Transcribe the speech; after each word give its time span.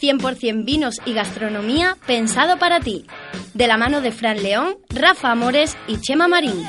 100% 0.00 0.64
vinos 0.64 0.96
y 1.04 1.14
gastronomía 1.14 1.96
pensado 2.06 2.58
para 2.58 2.80
ti. 2.80 3.06
De 3.54 3.66
la 3.66 3.76
mano 3.76 4.00
de 4.00 4.12
Fran 4.12 4.42
León, 4.42 4.76
Rafa 4.90 5.30
Amores 5.30 5.76
y 5.88 6.00
Chema 6.00 6.28
Marín. 6.28 6.64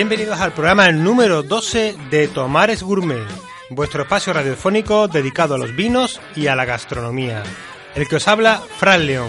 Bienvenidos 0.00 0.40
al 0.40 0.52
programa 0.52 0.90
número 0.92 1.42
12 1.42 1.94
de 2.10 2.26
Tomares 2.28 2.82
Gourmet, 2.82 3.26
vuestro 3.68 4.04
espacio 4.04 4.32
radiofónico 4.32 5.08
dedicado 5.08 5.56
a 5.56 5.58
los 5.58 5.76
vinos 5.76 6.22
y 6.34 6.46
a 6.46 6.56
la 6.56 6.64
gastronomía. 6.64 7.42
El 7.94 8.08
que 8.08 8.16
os 8.16 8.26
habla, 8.26 8.62
Fran 8.78 9.04
León. 9.04 9.28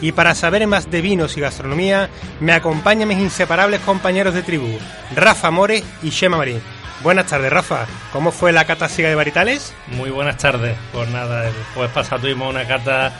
Y 0.00 0.10
para 0.10 0.34
saber 0.34 0.66
más 0.66 0.90
de 0.90 1.02
vinos 1.02 1.36
y 1.36 1.40
gastronomía, 1.40 2.10
me 2.40 2.52
acompañan 2.52 3.06
mis 3.06 3.20
inseparables 3.20 3.80
compañeros 3.82 4.34
de 4.34 4.42
tribu, 4.42 4.80
Rafa 5.14 5.52
More 5.52 5.84
y 6.02 6.10
Shema 6.10 6.36
Marín. 6.36 6.60
Buenas 7.04 7.26
tardes, 7.26 7.52
Rafa. 7.52 7.86
¿Cómo 8.12 8.32
fue 8.32 8.50
la 8.50 8.64
cata 8.64 8.88
siga 8.88 9.08
de 9.10 9.14
varitales? 9.14 9.72
Muy 9.86 10.10
buenas 10.10 10.38
tardes. 10.38 10.76
Pues 10.92 11.08
nada, 11.10 11.46
el 11.46 11.54
jueves 11.74 11.92
pasado 11.92 12.22
tuvimos 12.22 12.52
una 12.52 12.66
cata 12.66 13.12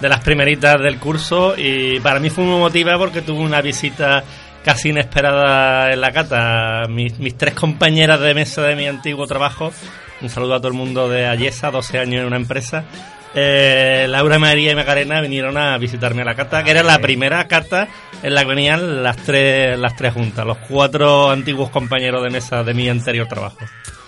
de 0.00 0.08
las 0.08 0.20
primeritas 0.20 0.80
del 0.80 0.98
curso 0.98 1.54
y 1.56 1.98
para 1.98 2.20
mí 2.20 2.30
fue 2.30 2.44
muy 2.44 2.56
emotiva 2.56 2.96
porque 2.96 3.22
tuve 3.22 3.40
una 3.40 3.60
visita 3.60 4.22
casi 4.64 4.88
inesperada 4.90 5.92
en 5.92 6.00
la 6.00 6.12
cata. 6.12 6.86
Mis, 6.88 7.18
mis, 7.18 7.36
tres 7.36 7.54
compañeras 7.54 8.20
de 8.20 8.34
mesa 8.34 8.62
de 8.62 8.74
mi 8.76 8.86
antiguo 8.86 9.26
trabajo, 9.26 9.72
un 10.20 10.28
saludo 10.28 10.54
a 10.54 10.58
todo 10.58 10.68
el 10.68 10.74
mundo 10.74 11.08
de 11.08 11.26
Ayesa, 11.26 11.70
12 11.70 11.98
años 11.98 12.20
en 12.22 12.26
una 12.26 12.36
empresa. 12.36 12.84
Eh, 13.36 14.06
Laura, 14.08 14.38
María 14.38 14.72
y 14.72 14.74
Macarena 14.76 15.20
vinieron 15.20 15.56
a 15.56 15.76
visitarme 15.76 16.22
a 16.22 16.24
la 16.24 16.34
cata, 16.36 16.62
que 16.62 16.70
era 16.70 16.84
la 16.84 17.00
primera 17.00 17.46
cata 17.48 17.88
en 18.22 18.32
la 18.32 18.42
que 18.42 18.48
venían 18.48 19.02
las 19.02 19.16
tres, 19.16 19.78
las 19.78 19.96
tres 19.96 20.14
juntas, 20.14 20.46
los 20.46 20.58
cuatro 20.58 21.30
antiguos 21.30 21.70
compañeros 21.70 22.22
de 22.22 22.30
mesa 22.30 22.62
de 22.62 22.74
mi 22.74 22.88
anterior 22.88 23.26
trabajo. 23.26 23.58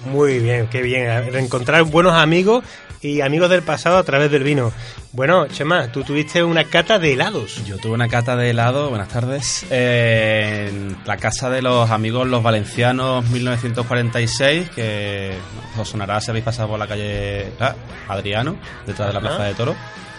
Muy 0.04 0.38
bien, 0.38 0.68
qué 0.68 0.82
bien. 0.82 1.32
Reencontrar 1.32 1.82
buenos 1.84 2.14
amigos 2.14 2.64
y 3.00 3.20
amigos 3.20 3.50
del 3.50 3.62
pasado 3.62 3.96
a 3.98 4.02
través 4.02 4.30
del 4.30 4.42
vino. 4.42 4.72
Bueno, 5.12 5.46
Chema, 5.48 5.90
tú 5.90 6.02
tuviste 6.02 6.42
una 6.42 6.64
cata 6.64 6.98
de 6.98 7.14
helados. 7.14 7.64
Yo 7.64 7.78
tuve 7.78 7.92
una 7.92 8.08
cata 8.08 8.36
de 8.36 8.50
helado, 8.50 8.90
buenas 8.90 9.08
tardes, 9.08 9.64
eh, 9.70 10.68
en 10.70 10.96
la 11.06 11.16
casa 11.16 11.48
de 11.48 11.62
los 11.62 11.90
amigos 11.90 12.26
Los 12.26 12.42
Valencianos 12.42 13.28
1946, 13.30 14.70
que 14.70 15.34
os 15.78 15.88
sonará 15.88 16.20
si 16.20 16.30
habéis 16.30 16.44
pasado 16.44 16.68
por 16.68 16.78
la 16.78 16.86
calle 16.86 17.52
ah, 17.60 17.74
Adriano, 18.08 18.56
detrás 18.86 19.08
de 19.08 19.14
la 19.14 19.20
Plaza 19.20 19.44
de 19.44 19.54
Toro. 19.54 19.74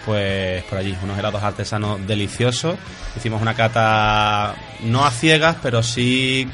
Pues 0.05 0.63
por 0.63 0.77
allí, 0.77 0.97
unos 1.03 1.19
helados 1.19 1.43
artesanos 1.43 2.05
deliciosos. 2.07 2.77
Hicimos 3.17 3.41
una 3.41 3.53
cata 3.53 4.55
no 4.83 5.05
a 5.05 5.11
ciegas, 5.11 5.57
pero 5.61 5.83
sí 5.83 6.49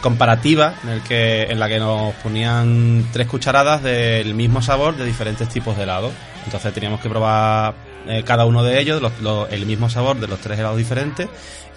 comparativa 0.00 0.74
en, 0.82 0.90
el 0.90 1.02
que, 1.02 1.44
en 1.44 1.58
la 1.58 1.68
que 1.68 1.78
nos 1.78 2.14
ponían 2.14 3.06
tres 3.12 3.26
cucharadas 3.26 3.82
del 3.82 4.34
mismo 4.34 4.62
sabor 4.62 4.96
de 4.96 5.04
diferentes 5.04 5.48
tipos 5.48 5.76
de 5.76 5.84
helado. 5.84 6.10
Entonces 6.44 6.72
teníamos 6.72 7.00
que 7.00 7.08
probar 7.08 7.74
eh, 8.06 8.22
cada 8.24 8.46
uno 8.46 8.62
de 8.62 8.80
ellos, 8.80 9.02
los, 9.02 9.20
los, 9.20 9.52
el 9.52 9.66
mismo 9.66 9.90
sabor 9.90 10.18
de 10.18 10.26
los 10.26 10.38
tres 10.40 10.58
helados 10.58 10.78
diferentes 10.78 11.28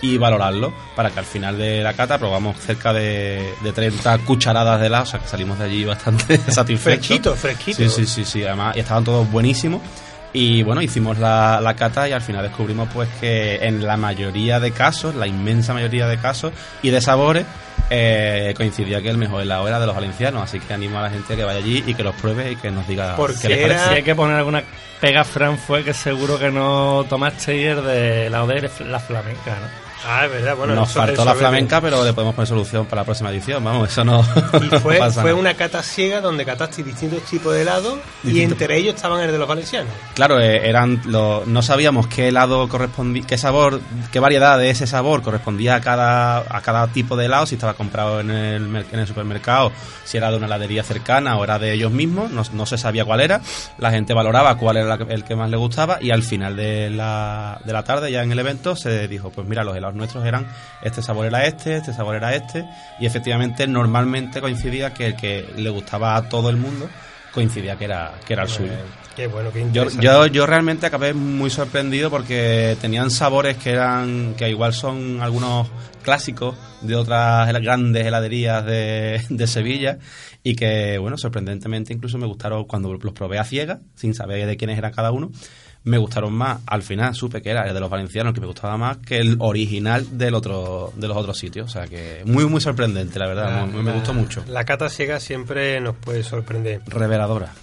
y 0.01 0.17
valorarlo 0.17 0.73
para 0.95 1.09
que 1.11 1.19
al 1.19 1.25
final 1.25 1.57
de 1.57 1.81
la 1.81 1.94
cata 1.94 2.17
probamos 2.17 2.57
cerca 2.57 2.94
de, 2.94 3.53
de 3.63 3.72
30 3.73 4.19
cucharadas 4.19 4.79
de 4.79 4.88
helado, 4.88 5.03
o 5.03 5.05
sea 5.05 5.19
que 5.19 5.28
salimos 5.28 5.59
de 5.59 5.66
allí 5.66 5.85
bastante 5.85 6.38
satisfechos. 6.51 7.07
Fresquito, 7.07 7.35
fresquito. 7.35 7.78
Sí, 7.78 7.90
sí, 7.90 8.05
sí, 8.05 8.25
sí, 8.25 8.44
además 8.44 8.75
y 8.75 8.79
estaban 8.79 9.03
todos 9.03 9.29
buenísimos. 9.31 9.81
Y 10.34 10.64
bueno, 10.64 10.82
hicimos 10.82 11.20
la, 11.20 11.62
la, 11.62 11.76
cata 11.76 12.10
y 12.10 12.12
al 12.12 12.22
final 12.22 12.42
descubrimos 12.42 12.90
pues 12.92 13.08
que 13.22 13.64
en 13.68 13.86
la 13.86 13.98
mayoría 13.98 14.60
de 14.60 14.72
casos, 14.72 15.14
la 15.14 15.28
inmensa 15.28 15.76
mayoría 15.76 16.08
de 16.08 16.18
casos 16.18 16.52
y 16.82 16.90
de 16.90 17.02
sabores, 17.02 17.46
eh, 17.92 18.54
coincidía 18.58 19.02
que 19.02 19.10
el 19.10 19.18
mejor 19.18 19.44
helado 19.44 19.68
era 19.68 19.80
de 19.80 19.86
los 19.86 19.96
valencianos. 19.96 20.44
Así 20.44 20.60
que 20.60 20.74
animo 20.74 20.98
a 20.98 21.04
la 21.04 21.12
gente 21.12 21.36
que 21.36 21.44
vaya 21.44 21.60
allí 21.60 21.84
y 21.86 21.94
que 21.94 22.04
los 22.04 22.16
pruebe 22.16 22.52
y 22.52 22.56
que 22.56 22.72
nos 22.72 22.88
diga 22.88 23.16
Porque 23.16 23.38
qué 23.44 23.50
les 23.50 23.58
era... 23.60 23.68
parece. 23.68 23.90
Si 23.90 23.96
hay 23.96 24.04
que 24.04 24.16
poner 24.16 24.38
alguna 24.38 24.64
pega, 25.00 25.24
Fran, 25.24 25.60
fue 25.60 25.84
que 25.84 25.94
seguro 25.94 26.40
que 26.40 26.50
no 26.50 27.06
tomaste 27.08 27.70
el 27.70 27.84
de 27.84 28.30
la 28.32 28.46
de 28.48 28.70
la 28.88 29.00
flamenca, 29.00 29.52
¿no? 29.52 29.93
Ah, 30.06 30.25
es 30.25 30.31
verdad, 30.31 30.56
bueno. 30.56 30.75
Nos 30.75 30.90
eso, 30.90 31.00
faltó 31.00 31.14
eso 31.14 31.25
la 31.25 31.36
flamenca, 31.36 31.80
pero 31.81 32.03
le 32.03 32.14
podemos 32.14 32.36
poner 32.36 32.47
solución 32.47 32.86
para 32.86 33.02
la 33.02 33.06
próxima 33.06 33.30
edición. 33.30 33.64
Vamos, 33.64 33.90
eso 33.90 34.03
no. 34.03 34.22
Y 34.62 34.80
fue, 34.80 35.34
una 35.34 35.53
cata 35.53 35.81
ciega 35.81 36.22
donde 36.22 36.46
cataste 36.46 36.84
distintos 36.84 37.24
tipos 37.24 37.53
de 37.53 37.62
helado 37.62 38.00
y 38.24 38.41
entre 38.41 38.78
ellos 38.78 38.96
estaban 38.96 39.22
el 39.22 39.31
de 39.31 39.38
los 39.38 39.47
valencianos. 39.47 39.91
Claro, 40.14 40.40
eh, 40.40 40.68
eran 40.69 41.02
los- 41.06 41.47
no 41.47 41.62
sabíamos 41.62 42.08
qué 42.08 42.28
helado 42.30 42.68
correspondía, 42.68 43.24
qué 43.25 43.38
sabor, 43.38 43.81
qué 44.12 44.19
variedad 44.19 44.58
de 44.58 44.69
ese 44.69 44.88
sabor 44.88 45.22
correspondía 45.22 45.75
a 45.75 45.81
cada, 45.81 46.38
a 46.40 46.62
cada 46.62 46.88
tipo 46.88 47.16
de 47.16 47.25
helado, 47.25 47.46
si 47.46 47.56
estaba 47.56 47.74
comprado 47.74 48.20
en 48.20 48.30
el, 48.31 48.85
en 48.91 49.00
el 49.00 49.08
supermercado, 49.08 49.72
si 50.03 50.18
era 50.18 50.31
de 50.31 50.38
una 50.38 50.47
heladería 50.47 50.84
cercana 50.84 51.38
o 51.38 51.44
era 51.44 51.59
de 51.59 51.74
ellos 51.74 51.91
mismos, 51.91 52.31
no, 52.31 52.44
no 52.53 52.66
se 52.66 52.78
sabía 52.78 53.06
cuál 53.06 53.22
era, 53.22 53.41
la 53.78 53.91
gente 53.91 54.14
valoraba 54.14 54.58
cuál 54.58 54.78
era 54.78 54.97
la 54.97 55.03
el 55.14 55.24
que 55.24 55.35
más 55.35 55.50
le 55.50 55.58
gustaba 55.58 55.97
y 56.02 56.12
al 56.12 56.24
final 56.24 56.56
de 56.56 56.90
la, 56.90 57.59
de 57.64 57.74
la 57.74 57.84
tarde, 57.84 58.12
ya 58.12 58.24
en 58.24 58.31
el 58.31 58.40
evento, 58.40 58.75
se 58.75 59.08
dijo, 59.08 59.30
pues 59.30 59.47
mira, 59.47 59.64
los 59.64 59.75
helados 59.75 59.93
nuestros 59.94 60.26
eran, 60.26 60.48
este 60.81 61.02
sabor 61.02 61.26
era 61.26 61.46
este, 61.46 61.78
este 61.78 61.94
sabor 61.94 62.16
era 62.16 62.36
este, 62.36 62.66
y 63.00 63.06
efectivamente 63.06 63.68
normalmente 63.68 64.42
coincidía 64.42 64.94
que 64.94 65.08
el 65.08 65.16
que 65.16 65.54
le 65.56 65.70
gustaba 65.70 66.16
a 66.16 66.30
todo 66.30 66.50
el 66.50 66.58
mundo 66.58 66.90
coincidía 67.34 67.76
que 67.76 67.86
era, 67.86 68.14
que 68.26 68.34
era 68.34 68.44
el 68.44 68.50
suyo. 68.50 68.74
Qué 69.16 69.28
bueno, 69.28 69.52
qué 69.52 69.68
Yo, 69.72 69.90
yo, 69.90 70.26
yo 70.28 70.46
realmente 70.46 70.86
acabé 70.86 71.14
muy 71.14 71.50
sorprendido 71.50 72.09
porque 72.09 72.78
tenían 72.82 73.12
sabores 73.12 73.58
que 73.58 73.72
eran 73.72 74.34
que 74.36 74.50
igual 74.50 74.74
son 74.74 75.22
algunos 75.22 75.68
clásicos 76.02 76.56
de 76.82 76.96
otras 76.96 77.52
grandes 77.62 78.06
heladerías 78.06 78.66
de, 78.66 79.22
de 79.30 79.48
Sevilla 79.48 79.98
y 80.44 80.56
que, 80.56 80.98
bueno, 80.98 81.18
sorprendentemente 81.18 81.94
incluso 81.94 82.18
me 82.18 82.28
gustaron 82.28 82.66
cuando 82.66 82.94
los 82.94 83.14
probé 83.14 83.40
a 83.40 83.46
ciegas, 83.46 83.80
sin 83.96 84.14
saber 84.14 84.46
de 84.46 84.58
quiénes 84.58 84.78
eran 84.78 84.92
cada 84.92 85.12
uno, 85.12 85.31
me 85.86 85.98
gustaron 85.98 86.34
más, 86.34 86.59
al 86.66 86.81
final 86.81 87.14
supe 87.16 87.42
que 87.42 87.50
era 87.50 87.68
el 87.68 87.74
de 87.74 87.80
los 87.80 87.90
valencianos 87.90 88.34
que 88.34 88.40
me 88.40 88.48
gustaba 88.48 88.78
más 88.78 88.98
que 88.98 89.18
el 89.18 89.36
original 89.40 90.18
del 90.18 90.34
otro 90.34 90.94
de 90.96 91.08
los 91.08 91.18
otros 91.18 91.38
sitios, 91.38 91.66
o 91.70 91.70
sea 91.74 91.88
que 91.88 92.22
muy 92.26 92.46
muy 92.46 92.62
sorprendente, 92.62 93.20
la 93.20 93.28
verdad, 93.28 93.66
La- 93.68 93.82
me 93.82 93.92
gustó 93.92 94.14
mucho. 94.14 94.44
La 94.48 94.64
cata 94.64 94.90
ciega 94.90 95.20
siempre 95.20 95.80
nos 95.82 95.96
puede 95.98 96.24
sorprender. 96.24 96.82
Reveladora. 96.88 97.53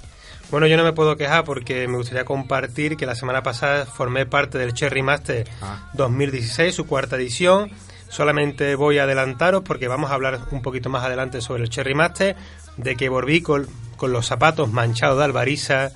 Bueno, 0.51 0.67
yo 0.67 0.77
no 0.77 0.83
me 0.85 0.93
puedo 0.93 1.17
quejar 1.17 1.45
porque 1.45 1.87
me 1.87 1.97
gustaría 1.97 2.25
compartir 2.25 2.97
que 2.97 3.07
la 3.07 3.15
semana 3.15 3.43
pasada 3.43 3.87
formé 3.87 4.27
parte 4.27 4.59
del 4.59 4.75
Cherry 4.75 5.01
Master 5.03 5.49
Ah. 5.63 5.89
2016, 5.95 6.75
su 6.75 6.87
cuarta 6.87 7.17
edición. 7.17 7.71
Solamente 8.09 8.75
voy 8.75 8.99
a 8.99 9.05
adelantaros 9.05 9.63
porque 9.63 9.87
vamos 9.87 10.11
a 10.11 10.15
hablar 10.15 10.41
un 10.51 10.61
poquito 10.61 10.91
más 10.91 11.05
adelante 11.05 11.41
sobre 11.41 11.63
el 11.63 11.71
Cherry 11.71 11.95
Master, 11.95 12.35
de 12.83 12.97
que 12.97 13.09
volví 13.09 13.43
con, 13.43 13.67
los 14.01 14.27
zapatos 14.27 14.73
manchados 14.73 15.19
de 15.19 15.25
albariza 15.25 15.91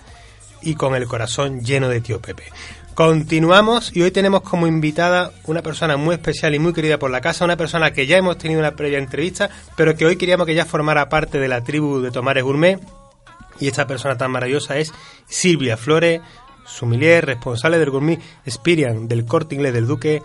y 0.63 0.75
con 0.75 0.95
el 0.95 1.07
corazón 1.07 1.61
lleno 1.61 1.89
de 1.89 2.01
tío 2.01 2.21
Pepe. 2.21 2.45
Continuamos 2.95 3.95
y 3.97 4.03
hoy 4.03 4.11
tenemos 4.11 4.43
como 4.43 4.67
invitada 4.67 5.33
una 5.47 5.63
persona 5.63 5.97
muy 5.97 6.15
especial 6.15 6.55
y 6.55 6.59
muy 6.59 6.73
querida 6.73 6.99
por 6.99 7.11
la 7.11 7.21
casa, 7.21 7.45
una 7.45 7.57
persona 7.57 7.93
que 7.93 8.07
ya 8.07 8.17
hemos 8.17 8.39
tenido 8.39 8.61
una 8.61 8.77
previa 8.77 8.99
entrevista, 8.99 9.51
pero 9.77 9.97
que 9.97 10.07
hoy 10.07 10.17
queríamos 10.17 10.47
que 10.47 10.55
ya 10.55 10.65
formara 10.65 11.09
parte 11.09 11.39
de 11.39 11.49
la 11.49 11.65
tribu 11.65 12.01
de 12.01 12.11
Tomares 12.11 12.45
Gourmet. 12.45 12.79
Y 13.59 13.69
esta 13.69 13.87
persona 13.87 14.17
tan 14.17 14.31
maravillosa 14.31 14.77
es 14.79 14.93
Silvia 15.27 15.77
Flores, 15.77 16.21
sumilier, 16.67 17.25
responsable 17.27 17.79
del 17.79 17.91
Gourmet 17.91 18.21
Experian 18.45 19.09
del 19.09 19.25
Corte 19.25 19.55
Inglés 19.55 19.73
del 19.73 19.87
Duque. 19.87 20.23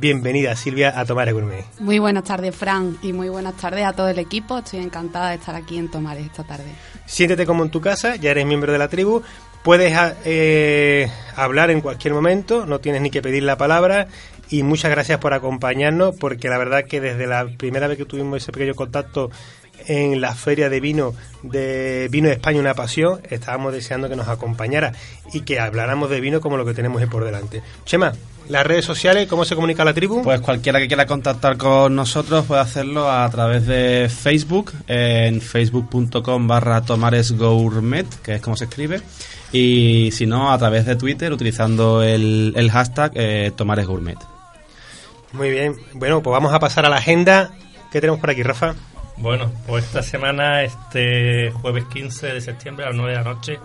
Bienvenida, 0.00 0.56
Silvia, 0.56 0.98
a 0.98 1.04
Tomares 1.04 1.34
Gourmet. 1.34 1.64
Muy 1.78 1.98
buenas 1.98 2.24
tardes, 2.24 2.56
Fran, 2.56 2.96
y 3.02 3.12
muy 3.12 3.28
buenas 3.28 3.54
tardes 3.58 3.84
a 3.84 3.92
todo 3.92 4.08
el 4.08 4.18
equipo. 4.18 4.58
Estoy 4.58 4.80
encantada 4.80 5.28
de 5.30 5.36
estar 5.36 5.54
aquí 5.54 5.76
en 5.76 5.90
Tomares 5.90 6.24
esta 6.24 6.42
tarde. 6.42 6.64
Siéntete 7.04 7.44
como 7.44 7.64
en 7.64 7.70
tu 7.70 7.82
casa, 7.82 8.16
ya 8.16 8.30
eres 8.30 8.46
miembro 8.46 8.72
de 8.72 8.78
la 8.78 8.88
tribu. 8.88 9.22
Puedes 9.62 9.94
a- 9.94 10.14
eh, 10.24 11.10
hablar 11.36 11.70
en 11.70 11.82
cualquier 11.82 12.14
momento, 12.14 12.64
no 12.64 12.78
tienes 12.78 13.02
ni 13.02 13.10
que 13.10 13.20
pedir 13.20 13.42
la 13.42 13.58
palabra. 13.58 14.08
Y 14.48 14.62
muchas 14.62 14.90
gracias 14.90 15.18
por 15.18 15.34
acompañarnos, 15.34 16.16
porque 16.16 16.48
la 16.48 16.56
verdad 16.56 16.84
que 16.88 17.00
desde 17.00 17.26
la 17.26 17.46
primera 17.58 17.86
vez 17.86 17.98
que 17.98 18.06
tuvimos 18.06 18.38
ese 18.42 18.52
pequeño 18.52 18.74
contacto 18.74 19.30
en 19.86 20.20
la 20.20 20.34
feria 20.34 20.68
de 20.70 20.80
vino 20.80 21.14
de 21.42 22.08
Vino 22.10 22.28
de 22.28 22.34
España 22.34 22.58
Una 22.60 22.74
Pasión. 22.74 23.20
Estábamos 23.30 23.72
deseando 23.74 24.08
que 24.08 24.16
nos 24.16 24.28
acompañara 24.28 24.92
y 25.32 25.40
que 25.42 25.60
habláramos 25.60 26.08
de 26.10 26.20
vino 26.20 26.40
como 26.40 26.56
lo 26.56 26.64
que 26.64 26.74
tenemos 26.74 27.00
ahí 27.02 27.06
por 27.08 27.24
delante. 27.24 27.62
Chema, 27.84 28.12
las 28.50 28.66
redes 28.66 28.84
sociales, 28.84 29.28
¿cómo 29.28 29.44
se 29.44 29.54
comunica 29.54 29.84
la 29.84 29.94
tribu? 29.94 30.22
Pues 30.22 30.40
cualquiera 30.40 30.80
que 30.80 30.88
quiera 30.88 31.06
contactar 31.06 31.56
con 31.56 31.94
nosotros 31.94 32.44
puede 32.46 32.60
hacerlo 32.60 33.10
a 33.10 33.28
través 33.30 33.66
de 33.66 34.10
Facebook, 34.10 34.72
en 34.88 35.40
facebook.com 35.40 36.48
barra 36.48 36.82
tomaresgourmet, 36.82 38.06
que 38.22 38.34
es 38.34 38.42
como 38.42 38.56
se 38.56 38.64
escribe, 38.64 39.00
y 39.52 40.10
si 40.12 40.26
no, 40.26 40.52
a 40.52 40.58
través 40.58 40.84
de 40.84 40.96
Twitter 40.96 41.32
utilizando 41.32 42.02
el, 42.02 42.52
el 42.56 42.70
hashtag 42.70 43.12
eh, 43.14 43.52
tomaresgourmet. 43.56 44.18
Muy 45.32 45.50
bien, 45.50 45.76
bueno, 45.94 46.20
pues 46.20 46.32
vamos 46.32 46.52
a 46.52 46.58
pasar 46.58 46.84
a 46.86 46.88
la 46.88 46.96
agenda. 46.96 47.52
¿Qué 47.92 48.00
tenemos 48.00 48.20
por 48.20 48.30
aquí, 48.30 48.42
Rafa? 48.42 48.74
Bueno, 49.16 49.52
pues 49.66 49.84
esta 49.84 50.02
semana, 50.02 50.64
este 50.64 51.52
jueves 51.52 51.84
15 51.84 52.34
de 52.34 52.40
septiembre 52.40 52.84
a 52.84 52.88
las 52.88 52.96
9 52.96 53.12
de 53.12 53.18
la 53.18 53.24
noche, 53.24 53.58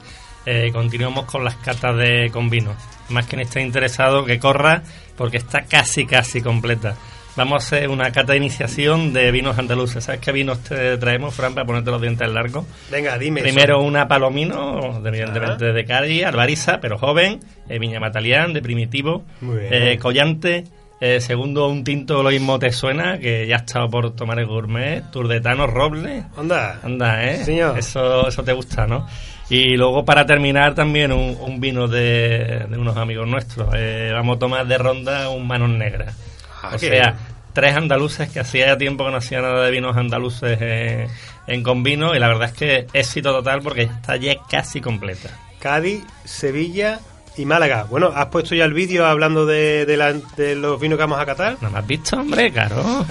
eh, 0.46 0.70
continuamos 0.72 1.26
con 1.26 1.44
las 1.44 1.56
catas 1.56 1.98
de 1.98 2.30
con 2.31 2.50
vino. 2.50 2.76
Más 3.10 3.25
quien 3.28 3.42
esté 3.42 3.62
interesado 3.62 4.25
que 4.25 4.40
corra 4.40 4.81
porque 5.16 5.38
está 5.38 5.62
casi, 5.63 6.06
casi 6.06 6.42
completa. 6.42 6.96
Vamos 7.38 7.54
a 7.63 7.66
hacer 7.66 7.90
una 7.90 8.12
cata 8.12 8.31
de 8.31 8.38
iniciación 8.38 9.12
de 9.12 9.30
vinos 9.30 9.57
andaluces. 9.60 10.06
¿Sabes 10.06 10.22
qué 10.22 10.31
vinos 10.31 10.60
te 10.63 10.98
traemos, 10.98 11.34
Fran, 11.36 11.54
para 11.54 11.66
ponerte 11.68 11.92
los 11.92 12.02
dientes 12.02 12.30
largos? 12.30 12.66
Venga, 12.90 13.18
dime. 13.18 13.42
Primero 13.42 13.81
una 13.81 14.07
palomino, 14.07 15.02
evidentemente 15.06 15.74
de 15.74 15.86
Cádiz, 15.86 16.24
Albariza, 16.24 16.80
pero 16.80 16.98
joven, 16.98 17.42
eh, 17.68 17.78
Viña 17.78 18.00
Matalián, 18.00 18.54
de 18.54 18.62
Primitivo, 18.62 19.25
Muy 19.42 19.57
bien. 19.60 19.74
eh, 19.74 19.98
Collante, 20.00 20.63
eh, 21.02 21.19
segundo 21.19 21.68
un 21.68 21.84
tinto 21.84 22.24
lo 22.24 22.30
mismo 22.30 22.57
te 22.57 22.72
suena, 22.72 23.19
que 23.19 23.46
ya 23.46 23.56
ha 23.57 23.60
estado 23.60 23.90
por 23.90 24.16
tomar 24.16 24.40
el 24.40 24.46
gourmet, 24.46 25.04
Turdetano 25.12 25.68
Roble, 25.68 26.24
Onda. 26.38 26.80
anda, 26.84 27.22
¿eh? 27.25 27.44
Señor. 27.44 27.78
Eso, 27.78 28.30
eso 28.30 28.44
te 28.46 28.54
gusta, 28.54 28.88
¿no? 28.88 29.06
Y 29.50 29.77
luego 29.77 30.03
para 30.06 30.25
terminar 30.25 30.74
también 30.74 31.12
un, 31.12 31.38
un 31.39 31.59
vino 31.59 31.88
de, 31.88 32.65
de 32.68 32.77
unos 32.77 32.97
amigos 32.97 33.27
nuestros. 33.27 33.69
Eh, 33.75 34.09
vamos 34.13 34.38
a 34.38 34.39
tomar 34.39 34.65
de 34.68 34.77
ronda 34.77 35.30
un 35.30 35.45
Manos 35.47 35.69
Negras. 35.69 36.15
Ah, 36.63 36.69
o 36.69 36.80
qué 36.80 36.89
sea, 36.89 36.89
bien. 36.89 37.13
tres 37.53 37.75
andaluces 37.75 38.30
que 38.30 38.39
hacía 38.39 38.68
ya 38.68 38.77
tiempo 38.77 39.06
que 39.06 39.12
no 39.12 39.18
hacía 39.18 39.42
nada 39.42 39.63
de 39.63 39.71
vinos 39.71 39.95
andaluces 39.95 40.57
eh, 40.59 41.07
en 41.45 41.62
Convino 41.63 42.15
y 42.15 42.19
la 42.19 42.27
verdad 42.27 42.50
es 42.50 42.53
que 42.53 42.88
éxito 42.94 43.31
total 43.31 43.62
porque 43.62 43.86
ya 43.86 43.94
está 43.94 44.15
ya 44.15 44.36
casi 44.50 44.81
completa. 44.81 45.30
Cádiz, 45.59 46.03
Sevilla 46.24 47.00
y 47.38 47.46
Málaga. 47.46 47.86
Bueno, 47.90 48.12
¿has 48.16 48.28
puesto 48.28 48.56
ya 48.56 48.66
el 48.66 48.74
vídeo 48.74 49.06
hablando 49.06 49.46
de, 49.46 49.86
de 49.86 49.98
la- 49.98 50.14
de 50.14 50.56
los 50.56 50.80
vinos 50.80 50.98
que 50.98 51.04
vamos 51.04 51.20
a 51.20 51.26
catar? 51.26 51.58
¿No 51.62 51.70
me 51.70 51.80
has 51.80 51.88
visto, 51.88 52.16
hombre? 52.18 52.52
Claro. 52.52 53.06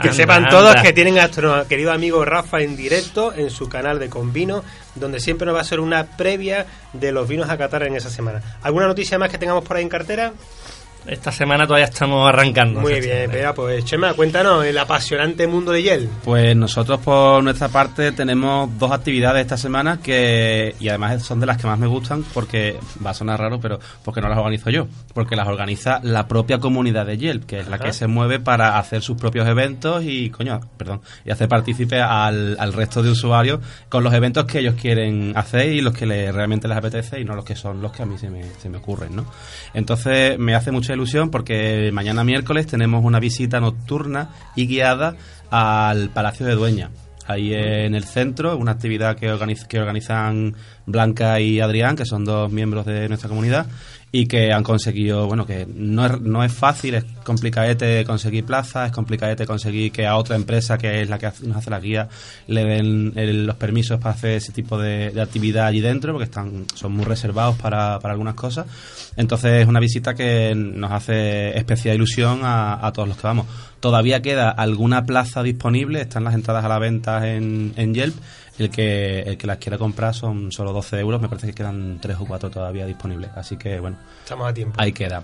Que 0.00 0.08
Anda, 0.08 0.12
sepan 0.12 0.36
anda. 0.44 0.50
todos 0.50 0.76
que 0.76 0.92
tienen 0.92 1.18
a 1.18 1.22
nuestro 1.22 1.66
querido 1.66 1.92
amigo 1.92 2.24
Rafa 2.24 2.60
en 2.60 2.76
directo 2.76 3.32
en 3.34 3.50
su 3.50 3.68
canal 3.68 3.98
de 3.98 4.08
Convino, 4.08 4.62
donde 4.94 5.18
siempre 5.20 5.44
nos 5.46 5.54
va 5.54 5.58
a 5.58 5.62
hacer 5.62 5.80
una 5.80 6.04
previa 6.16 6.66
de 6.92 7.10
los 7.12 7.28
vinos 7.28 7.50
a 7.50 7.58
catar 7.58 7.82
en 7.82 7.96
esa 7.96 8.08
semana. 8.10 8.40
¿Alguna 8.62 8.86
noticia 8.86 9.18
más 9.18 9.28
que 9.28 9.38
tengamos 9.38 9.64
por 9.64 9.76
ahí 9.76 9.82
en 9.82 9.88
cartera? 9.88 10.32
Esta 11.08 11.32
semana 11.32 11.66
todavía 11.66 11.86
estamos 11.86 12.28
arrancando. 12.28 12.80
Muy 12.80 13.00
bien, 13.00 13.22
espera, 13.22 13.54
pues 13.54 13.82
Chema, 13.86 14.12
cuéntanos 14.12 14.62
el 14.66 14.76
apasionante 14.76 15.46
mundo 15.46 15.72
de 15.72 15.82
Yel. 15.82 16.08
Pues 16.22 16.54
nosotros 16.54 17.00
por 17.00 17.42
nuestra 17.42 17.68
parte 17.68 18.12
tenemos 18.12 18.68
dos 18.78 18.92
actividades 18.92 19.40
esta 19.40 19.56
semana 19.56 20.00
que 20.02 20.74
y 20.78 20.88
además 20.90 21.22
son 21.22 21.40
de 21.40 21.46
las 21.46 21.56
que 21.56 21.66
más 21.66 21.78
me 21.78 21.86
gustan 21.86 22.24
porque 22.34 22.76
va 23.04 23.10
a 23.10 23.14
sonar 23.14 23.40
raro, 23.40 23.58
pero 23.58 23.80
porque 24.04 24.20
no 24.20 24.28
las 24.28 24.36
organizo 24.36 24.68
yo, 24.68 24.86
porque 25.14 25.34
las 25.34 25.48
organiza 25.48 25.98
la 26.02 26.28
propia 26.28 26.58
comunidad 26.58 27.06
de 27.06 27.16
Yelp, 27.16 27.46
que 27.46 27.60
es 27.60 27.68
la 27.68 27.78
que 27.78 27.94
se 27.94 28.06
mueve 28.06 28.38
para 28.38 28.78
hacer 28.78 29.00
sus 29.00 29.16
propios 29.16 29.48
eventos 29.48 30.04
y 30.04 30.28
coño, 30.28 30.60
perdón, 30.76 31.00
y 31.24 31.30
hacer 31.30 31.48
partícipe 31.48 32.02
al, 32.02 32.54
al 32.60 32.72
resto 32.74 33.02
de 33.02 33.10
usuarios 33.12 33.60
con 33.88 34.04
los 34.04 34.12
eventos 34.12 34.44
que 34.44 34.58
ellos 34.58 34.74
quieren 34.78 35.32
hacer 35.36 35.72
y 35.72 35.80
los 35.80 35.94
que 35.94 36.04
le- 36.04 36.30
realmente 36.32 36.68
les 36.68 36.76
apetece 36.76 37.18
y 37.18 37.24
no 37.24 37.34
los 37.34 37.46
que 37.46 37.56
son 37.56 37.80
los 37.80 37.92
que 37.92 38.02
a 38.02 38.06
mí 38.06 38.18
se 38.18 38.28
me, 38.28 38.42
se 38.60 38.68
me 38.68 38.76
ocurren, 38.76 39.16
¿no? 39.16 39.24
Entonces 39.72 40.38
me 40.38 40.54
hace 40.54 40.70
mucha 40.70 40.97
ilusión 40.98 41.30
porque 41.30 41.90
mañana 41.92 42.24
miércoles 42.24 42.66
tenemos 42.66 43.04
una 43.04 43.20
visita 43.20 43.60
nocturna 43.60 44.30
y 44.56 44.66
guiada 44.66 45.14
al 45.50 46.10
Palacio 46.10 46.44
de 46.46 46.54
Dueña. 46.54 46.90
Ahí 47.26 47.52
en 47.52 47.94
el 47.94 48.04
centro, 48.04 48.56
una 48.56 48.72
actividad 48.72 49.16
que, 49.16 49.30
organiz- 49.30 49.66
que 49.66 49.78
organizan 49.78 50.54
Blanca 50.86 51.38
y 51.40 51.60
Adrián, 51.60 51.94
que 51.94 52.06
son 52.06 52.24
dos 52.24 52.50
miembros 52.50 52.86
de 52.86 53.06
nuestra 53.06 53.28
comunidad, 53.28 53.66
y 54.10 54.26
que 54.26 54.52
han 54.52 54.62
conseguido, 54.62 55.26
bueno, 55.26 55.44
que 55.44 55.66
no 55.72 56.06
es, 56.06 56.20
no 56.22 56.42
es 56.42 56.50
fácil, 56.52 56.94
es 56.94 57.04
complicadete 57.24 58.04
conseguir 58.06 58.44
plazas, 58.46 58.86
es 58.86 58.92
complicadete 58.94 59.44
conseguir 59.46 59.92
que 59.92 60.06
a 60.06 60.16
otra 60.16 60.34
empresa, 60.34 60.78
que 60.78 61.02
es 61.02 61.10
la 61.10 61.18
que 61.18 61.26
hace- 61.26 61.46
nos 61.46 61.58
hace 61.58 61.68
la 61.70 61.78
guía, 61.78 62.08
le 62.46 62.64
den 62.64 63.12
el- 63.16 63.46
los 63.46 63.56
permisos 63.56 64.00
para 64.00 64.14
hacer 64.14 64.30
ese 64.32 64.50
tipo 64.52 64.78
de, 64.78 65.12
actividad 65.20 65.66
allí 65.66 65.80
dentro, 65.80 66.12
porque 66.12 66.24
están 66.24 66.64
son 66.74 66.92
muy 66.92 67.04
reservados 67.04 67.56
para, 67.56 67.98
para 67.98 68.12
algunas 68.12 68.34
cosas. 68.34 68.66
Entonces 69.16 69.62
es 69.62 69.68
una 69.68 69.80
visita 69.80 70.14
que 70.14 70.54
nos 70.54 70.90
hace 70.90 71.56
especial 71.58 71.94
ilusión 71.96 72.40
a, 72.44 72.86
a 72.86 72.92
todos 72.92 73.08
los 73.08 73.16
que 73.18 73.26
vamos. 73.26 73.46
Todavía 73.80 74.22
queda 74.22 74.48
alguna 74.50 75.04
plaza 75.04 75.42
disponible, 75.42 76.00
están 76.00 76.24
las 76.24 76.34
entradas 76.34 76.64
a 76.64 76.68
la 76.68 76.78
venta 76.78 77.28
en, 77.30 77.74
en 77.76 77.94
Yelp. 77.94 78.16
El 78.58 78.70
que, 78.70 79.20
el 79.20 79.36
que 79.38 79.46
las 79.46 79.58
quiera 79.58 79.78
comprar 79.78 80.14
son 80.14 80.50
solo 80.50 80.72
12 80.72 80.98
euros, 80.98 81.20
me 81.20 81.28
parece 81.28 81.48
que 81.48 81.54
quedan 81.54 81.98
3 82.00 82.16
o 82.20 82.26
4 82.26 82.50
todavía 82.50 82.86
disponibles. 82.86 83.30
Así 83.36 83.56
que 83.56 83.78
bueno, 83.78 83.96
Estamos 84.22 84.48
a 84.48 84.54
tiempo. 84.54 84.80
ahí 84.80 84.92
queda. 84.92 85.22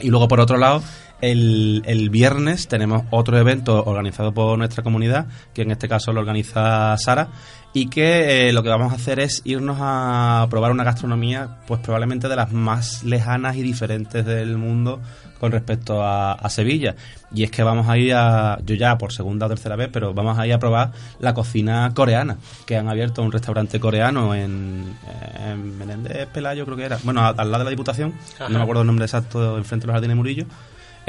Y 0.00 0.10
luego, 0.10 0.28
por 0.28 0.38
otro 0.38 0.58
lado, 0.58 0.80
el, 1.20 1.82
el 1.86 2.08
viernes 2.08 2.68
tenemos 2.68 3.02
otro 3.10 3.36
evento 3.36 3.82
organizado 3.84 4.32
por 4.32 4.56
nuestra 4.56 4.84
comunidad, 4.84 5.26
que 5.52 5.62
en 5.62 5.72
este 5.72 5.88
caso 5.88 6.12
lo 6.12 6.20
organiza 6.20 6.96
Sara, 6.98 7.30
y 7.72 7.88
que 7.88 8.48
eh, 8.48 8.52
lo 8.52 8.62
que 8.62 8.68
vamos 8.68 8.92
a 8.92 8.96
hacer 8.96 9.18
es 9.18 9.42
irnos 9.44 9.78
a 9.80 10.46
probar 10.50 10.70
una 10.70 10.84
gastronomía, 10.84 11.58
pues 11.66 11.80
probablemente 11.80 12.28
de 12.28 12.36
las 12.36 12.52
más 12.52 13.02
lejanas 13.02 13.56
y 13.56 13.62
diferentes 13.62 14.24
del 14.24 14.56
mundo 14.56 15.00
con 15.38 15.52
respecto 15.52 16.02
a, 16.02 16.32
a 16.32 16.50
Sevilla. 16.50 16.94
Y 17.34 17.44
es 17.44 17.50
que 17.50 17.62
vamos 17.62 17.88
a 17.88 17.98
ir 17.98 18.14
a, 18.14 18.58
yo 18.64 18.74
ya 18.74 18.96
por 18.96 19.12
segunda 19.12 19.46
o 19.46 19.48
tercera 19.48 19.76
vez, 19.76 19.90
pero 19.92 20.14
vamos 20.14 20.38
a 20.38 20.46
ir 20.46 20.52
a 20.52 20.58
probar 20.58 20.92
la 21.20 21.34
cocina 21.34 21.92
coreana, 21.94 22.38
que 22.66 22.76
han 22.76 22.88
abierto 22.88 23.22
un 23.22 23.32
restaurante 23.32 23.78
coreano 23.78 24.34
en, 24.34 24.96
en 25.44 25.78
Menéndez 25.78 26.26
Pelayo, 26.28 26.64
creo 26.64 26.76
que 26.76 26.84
era. 26.84 26.98
Bueno, 27.02 27.24
al 27.24 27.36
lado 27.36 27.58
de 27.58 27.64
la 27.64 27.70
Diputación, 27.70 28.14
Ajá. 28.36 28.48
no 28.48 28.58
me 28.58 28.62
acuerdo 28.62 28.82
el 28.82 28.86
nombre 28.86 29.04
exacto, 29.04 29.58
enfrente 29.58 29.82
de 29.82 29.86
los 29.88 29.94
Jardines 29.94 30.16
Murillo. 30.16 30.46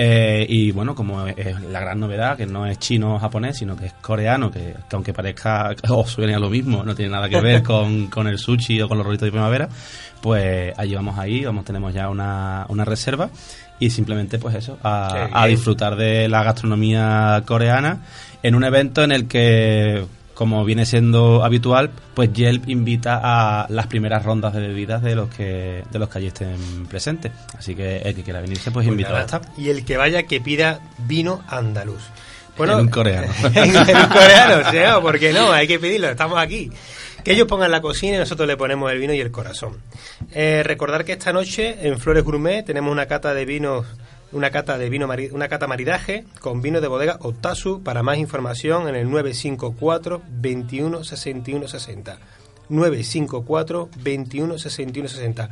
Eh, 0.01 0.45
y 0.47 0.71
bueno, 0.71 0.95
como 0.95 1.27
es, 1.27 1.61
la 1.61 1.81
gran 1.81 1.99
novedad, 1.99 2.37
que 2.37 2.45
no 2.45 2.65
es 2.65 2.79
chino 2.79 3.15
o 3.15 3.19
japonés, 3.19 3.57
sino 3.57 3.75
que 3.75 3.87
es 3.87 3.93
coreano, 3.93 4.49
que, 4.49 4.73
que 4.89 4.95
aunque 4.95 5.11
parezca 5.11 5.75
o 5.89 6.07
suene 6.07 6.35
a 6.35 6.39
lo 6.39 6.49
mismo, 6.49 6.85
no 6.85 6.95
tiene 6.95 7.11
nada 7.11 7.27
que 7.27 7.41
ver 7.41 7.63
con, 7.63 8.07
con 8.07 8.25
el 8.27 8.37
sushi 8.37 8.81
o 8.81 8.87
con 8.87 8.97
los 8.97 9.05
rollitos 9.05 9.25
de 9.25 9.31
primavera, 9.31 9.67
pues 10.21 10.73
allí 10.77 10.95
vamos 10.95 11.19
ahí, 11.19 11.43
vamos, 11.43 11.65
tenemos 11.65 11.93
ya 11.93 12.07
una, 12.07 12.65
una 12.69 12.85
reserva 12.85 13.29
y 13.79 13.89
simplemente 13.89 14.39
pues 14.39 14.55
eso, 14.55 14.77
a, 14.83 15.29
a 15.31 15.47
disfrutar 15.47 15.95
de 15.95 16.27
la 16.27 16.43
gastronomía 16.43 17.41
coreana 17.45 18.01
en 18.43 18.55
un 18.55 18.63
evento 18.63 19.03
en 19.03 19.11
el 19.11 19.27
que 19.27 20.05
como 20.39 20.63
viene 20.63 20.85
siendo 20.85 21.43
habitual, 21.43 21.91
pues 22.13 22.31
Yelp 22.31 22.69
invita 22.69 23.19
a 23.21 23.65
las 23.67 23.87
primeras 23.87 24.23
rondas 24.23 24.53
de 24.53 24.61
bebidas 24.61 25.01
de 25.01 25.13
los 25.13 25.27
que 25.27 25.83
de 25.91 25.99
los 25.99 26.07
que 26.07 26.17
allí 26.17 26.27
estén 26.27 26.87
presentes. 26.89 27.33
Así 27.57 27.75
que 27.75 27.97
el 27.97 28.15
que 28.15 28.23
quiera 28.23 28.39
venirse, 28.39 28.71
pues, 28.71 28.85
Pues 28.85 28.87
invitado 28.87 29.15
nada, 29.15 29.25
está. 29.25 29.41
Y 29.57 29.67
el 29.67 29.83
que 29.83 29.97
vaya 29.97 30.23
que 30.23 30.39
pida 30.39 30.79
vino 30.97 31.43
andaluz. 31.45 32.03
En 32.57 32.71
un 32.71 32.89
coreano. 32.89 33.27
en, 33.53 33.75
en 33.75 33.97
un 33.97 34.07
coreano, 34.07 34.71
sí. 34.71 34.77
¿por 35.01 35.19
qué 35.19 35.33
no? 35.33 35.51
Hay 35.51 35.67
que 35.67 35.77
pedirlo, 35.77 36.09
estamos 36.09 36.37
aquí. 36.37 36.71
Que 37.23 37.33
ellos 37.33 37.47
pongan 37.47 37.71
la 37.71 37.81
cocina 37.81 38.15
y 38.15 38.19
nosotros 38.19 38.47
le 38.47 38.57
ponemos 38.57 38.91
el 38.91 38.99
vino 38.99 39.13
y 39.13 39.19
el 39.19 39.31
corazón. 39.31 39.81
Eh, 40.31 40.63
recordar 40.63 41.05
que 41.05 41.13
esta 41.13 41.33
noche 41.33 41.87
en 41.87 41.99
Flores 41.99 42.23
Gourmet 42.23 42.65
tenemos 42.65 42.91
una 42.91 43.07
cata 43.07 43.33
de 43.33 43.45
vinos, 43.45 43.85
una 44.31 44.51
cata 44.51 44.77
de 44.77 44.89
vino, 44.89 45.07
una 45.31 45.47
cata 45.47 45.67
maridaje 45.67 46.25
con 46.39 46.61
vino 46.61 46.81
de 46.81 46.87
bodega 46.87 47.17
Otasu. 47.21 47.83
Para 47.83 48.03
más 48.03 48.17
información 48.17 48.87
en 48.87 48.95
el 48.95 49.09
954 49.09 50.21
21 50.29 51.03
61 51.03 51.67
60. 51.67 52.19
954 52.69 53.89
21 54.03 54.57
61 54.57 55.09
60. 55.09 55.49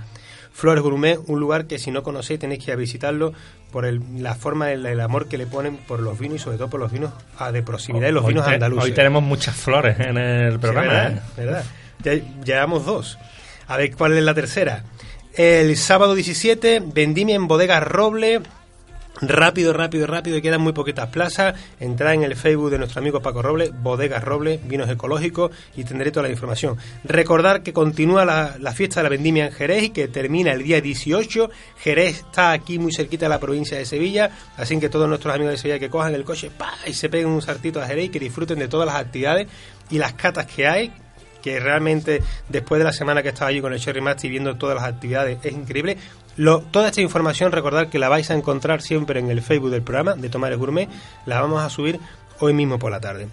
Flores 0.58 0.82
Gourmet, 0.82 1.20
un 1.28 1.40
lugar 1.40 1.68
que 1.68 1.78
si 1.78 1.92
no 1.92 2.02
conocéis 2.02 2.40
tenéis 2.40 2.64
que 2.66 2.72
ir 2.72 2.74
a 2.74 2.78
visitarlo 2.78 3.32
por 3.72 3.86
el- 3.86 4.02
la 4.24 4.34
forma, 4.34 4.72
el, 4.72 4.88
el 4.88 5.00
amor 5.02 5.28
que 5.28 5.38
le 5.38 5.46
ponen 5.46 5.78
por 5.78 6.00
los 6.00 6.18
vinos 6.18 6.38
y 6.38 6.40
sobre 6.40 6.58
todo 6.58 6.68
por 6.68 6.80
los 6.80 6.92
vinos 6.92 7.12
ah, 7.38 7.52
de 7.52 7.62
proximidad 7.62 8.10
y 8.10 8.12
los 8.12 8.24
Hoy 8.24 8.30
vinos 8.34 8.48
te- 8.48 8.54
andaluces. 8.56 8.86
Hoy 8.86 8.92
tenemos 8.94 9.22
muchas 9.22 9.56
flores 9.56 10.00
en 10.00 10.18
el 10.18 10.54
Sí, 10.54 10.58
programa. 10.58 10.88
¿verdad? 10.92 11.12
¿eh? 11.12 11.22
¿verdad? 11.38 11.64
Ya 12.04 12.14
llevamos 12.44 12.86
dos. 12.88 13.20
A 13.68 13.78
ver 13.78 13.96
cuál 13.96 14.14
es 14.18 14.24
la 14.24 14.34
tercera. 14.34 14.84
El 15.36 15.78
sábado 15.78 16.16
17, 16.16 16.82
vendimia 16.84 17.36
en 17.36 17.48
Bodegas 17.48 17.84
Roble. 17.84 18.42
Rápido, 19.22 19.74
rápido, 19.74 20.06
rápido, 20.06 20.42
quedan 20.42 20.62
muy 20.62 20.74
poquitas 20.74 21.10
plazas. 21.10 21.56
Entrad 21.80 22.14
en 22.14 22.24
el 22.24 22.36
Facebook 22.36 22.70
de 22.70 22.78
nuestro 22.78 23.00
amigo 23.00 23.20
Paco 23.20 23.42
Roble, 23.42 23.72
Bodegas 23.72 24.24
Roble, 24.24 24.60
vinos 24.64 24.90
ecológicos 24.90 25.52
y 25.76 25.84
tendré 25.84 26.12
toda 26.12 26.28
la 26.28 26.32
información. 26.32 26.78
Recordar 27.04 27.64
que 27.64 27.74
continúa 27.74 28.26
la, 28.26 28.58
la 28.60 28.74
fiesta 28.74 29.00
de 29.00 29.06
la 29.06 29.10
vendimia 29.10 29.48
en 29.48 29.52
Jerez 29.52 29.84
y 29.84 29.90
que 29.90 30.08
termina 30.08 30.52
el 30.52 30.64
día 30.64 30.82
18. 30.82 31.50
Jerez 31.80 32.20
está 32.20 32.52
aquí 32.52 32.78
muy 32.78 32.94
cerquita 32.94 33.26
de 33.26 33.30
la 33.30 33.40
provincia 33.40 33.78
de 33.78 33.86
Sevilla, 33.86 34.30
así 34.56 34.80
que 34.80 34.90
todos 34.90 35.10
nuestros 35.10 35.34
amigos 35.34 35.54
de 35.54 35.58
Sevilla 35.58 35.80
que 35.80 35.90
cojan 35.90 36.14
el 36.14 36.24
coche 36.24 36.52
¡pa! 36.56 36.74
y 36.86 36.94
se 36.94 37.10
peguen 37.10 37.30
un 37.30 37.42
saltito 37.42 37.82
a 37.82 37.88
Jerez 37.88 38.06
y 38.06 38.10
que 38.10 38.20
disfruten 38.20 38.60
de 38.60 38.68
todas 38.68 38.86
las 38.86 38.98
actividades 38.98 39.48
y 39.90 39.98
las 39.98 40.14
catas 40.14 40.46
que 40.46 40.68
hay, 40.68 40.94
que 41.42 41.60
realmente 41.60 42.22
después 42.50 42.80
de 42.80 42.86
la 42.86 42.94
semana 42.94 43.24
que 43.24 43.30
estaba 43.30 43.50
allí 43.50 43.62
con 43.62 43.74
el 43.74 43.80
Cherry 43.80 44.02
Master 44.02 44.26
y 44.26 44.30
viendo 44.30 44.56
todas 44.56 44.76
las 44.76 44.86
actividades 44.86 45.40
es 45.44 45.54
increíble. 45.54 45.98
Lo, 46.36 46.62
toda 46.62 46.90
esta 46.90 47.02
información, 47.02 47.52
recordad 47.52 47.90
que 47.90 47.98
la 48.00 48.10
vais 48.10 48.30
a 48.30 48.36
encontrar 48.36 48.82
siempre 48.82 49.20
en 49.20 49.32
el 49.32 49.42
Facebook 49.42 49.72
del 49.72 49.82
programa 49.82 50.16
de 50.16 50.30
Tomares 50.30 50.60
Gourmet, 50.60 50.88
la 51.26 51.42
vamos 51.42 51.64
a 51.64 51.70
subir 51.70 52.00
hoy 52.40 52.54
mismo 52.54 52.78
por 52.78 52.92
la 52.92 53.00
tarde. 53.00 53.28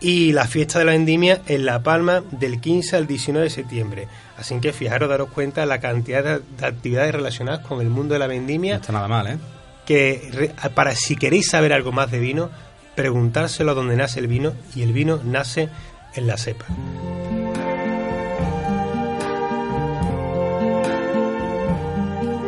Y 0.00 0.32
la 0.32 0.46
fiesta 0.46 0.78
de 0.78 0.84
la 0.84 0.92
vendimia 0.92 1.42
en 1.46 1.66
La 1.66 1.82
Palma 1.82 2.22
del 2.30 2.60
15 2.60 2.96
al 2.96 3.06
19 3.06 3.44
de 3.44 3.50
septiembre. 3.50 4.08
Así 4.36 4.58
que 4.60 4.72
fijaros, 4.72 5.08
daros 5.08 5.28
cuenta 5.30 5.66
la 5.66 5.80
cantidad 5.80 6.22
de, 6.22 6.40
de 6.56 6.66
actividades 6.66 7.12
relacionadas 7.12 7.66
con 7.66 7.80
el 7.80 7.90
mundo 7.90 8.14
de 8.14 8.20
la 8.20 8.28
vendimia. 8.28 8.74
No 8.74 8.80
está 8.80 8.92
nada 8.92 9.08
mal, 9.08 9.26
¿eh? 9.26 9.38
Que 9.84 10.52
para 10.74 10.94
si 10.94 11.16
queréis 11.16 11.50
saber 11.50 11.72
algo 11.72 11.92
más 11.92 12.10
de 12.10 12.20
vino, 12.20 12.50
preguntárselo 12.98 13.72
a 13.72 13.74
donde 13.74 13.96
nace 13.96 14.20
el 14.20 14.26
vino 14.26 14.54
y 14.74 14.82
el 14.82 14.92
vino 14.92 15.20
nace 15.24 15.68
en 16.14 16.26
la 16.26 16.36
cepa. 16.36 16.66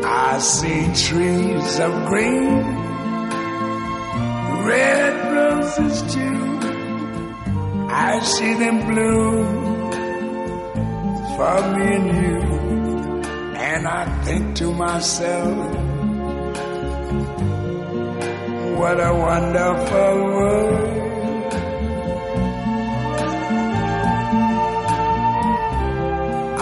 I 0.02 0.38
see 0.38 0.82
trees 1.06 1.80
of 1.80 1.92
green, 2.08 2.48
red 4.66 5.14
roses 5.36 6.14
too. 6.14 6.40
I 7.90 8.20
see 8.20 8.54
them 8.54 8.78
bloom 8.88 9.70
for 11.36 11.58
me 11.74 11.86
and 11.98 12.08
you. 12.22 12.40
And 13.70 13.86
I 13.86 14.04
think 14.24 14.56
to 14.56 14.72
myself, 14.72 15.56
what 18.78 18.96
a 19.00 19.12
wonderful 19.14 20.14
world. 20.34 21.09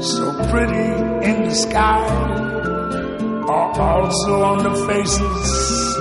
so 0.00 0.32
pretty 0.50 0.88
in 1.28 1.42
the 1.48 1.54
sky 1.54 2.06
are 3.48 3.80
also 3.80 4.42
on 4.42 4.58
the 4.62 4.74
faces 4.86 5.96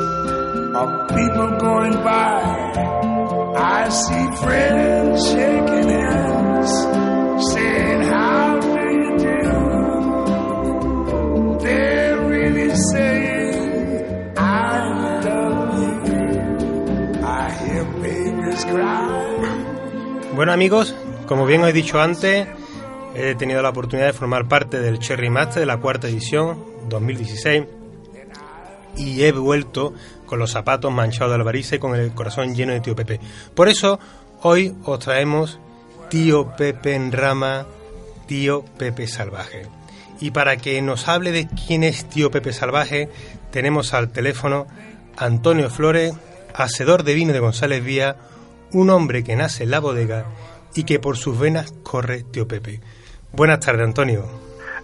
of 0.75 1.07
people 1.09 1.49
going 1.57 1.93
by. 2.03 2.43
I 3.57 3.89
see 3.89 4.27
friends 4.43 5.25
shaking 5.31 5.89
hands, 5.89 6.71
saying, 7.53 8.01
How 8.03 8.59
do 8.59 8.83
you 9.01 9.17
do? 9.17 9.41
They're 11.63 12.19
really 12.29 12.75
saying, 12.75 14.37
I 14.37 15.19
love 15.25 15.79
you. 15.79 16.29
I 17.25 17.49
hear 17.51 17.83
babies 18.03 18.63
cry. 18.65 20.33
Bueno 20.35 20.51
amigos, 20.51 20.93
como 21.25 21.45
bien 21.47 21.63
he 21.65 21.73
dicho 21.73 21.99
antes, 21.99 22.47
he 23.17 23.33
tenido 23.33 23.63
la 23.63 23.69
oportunidad 23.69 24.07
de 24.07 24.13
formar 24.13 24.47
parte 24.47 24.79
del 24.79 24.99
Cherry 24.99 25.31
Master 25.31 25.61
de 25.61 25.65
la 25.65 25.77
cuarta 25.77 26.07
edición 26.07 26.63
2016 26.87 27.63
y 28.95 29.23
he 29.23 29.31
vuelto 29.31 29.95
con 30.27 30.37
los 30.37 30.51
zapatos 30.51 30.91
manchados 30.91 31.31
de 31.31 31.35
albarice 31.35 31.77
y 31.77 31.79
con 31.79 31.95
el 31.95 32.13
corazón 32.13 32.53
lleno 32.53 32.73
de 32.73 32.79
tío 32.79 32.95
Pepe. 32.95 33.19
Por 33.55 33.69
eso 33.69 33.99
hoy 34.43 34.75
os 34.83 34.99
traemos 34.99 35.59
tío 36.09 36.55
Pepe 36.55 36.93
en 36.93 37.11
rama, 37.11 37.65
tío 38.27 38.63
Pepe 38.77 39.07
salvaje. 39.07 39.65
Y 40.19 40.29
para 40.29 40.57
que 40.57 40.79
nos 40.83 41.07
hable 41.07 41.31
de 41.31 41.47
quién 41.47 41.83
es 41.83 42.07
tío 42.07 42.29
Pepe 42.29 42.53
salvaje, 42.53 43.09
tenemos 43.51 43.95
al 43.95 44.11
teléfono 44.11 44.67
Antonio 45.17 45.71
Flores, 45.71 46.13
hacedor 46.53 47.03
de 47.03 47.15
vino 47.15 47.33
de 47.33 47.39
González 47.39 47.83
Vía, 47.83 48.17
un 48.73 48.91
hombre 48.91 49.23
que 49.23 49.35
nace 49.35 49.63
en 49.63 49.71
la 49.71 49.79
bodega 49.79 50.25
y 50.75 50.83
que 50.83 50.99
por 50.99 51.17
sus 51.17 51.39
venas 51.39 51.73
corre 51.81 52.21
tío 52.21 52.47
Pepe. 52.47 52.79
Buenas 53.31 53.59
tardes, 53.59 53.83
Antonio. 53.83 54.23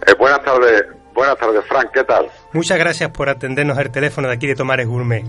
Eh, 0.06 0.14
buenas 0.18 0.42
tardes, 0.44 0.84
buenas 1.12 1.36
tardes, 1.38 1.64
Frank, 1.66 1.90
¿qué 1.92 2.04
tal? 2.04 2.28
Muchas 2.52 2.78
gracias 2.78 3.10
por 3.10 3.28
atendernos 3.28 3.78
el 3.78 3.90
teléfono 3.90 4.28
de 4.28 4.34
aquí 4.34 4.46
de 4.46 4.54
Tomares 4.54 4.86
Gourmet. 4.86 5.24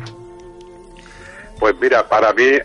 Pues 1.60 1.75
mira, 1.79 2.07
para 2.07 2.34
mí 2.34 2.60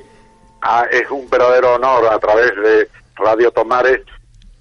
ah, 0.63 0.85
es 0.91 1.09
un 1.11 1.29
verdadero 1.31 1.75
honor 1.75 2.13
a 2.13 2.19
través 2.19 2.55
de 2.57 2.89
Radio 3.17 3.51
Tomares 3.53 4.01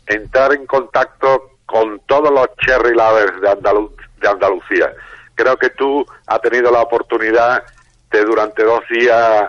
entrar 0.06 0.54
en 0.54 0.66
contacto 0.66 1.58
con 1.66 2.00
todos 2.08 2.32
los 2.32 2.48
cherry 2.66 2.96
lovers 2.96 3.42
de, 3.42 3.48
Andalu- 3.50 3.92
de 4.22 4.28
Andalucía. 4.28 4.94
Creo 5.36 5.58
que 5.58 5.70
tú 5.72 6.06
has 6.28 6.42
tenido 6.42 6.72
la 6.72 6.82
oportunidad 6.82 7.64
de 8.12 8.24
durante 8.24 8.64
dos 8.64 8.82
días 8.90 9.46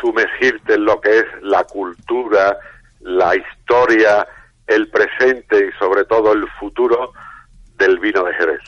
sumergirte 0.00 0.74
en 0.74 0.84
lo 0.84 1.00
que 1.00 1.18
es 1.18 1.24
la 1.42 1.64
cultura, 1.64 2.56
la 3.00 3.34
historia, 3.36 4.26
el 4.68 4.88
presente 4.88 5.56
y 5.68 5.78
sobre 5.78 6.04
todo 6.04 6.32
el 6.32 6.46
futuro 6.60 7.12
del 7.78 7.98
vino 7.98 8.24
de 8.24 8.34
Jerez. 8.34 8.60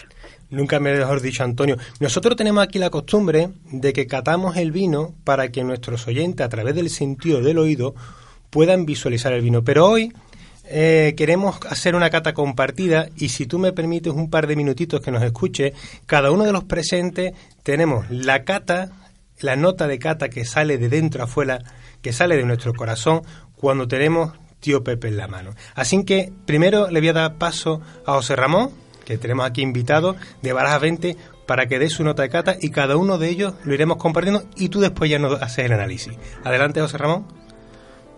Nunca 0.51 0.81
me 0.81 0.93
mejor 0.97 1.21
dicho, 1.21 1.45
Antonio. 1.45 1.77
Nosotros 2.01 2.35
tenemos 2.35 2.65
aquí 2.65 2.81
la 2.81 2.91
costumbre 2.91 3.51
de 3.71 3.93
que 3.93 4.07
catamos 4.09 4.57
el 4.57 4.73
vino 4.73 5.15
para 5.25 5.51
que 5.51 5.63
nuestros 5.63 6.09
oyentes, 6.09 6.45
a 6.45 6.49
través 6.49 6.75
del 6.75 6.91
sentido 6.91 7.41
del 7.41 7.59
oído, 7.59 7.95
puedan 8.51 8.85
visualizar 8.85 9.33
el 9.33 9.43
vino. 9.43 9.63
Pero 9.63 9.87
hoy 9.87 10.13
eh, 10.65 11.15
queremos 11.17 11.61
hacer 11.69 11.95
una 11.95 12.11
cata 12.11 12.35
compartida 12.35 13.09
y 13.17 13.29
si 13.29 13.47
tú 13.47 13.61
me 13.61 13.73
permites 13.73 14.13
un 14.13 14.29
par 14.29 14.49
de 14.49 14.57
minutitos 14.57 15.01
que 15.01 15.13
nos 15.13 15.23
escuche, 15.23 15.73
cada 16.07 16.33
uno 16.33 16.45
de 16.45 16.53
los 16.53 16.65
presentes 16.65 17.33
tenemos 17.63 18.11
la 18.11 18.43
cata, 18.43 18.91
la 19.41 19.55
nota 19.55 19.87
de 19.87 20.01
cata 20.01 20.29
que 20.29 20.45
sale 20.45 20.79
de 20.79 20.89
dentro 20.89 21.23
afuera, 21.23 21.61
que 22.03 22.13
sale 22.13 22.37
de 22.37 22.45
nuestro 22.45 22.73
corazón 22.73 23.23
cuando 23.55 23.87
tenemos 23.87 24.33
tío 24.61 24.85
Pepe 24.85 25.09
en 25.09 25.17
la 25.17 25.29
mano. 25.29 25.55
Así 25.75 26.05
que 26.05 26.33
primero 26.47 26.91
le 26.91 27.01
voy 27.01 27.09
a 27.09 27.15
dar 27.15 27.35
paso 27.37 27.81
a 28.07 28.13
José 28.13 28.37
Ramón, 28.37 28.71
que 29.05 29.19
tenemos 29.19 29.45
aquí 29.45 29.63
invitado 29.63 30.17
de 30.43 30.53
Baraja 30.53 30.79
20, 30.79 31.17
para 31.47 31.67
que 31.67 31.81
dé 31.81 31.91
su 31.91 32.05
nota 32.05 32.23
de 32.23 32.29
cata 32.29 32.57
y 32.61 32.71
cada 32.71 32.97
uno 32.97 33.19
de 33.19 33.29
ellos 33.29 33.55
lo 33.65 33.75
iremos 33.75 33.97
compartiendo 33.97 34.45
y 34.57 34.69
tú 34.69 34.79
después 34.79 35.11
ya 35.11 35.19
nos 35.19 35.43
haces 35.43 35.65
el 35.65 35.73
análisis. 35.73 36.17
Adelante, 36.45 36.81
José 36.81 36.97
Ramón. 36.99 37.27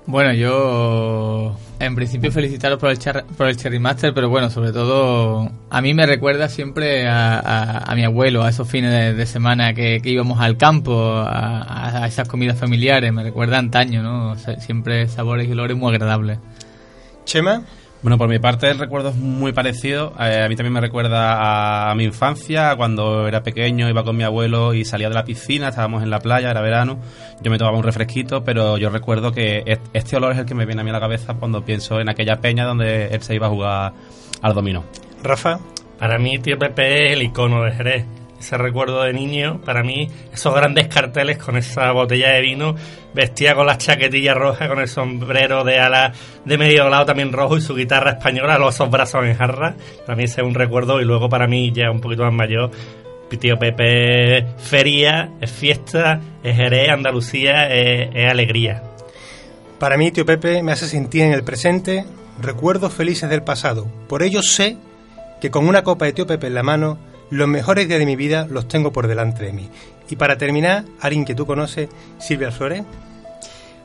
Bueno, 0.04 0.32
yo 0.34 1.56
en 1.78 1.94
principio 1.94 2.32
felicitaros 2.32 2.78
por 2.78 2.90
el, 2.90 2.98
por 3.36 3.46
el 3.46 3.56
Cherry 3.56 3.78
Master, 3.78 4.12
pero 4.12 4.28
bueno, 4.28 4.50
sobre 4.50 4.72
todo 4.72 5.48
a 5.70 5.80
mí 5.80 5.94
me 5.94 6.06
recuerda 6.06 6.48
siempre 6.48 7.06
a, 7.08 7.38
a- 7.38 7.94
mi 7.94 8.02
abuelo, 8.04 8.42
a 8.42 8.50
esos 8.50 8.68
fines 8.68 9.16
de, 9.16 9.26
semana 9.26 9.74
que, 9.74 10.00
íbamos 10.04 10.40
al 10.40 10.56
campo, 10.56 11.12
a, 11.16 12.02
a 12.02 12.06
esas 12.08 12.28
comidas 12.28 12.58
familiares, 12.58 13.12
me 13.12 13.22
recuerda 13.22 13.58
antaño, 13.58 14.02
¿no? 14.02 14.36
Siempre 14.58 15.06
sabores 15.08 15.48
y 15.48 15.52
olores 15.52 15.76
muy 15.76 15.92
agradables. 15.92 16.38
Chema. 17.24 17.62
Bueno, 18.02 18.18
por 18.18 18.28
mi 18.28 18.40
parte 18.40 18.68
el 18.68 18.80
recuerdo 18.80 19.10
es 19.10 19.14
muy 19.16 19.52
parecido. 19.52 20.12
Eh, 20.18 20.42
a 20.44 20.48
mí 20.48 20.56
también 20.56 20.72
me 20.72 20.80
recuerda 20.80 21.34
a, 21.34 21.90
a 21.90 21.94
mi 21.94 22.02
infancia, 22.02 22.74
cuando 22.74 23.28
era 23.28 23.44
pequeño, 23.44 23.88
iba 23.88 24.02
con 24.02 24.16
mi 24.16 24.24
abuelo 24.24 24.74
y 24.74 24.84
salía 24.84 25.08
de 25.08 25.14
la 25.14 25.24
piscina, 25.24 25.68
estábamos 25.68 26.02
en 26.02 26.10
la 26.10 26.18
playa, 26.18 26.50
era 26.50 26.60
verano, 26.60 26.98
yo 27.42 27.50
me 27.52 27.58
tomaba 27.58 27.76
un 27.78 27.84
refresquito, 27.84 28.42
pero 28.42 28.76
yo 28.76 28.90
recuerdo 28.90 29.30
que 29.30 29.62
est- 29.66 29.86
este 29.92 30.16
olor 30.16 30.32
es 30.32 30.38
el 30.38 30.46
que 30.46 30.54
me 30.56 30.66
viene 30.66 30.80
a 30.80 30.84
mí 30.84 30.90
a 30.90 30.94
la 30.94 31.00
cabeza 31.00 31.34
cuando 31.34 31.64
pienso 31.64 32.00
en 32.00 32.08
aquella 32.08 32.40
peña 32.40 32.64
donde 32.64 33.06
él 33.06 33.22
se 33.22 33.36
iba 33.36 33.46
a 33.46 33.50
jugar 33.50 33.92
al 34.42 34.52
dominó. 34.54 34.82
Rafa. 35.22 35.60
Para 36.00 36.18
mí, 36.18 36.40
tío 36.40 36.58
Pepe 36.58 37.06
es 37.06 37.12
el 37.12 37.22
icono 37.22 37.62
de 37.62 37.70
Jerez. 37.70 38.04
Ese 38.42 38.58
recuerdo 38.58 39.04
de 39.04 39.12
niño, 39.12 39.60
para 39.64 39.84
mí, 39.84 40.08
esos 40.34 40.52
grandes 40.52 40.88
carteles 40.88 41.38
con 41.38 41.56
esa 41.56 41.92
botella 41.92 42.30
de 42.30 42.40
vino, 42.40 42.74
vestía 43.14 43.54
con 43.54 43.66
la 43.66 43.78
chaquetilla 43.78 44.34
roja, 44.34 44.66
con 44.66 44.80
el 44.80 44.88
sombrero 44.88 45.62
de 45.62 45.78
ala 45.78 46.12
de 46.44 46.58
medio 46.58 46.88
lado 46.88 47.06
también 47.06 47.30
rojo 47.30 47.56
y 47.56 47.60
su 47.60 47.76
guitarra 47.76 48.10
española, 48.10 48.58
los 48.58 48.74
esos 48.74 48.90
brazos 48.90 49.24
en 49.26 49.36
jarra. 49.36 49.76
Para 50.04 50.16
mí 50.16 50.24
es 50.24 50.36
un 50.38 50.54
recuerdo 50.54 51.00
y 51.00 51.04
luego 51.04 51.28
para 51.28 51.46
mí, 51.46 51.70
ya 51.70 51.92
un 51.92 52.00
poquito 52.00 52.24
más 52.24 52.34
mayor, 52.34 52.72
tío 53.30 53.56
Pepe 53.60 54.44
feria, 54.58 55.30
es 55.40 55.52
fiesta, 55.52 56.20
es 56.42 56.56
Jerez, 56.56 56.90
Andalucía, 56.90 57.68
es, 57.68 58.10
es 58.12 58.28
alegría. 58.28 58.82
Para 59.78 59.96
mí, 59.96 60.10
tío 60.10 60.26
Pepe 60.26 60.64
me 60.64 60.72
hace 60.72 60.88
sentir 60.88 61.22
en 61.22 61.32
el 61.32 61.44
presente 61.44 62.06
recuerdos 62.40 62.92
felices 62.92 63.30
del 63.30 63.44
pasado. 63.44 63.86
Por 64.08 64.24
ello 64.24 64.42
sé 64.42 64.78
que 65.40 65.52
con 65.52 65.68
una 65.68 65.84
copa 65.84 66.06
de 66.06 66.12
tío 66.12 66.26
Pepe 66.26 66.48
en 66.48 66.54
la 66.54 66.64
mano, 66.64 66.98
los 67.32 67.48
mejores 67.48 67.88
días 67.88 67.98
de 67.98 68.04
mi 68.04 68.14
vida 68.14 68.46
los 68.50 68.68
tengo 68.68 68.92
por 68.92 69.06
delante 69.06 69.42
de 69.42 69.54
mí. 69.54 69.70
Y 70.10 70.16
para 70.16 70.36
terminar, 70.36 70.84
alguien 71.00 71.24
que 71.24 71.34
tú 71.34 71.46
conoces, 71.46 71.88
Silvia 72.18 72.52
Flores. 72.52 72.84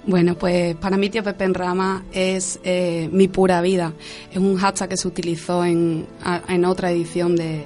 Bueno, 0.06 0.36
pues 0.36 0.75
para 0.75 0.98
mí 0.98 1.10
Tío 1.10 1.24
Pepe 1.24 1.46
en 1.46 1.54
Rama 1.54 2.04
es 2.12 2.60
eh, 2.66 3.08
mi 3.10 3.30
pura 3.30 3.62
vida. 3.62 3.94
Es 4.32 4.38
un 4.38 4.58
hashtag 4.58 4.89
que 4.89 4.98
se 4.98 5.08
utilizó 5.08 5.63
en, 5.63 6.06
en 6.50 6.66
otra 6.66 6.92
edición 6.92 7.38
de, 7.38 7.63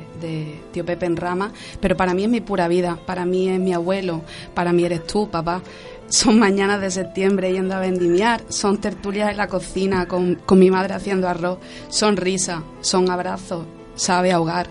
Tío 0.72 0.86
Pepe 0.86 1.08
en 1.08 1.18
Rama, 1.18 1.52
pero 1.80 1.98
para 1.98 2.14
mí 2.14 2.26
es 2.26 2.30
mi 2.30 2.42
pura 2.42 2.68
vida. 2.68 3.00
Para 3.08 3.26
mí 3.26 3.50
es 3.50 3.60
mi 3.60 3.74
abuelo, 3.74 4.22
para 4.54 4.74
mí 4.74 4.86
eres 4.86 5.08
tú, 5.08 5.32
papá. 5.32 5.64
Son 6.10 6.38
mañanas 6.38 6.80
de 6.80 6.92
septiembre 6.92 7.54
yendo 7.54 7.74
a 7.74 7.80
vendimiar, 7.80 8.44
son 8.50 8.80
tertulias 8.80 9.32
en 9.32 9.38
la 9.38 9.48
cocina 9.48 10.08
con, 10.08 10.36
con 10.36 10.60
mi 10.60 10.70
madre 10.70 10.94
haciendo 10.94 11.28
arroz, 11.28 11.58
son 11.90 12.18
risas, 12.18 12.62
son 12.82 13.10
abrazos, 13.10 13.66
sabe 13.96 14.32
ahogar, 14.32 14.68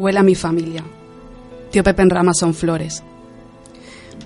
huele 0.00 0.18
a 0.18 0.22
mi 0.22 0.34
familia. 0.34 0.82
Tío 1.70 1.84
Pepe 1.84 2.02
en 2.02 2.10
Rama 2.10 2.32
son 2.34 2.54
flores. 2.54 3.02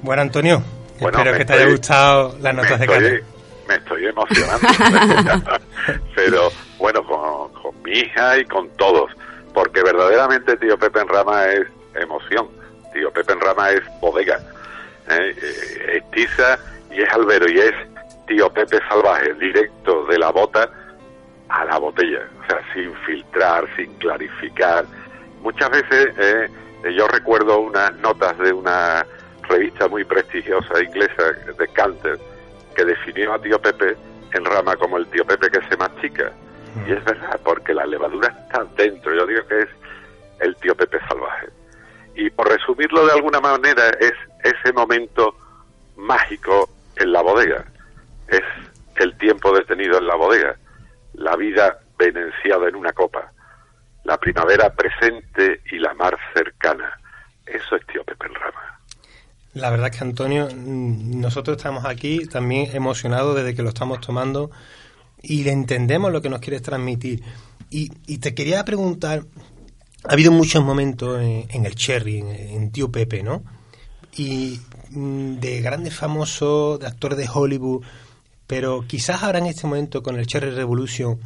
Bueno, 0.03 0.23
Antonio, 0.23 0.63
Espero 0.99 1.37
que 1.37 1.45
te 1.45 1.53
haya 1.53 1.69
gustado 1.69 2.37
las 2.41 2.55
notas 2.55 2.79
de 2.79 2.85
estoy, 2.85 3.25
Me 3.69 3.75
estoy 3.75 4.07
emocionando. 4.07 4.69
Pero 6.15 6.49
bueno, 6.79 7.03
con, 7.05 7.83
mi 7.83 7.99
hija 7.99 8.39
y 8.39 8.45
con 8.45 8.69
todos. 8.77 9.11
Porque 9.53 9.83
verdaderamente 9.83 10.57
Tío 10.57 10.79
Pepe 10.79 11.01
en 11.01 11.09
Rama 11.09 11.47
es 11.47 11.67
emoción. 11.95 12.49
Tío 12.93 13.11
Pepe 13.11 13.33
en 13.33 13.41
Rama 13.41 13.71
es 13.71 13.83
bodega. 14.01 14.39
¿eh? 15.11 15.35
Eh, 15.37 15.97
es 15.97 16.11
tiza 16.13 16.59
y 16.93 17.03
es 17.03 17.13
albero 17.13 17.47
y 17.51 17.59
es 17.59 17.75
Tío 18.29 18.49
Pepe 18.51 18.79
salvaje, 18.89 19.35
directo 19.35 20.07
de 20.07 20.19
la 20.19 20.31
bota 20.31 20.71
a 21.49 21.65
la 21.65 21.79
botella. 21.79 22.21
O 22.43 22.47
sea, 22.47 22.61
sin 22.73 22.95
filtrar, 23.05 23.65
sin 23.77 23.93
clarificar. 23.95 24.85
Muchas 25.45 25.69
veces 25.69 26.09
eh, 26.17 26.49
yo 26.97 27.07
recuerdo 27.07 27.61
unas 27.61 27.95
notas 27.99 28.37
de 28.39 28.51
una 28.51 29.07
revista 29.43 29.87
muy 29.89 30.03
prestigiosa 30.03 30.83
inglesa 30.83 31.33
de 31.59 31.69
Canter, 31.69 32.19
que 32.75 32.83
definió 32.83 33.35
a 33.35 33.39
Tío 33.39 33.61
Pepe 33.61 33.95
en 34.33 34.45
rama 34.47 34.75
como 34.77 34.97
el 34.97 35.07
Tío 35.09 35.23
Pepe 35.27 35.51
que 35.51 35.61
se 35.69 35.77
machica. 35.77 36.33
Y 36.89 36.93
es 36.93 37.05
verdad, 37.05 37.39
porque 37.45 37.75
la 37.75 37.85
levadura 37.85 38.29
está 38.29 38.65
dentro. 38.75 39.15
Yo 39.15 39.27
digo 39.27 39.47
que 39.47 39.61
es 39.61 39.69
el 40.41 40.57
Tío 40.57 40.75
Pepe 40.75 40.99
salvaje. 41.09 41.49
Y 42.15 42.31
por 42.31 42.49
resumirlo 42.49 43.05
de 43.05 43.13
alguna 43.13 43.41
manera, 43.41 43.91
es 44.01 44.15
ese 44.43 44.73
momento 44.73 45.37
mágico 45.97 46.71
en 46.97 47.13
la 47.13 47.21
bodega. 47.21 47.67
Es 48.29 48.43
el 48.97 49.15
tiempo 49.19 49.55
detenido 49.55 49.99
en 49.99 50.07
la 50.07 50.15
bodega. 50.15 50.57
La 51.13 51.37
vida 51.37 51.81
venenciada 51.99 52.67
en 52.67 52.77
una 52.77 52.95
copa. 52.95 53.31
La 54.05 54.19
primavera 54.19 54.73
presente 54.75 55.63
y 55.73 55.79
la 55.79 55.95
mar 55.95 56.17
cercana. 56.35 56.99
Eso 57.47 57.77
es 57.77 57.87
Tío 57.87 58.05
Pepe 58.05 58.27
en 58.27 58.35
rama. 58.35 58.81
La 59.55 59.71
verdad 59.71 59.89
es 59.91 59.97
que 59.97 60.05
Antonio, 60.05 60.49
mm, 60.49 61.21
nosotros 61.21 61.57
estamos 61.57 61.85
aquí 61.85 62.27
también 62.27 62.75
emocionados 62.75 63.37
desde 63.37 63.55
que 63.55 63.63
lo 63.63 63.69
estamos 63.69 64.01
tomando 64.01 64.51
y 65.23 65.45
le 65.45 65.53
entendemos 65.53 66.13
lo 66.13 66.21
que 66.21 66.29
nos 66.29 66.41
quieres 66.41 66.63
transmitir. 66.63 67.23
Y, 67.71 67.89
te 68.19 68.35
quería 68.35 68.65
preguntar, 68.65 69.25
ha 70.09 70.13
habido 70.13 70.31
muchos 70.31 70.63
momentos 70.63 71.21
en, 71.21 71.67
el 71.67 71.75
Cherry, 71.75 72.19
en, 72.19 72.71
Tío 72.71 72.93
Pepe, 72.93 73.23
¿no? 73.23 73.43
Y 74.17 74.61
mm, 74.91 75.37
de 75.37 75.61
grandes 75.61 75.95
famosos, 75.95 76.79
de 76.79 76.87
actores 76.87 77.19
de 77.19 77.29
Hollywood, 77.33 77.85
pero 78.47 78.85
quizás 78.87 79.23
ahora 79.23 79.39
en 79.39 79.47
este 79.47 79.67
momento 79.67 80.03
con 80.03 80.17
el 80.19 80.27
Cherry 80.27 80.51
Revolution 80.51 81.19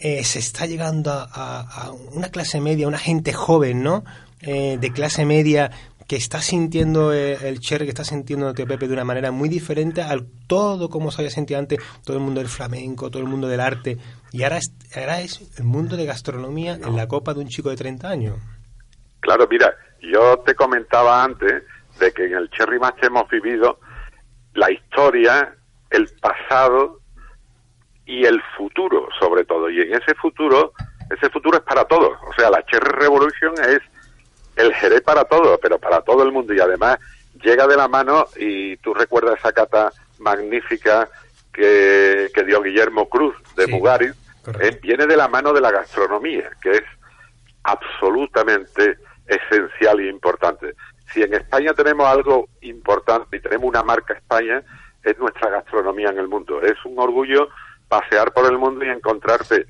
eh, 0.00 0.22
se 0.24 0.38
está 0.38 0.66
llegando 0.66 1.10
a, 1.12 1.92
una 2.12 2.30
clase 2.30 2.60
media, 2.60 2.88
una 2.88 2.98
gente 2.98 3.32
joven, 3.32 3.82
¿no? 3.82 4.04
Eh, 4.40 4.78
de 4.80 4.92
clase 4.92 5.24
media 5.24 5.70
que 6.06 6.16
está 6.16 6.40
sintiendo 6.40 7.12
eh, 7.12 7.36
el 7.42 7.60
Cher, 7.60 7.82
que 7.82 7.88
está 7.88 8.04
sintiendo 8.04 8.48
el 8.48 8.54
tío 8.54 8.66
Pepe 8.66 8.86
de 8.86 8.94
una 8.94 9.04
manera 9.04 9.30
muy 9.30 9.48
diferente 9.48 10.00
al 10.00 10.26
todo 10.46 10.88
como 10.88 11.10
se 11.10 11.20
había 11.20 11.30
sentido 11.30 11.58
antes, 11.58 11.80
todo 12.04 12.16
el 12.16 12.22
mundo 12.22 12.40
del 12.40 12.48
flamenco, 12.48 13.10
todo 13.10 13.22
el 13.22 13.28
mundo 13.28 13.48
del 13.48 13.60
arte, 13.60 13.98
y 14.32 14.42
ahora 14.44 14.56
es, 14.56 14.72
ahora 14.96 15.20
es 15.20 15.58
el 15.58 15.64
mundo 15.64 15.96
de 15.96 16.06
gastronomía 16.06 16.74
en 16.74 16.96
la 16.96 17.08
copa 17.08 17.34
de 17.34 17.40
un 17.40 17.48
chico 17.48 17.68
de 17.68 17.76
30 17.76 18.08
años. 18.08 18.36
Claro, 19.20 19.46
mira, 19.50 19.74
yo 20.00 20.38
te 20.46 20.54
comentaba 20.54 21.24
antes 21.24 21.62
de 21.98 22.12
que 22.12 22.24
en 22.24 22.34
el 22.34 22.48
Cherry 22.50 22.78
Match 22.78 23.02
hemos 23.02 23.28
vivido 23.28 23.78
la 24.54 24.70
historia, 24.70 25.54
el 25.90 26.08
pasado 26.20 27.00
y 28.08 28.24
el 28.24 28.42
futuro, 28.56 29.06
sobre 29.20 29.44
todo. 29.44 29.68
Y 29.68 29.82
en 29.82 29.92
ese 29.92 30.14
futuro, 30.14 30.72
ese 31.14 31.28
futuro 31.28 31.58
es 31.58 31.62
para 31.62 31.84
todos. 31.84 32.18
O 32.26 32.32
sea, 32.34 32.50
la 32.50 32.64
Cherry 32.64 32.90
Revolution 32.90 33.52
es 33.68 33.80
el 34.56 34.74
Jerez 34.74 35.02
para 35.02 35.24
todo, 35.24 35.58
pero 35.60 35.78
para 35.78 36.00
todo 36.00 36.22
el 36.22 36.32
mundo 36.32 36.54
y 36.54 36.58
además 36.58 36.98
llega 37.42 37.66
de 37.66 37.76
la 37.76 37.86
mano 37.86 38.26
y 38.36 38.78
tú 38.78 38.94
recuerdas 38.94 39.38
esa 39.38 39.52
cata 39.52 39.92
magnífica 40.18 41.08
que, 41.52 42.30
dio 42.46 42.62
Guillermo 42.62 43.10
Cruz 43.10 43.36
de 43.56 43.66
Mugaris, 43.66 44.14
eh, 44.58 44.78
viene 44.80 45.06
de 45.06 45.16
la 45.16 45.28
mano 45.28 45.52
de 45.52 45.60
la 45.60 45.70
gastronomía, 45.70 46.50
que 46.62 46.70
es 46.70 46.84
absolutamente 47.64 48.96
esencial 49.26 50.00
e 50.00 50.08
importante. 50.08 50.74
Si 51.12 51.22
en 51.22 51.34
España 51.34 51.74
tenemos 51.74 52.06
algo 52.06 52.48
importante 52.62 53.36
y 53.36 53.40
tenemos 53.40 53.68
una 53.68 53.82
marca 53.82 54.14
España, 54.14 54.62
es 55.02 55.18
nuestra 55.18 55.50
gastronomía 55.50 56.08
en 56.08 56.18
el 56.18 56.28
mundo. 56.28 56.62
Es 56.62 56.82
un 56.86 56.98
orgullo 56.98 57.50
pasear 57.88 58.32
por 58.32 58.50
el 58.50 58.58
mundo 58.58 58.84
y 58.84 58.88
encontrarte 58.88 59.66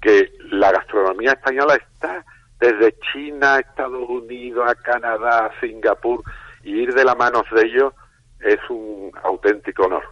que 0.00 0.32
la 0.50 0.72
gastronomía 0.72 1.32
española 1.32 1.76
está 1.76 2.24
desde 2.60 2.96
China 3.12 3.54
a 3.54 3.60
Estados 3.60 4.08
Unidos, 4.08 4.64
a 4.68 4.74
Canadá, 4.74 5.46
a 5.46 5.60
Singapur, 5.60 6.22
y 6.64 6.82
ir 6.82 6.94
de 6.94 7.04
la 7.04 7.14
mano 7.14 7.42
de 7.52 7.66
ellos 7.66 7.92
es 8.40 8.58
un 8.68 9.10
auténtico 9.22 9.84
honor. 9.84 10.02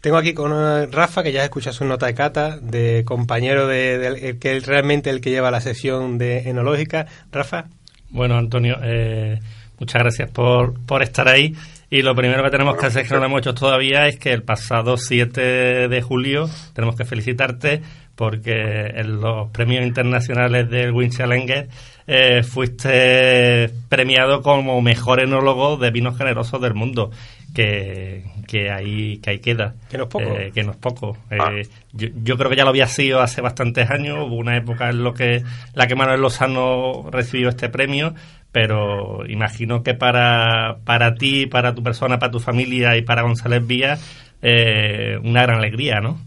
Tengo 0.00 0.16
aquí 0.16 0.32
con 0.32 0.52
eh, 0.52 0.86
Rafa, 0.86 1.22
que 1.22 1.32
ya 1.32 1.42
escucha 1.42 1.72
su 1.72 1.84
nota 1.84 2.06
de 2.06 2.14
cata, 2.14 2.56
de 2.58 3.04
compañero 3.04 3.66
de, 3.66 4.38
que 4.40 4.56
es 4.56 4.66
realmente 4.66 5.10
el 5.10 5.20
que 5.20 5.30
lleva 5.30 5.50
la 5.50 5.60
sesión 5.60 6.18
de 6.18 6.48
enológica. 6.48 7.06
Rafa. 7.32 7.64
Bueno, 8.10 8.36
Antonio, 8.36 8.78
eh, 8.82 9.40
muchas 9.78 10.02
gracias 10.02 10.30
por, 10.30 10.74
por 10.86 11.02
estar 11.02 11.28
ahí. 11.28 11.54
Y 11.90 12.02
lo 12.02 12.14
primero 12.14 12.42
que 12.44 12.50
tenemos 12.50 12.76
que 12.76 12.86
hacer, 12.86 13.06
que 13.06 13.14
no 13.14 13.20
lo 13.20 13.26
hemos 13.26 13.40
hecho 13.40 13.54
todavía, 13.54 14.06
es 14.06 14.18
que 14.18 14.32
el 14.32 14.42
pasado 14.42 14.98
7 14.98 15.88
de 15.88 16.02
julio 16.02 16.48
tenemos 16.74 16.96
que 16.96 17.04
felicitarte 17.04 17.82
porque 18.14 18.90
en 18.96 19.20
los 19.20 19.48
premios 19.50 19.86
internacionales 19.86 20.68
del 20.68 20.90
Win 20.90 21.10
Challenger 21.10 21.68
eh, 22.06 22.42
fuiste 22.42 23.70
premiado 23.88 24.42
como 24.42 24.82
mejor 24.82 25.20
enólogo 25.20 25.76
de 25.76 25.90
vinos 25.92 26.18
generosos 26.18 26.60
del 26.60 26.74
mundo. 26.74 27.10
Que, 27.54 28.24
que 28.46 28.70
ahí 28.70 29.18
que 29.18 29.30
ahí 29.30 29.38
queda 29.38 29.74
que 29.90 29.96
no 29.96 30.04
es 30.04 30.10
poco 30.10 30.38
eh, 30.38 30.52
que 30.54 30.62
no 30.62 30.72
es 30.72 30.76
poco 30.76 31.16
ah. 31.30 31.50
eh, 31.54 31.66
yo, 31.94 32.36
creo 32.36 32.50
que 32.50 32.56
ya 32.56 32.62
lo 32.62 32.68
había 32.68 32.86
sido 32.86 33.20
hace 33.22 33.40
bastantes 33.40 33.90
años 33.90 34.18
hubo 34.20 34.36
una 34.36 34.54
época 34.54 34.90
en 34.90 35.02
lo 35.02 35.14
que 35.14 35.42
la 35.72 35.86
que 35.86 35.94
Manuel 35.94 36.20
Lozano 36.20 37.08
recibió 37.10 37.48
este 37.48 37.70
premio 37.70 38.14
pero 38.52 39.26
imagino 39.26 39.82
que 39.82 39.94
para 39.94 40.78
para 40.84 41.14
ti 41.14 41.46
para 41.46 41.74
tu 41.74 41.82
persona 41.82 42.18
para 42.18 42.32
tu 42.32 42.40
familia 42.40 42.96
y 42.96 43.02
para 43.02 43.22
González 43.22 43.66
Vía 43.66 43.98
una 44.42 45.42
gran 45.42 45.58
alegría 45.58 46.00
no 46.00 46.18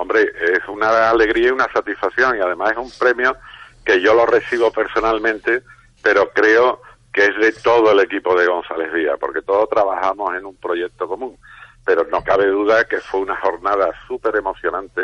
Hombre, 0.00 0.32
es 0.40 0.66
una 0.66 1.10
alegría 1.10 1.48
y 1.48 1.50
una 1.50 1.70
satisfacción 1.74 2.34
y 2.34 2.40
además 2.40 2.72
es 2.72 2.78
un 2.78 2.90
premio 2.98 3.36
que 3.84 4.00
yo 4.00 4.14
lo 4.14 4.24
recibo 4.24 4.72
personalmente, 4.72 5.62
pero 6.02 6.30
creo 6.30 6.80
que 7.12 7.26
es 7.26 7.36
de 7.38 7.52
todo 7.62 7.92
el 7.92 8.00
equipo 8.00 8.34
de 8.34 8.46
González 8.46 8.90
Vía, 8.94 9.18
porque 9.20 9.42
todos 9.42 9.68
trabajamos 9.68 10.34
en 10.34 10.46
un 10.46 10.56
proyecto 10.56 11.06
común. 11.06 11.36
Pero 11.84 12.04
no 12.10 12.22
cabe 12.22 12.46
duda 12.46 12.84
que 12.84 12.96
fue 12.98 13.20
una 13.20 13.36
jornada 13.36 13.90
súper 14.08 14.36
emocionante 14.36 15.02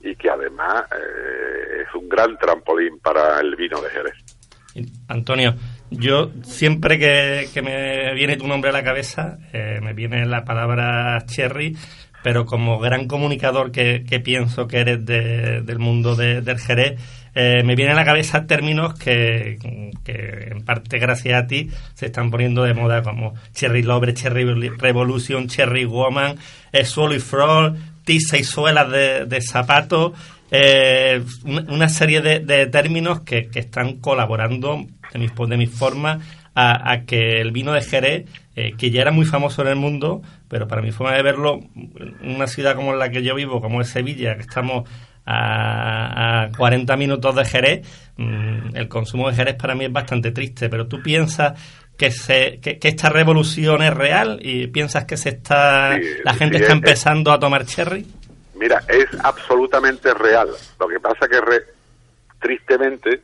y 0.00 0.16
que 0.16 0.30
además 0.30 0.84
eh, 0.92 1.82
es 1.82 1.94
un 1.94 2.08
gran 2.08 2.38
trampolín 2.38 3.00
para 3.00 3.38
el 3.38 3.54
vino 3.54 3.82
de 3.82 3.90
Jerez. 3.90 4.14
Antonio, 5.08 5.54
yo 5.92 6.30
siempre 6.42 6.98
que, 6.98 7.62
me 7.62 8.14
viene 8.14 8.36
tu 8.36 8.46
nombre 8.46 8.70
a 8.70 8.72
la 8.72 8.82
cabeza, 8.82 9.38
eh, 9.52 9.78
me 9.82 9.92
viene 9.92 10.26
la 10.26 10.44
palabra 10.44 11.24
cherry 11.26 11.76
pero 12.22 12.46
como 12.46 12.78
gran 12.78 13.06
comunicador 13.06 13.72
que, 13.72 14.20
pienso 14.24 14.66
que 14.68 14.78
eres 14.78 15.04
del 15.04 15.78
mundo 15.78 16.14
del 16.14 16.58
Jerez, 16.58 17.00
eh, 17.34 17.62
me 17.64 17.74
vienen 17.74 17.94
a 17.94 18.00
la 18.00 18.04
cabeza 18.04 18.46
términos 18.46 18.94
que, 18.94 19.58
en 20.04 20.64
parte 20.64 20.98
gracias 20.98 21.42
a 21.42 21.46
ti 21.46 21.70
se 21.94 22.06
están 22.06 22.30
poniendo 22.30 22.62
de 22.62 22.74
moda 22.74 23.02
como 23.02 23.34
Cherry 23.52 23.82
Lover, 23.82 24.14
Cherry 24.14 24.44
Revolution, 24.78 25.48
Cherry 25.48 25.84
Woman, 25.84 26.36
eh, 26.72 26.84
Suelo 26.84 27.14
y 27.14 27.20
Frog, 27.20 27.74
tiza 28.04 28.38
y 28.38 28.44
suelas 28.44 28.90
de, 28.90 29.26
de 29.26 29.40
zapatos, 29.40 30.12
eh, 30.54 31.24
una 31.44 31.88
serie 31.88 32.20
de, 32.20 32.66
términos 32.66 33.20
que, 33.20 33.48
están 33.54 33.96
colaborando 33.96 34.84
de 35.10 35.18
mis, 35.18 35.32
de 35.34 35.56
mis 35.56 35.70
formas 35.70 36.18
a, 36.54 37.00
que 37.06 37.40
el 37.40 37.52
vino 37.52 37.72
de 37.72 37.80
Jerez, 37.80 38.26
eh, 38.54 38.74
que 38.76 38.90
ya 38.90 39.00
era 39.00 39.12
muy 39.12 39.24
famoso 39.24 39.62
en 39.62 39.68
el 39.68 39.76
mundo, 39.76 40.20
pero 40.48 40.68
para 40.68 40.82
mi 40.82 40.92
forma 40.92 41.14
de 41.14 41.22
verlo, 41.22 41.60
una 42.22 42.46
ciudad 42.46 42.76
como 42.76 42.94
la 42.94 43.08
que 43.08 43.22
yo 43.22 43.34
vivo, 43.34 43.62
como 43.62 43.80
es 43.80 43.88
Sevilla, 43.88 44.34
que 44.34 44.42
estamos 44.42 44.86
a, 45.24 46.50
40 46.54 46.96
minutos 46.98 47.34
de 47.34 47.44
Jerez, 47.46 48.12
mm, 48.18 48.76
el 48.76 48.88
consumo 48.88 49.30
de 49.30 49.36
Jerez 49.36 49.54
para 49.54 49.74
mí 49.74 49.86
es 49.86 49.92
bastante 49.92 50.32
triste, 50.32 50.68
pero 50.68 50.86
tú 50.86 51.00
piensas 51.00 51.58
que, 51.96 52.10
se, 52.10 52.58
que, 52.60 52.78
esta 52.82 53.08
revolución 53.08 53.82
es 53.82 53.94
real 53.94 54.38
y 54.42 54.66
piensas 54.66 55.04
que 55.06 55.16
se 55.16 55.30
está 55.30 55.96
la 56.24 56.34
gente 56.34 56.58
está 56.58 56.72
empezando 56.72 57.32
a 57.32 57.38
tomar 57.38 57.64
cherry? 57.64 58.04
Mira, 58.62 58.80
es 58.86 59.08
absolutamente 59.24 60.14
real. 60.14 60.48
Lo 60.78 60.86
que 60.86 61.00
pasa 61.00 61.26
que 61.26 61.40
tristemente 62.38 63.20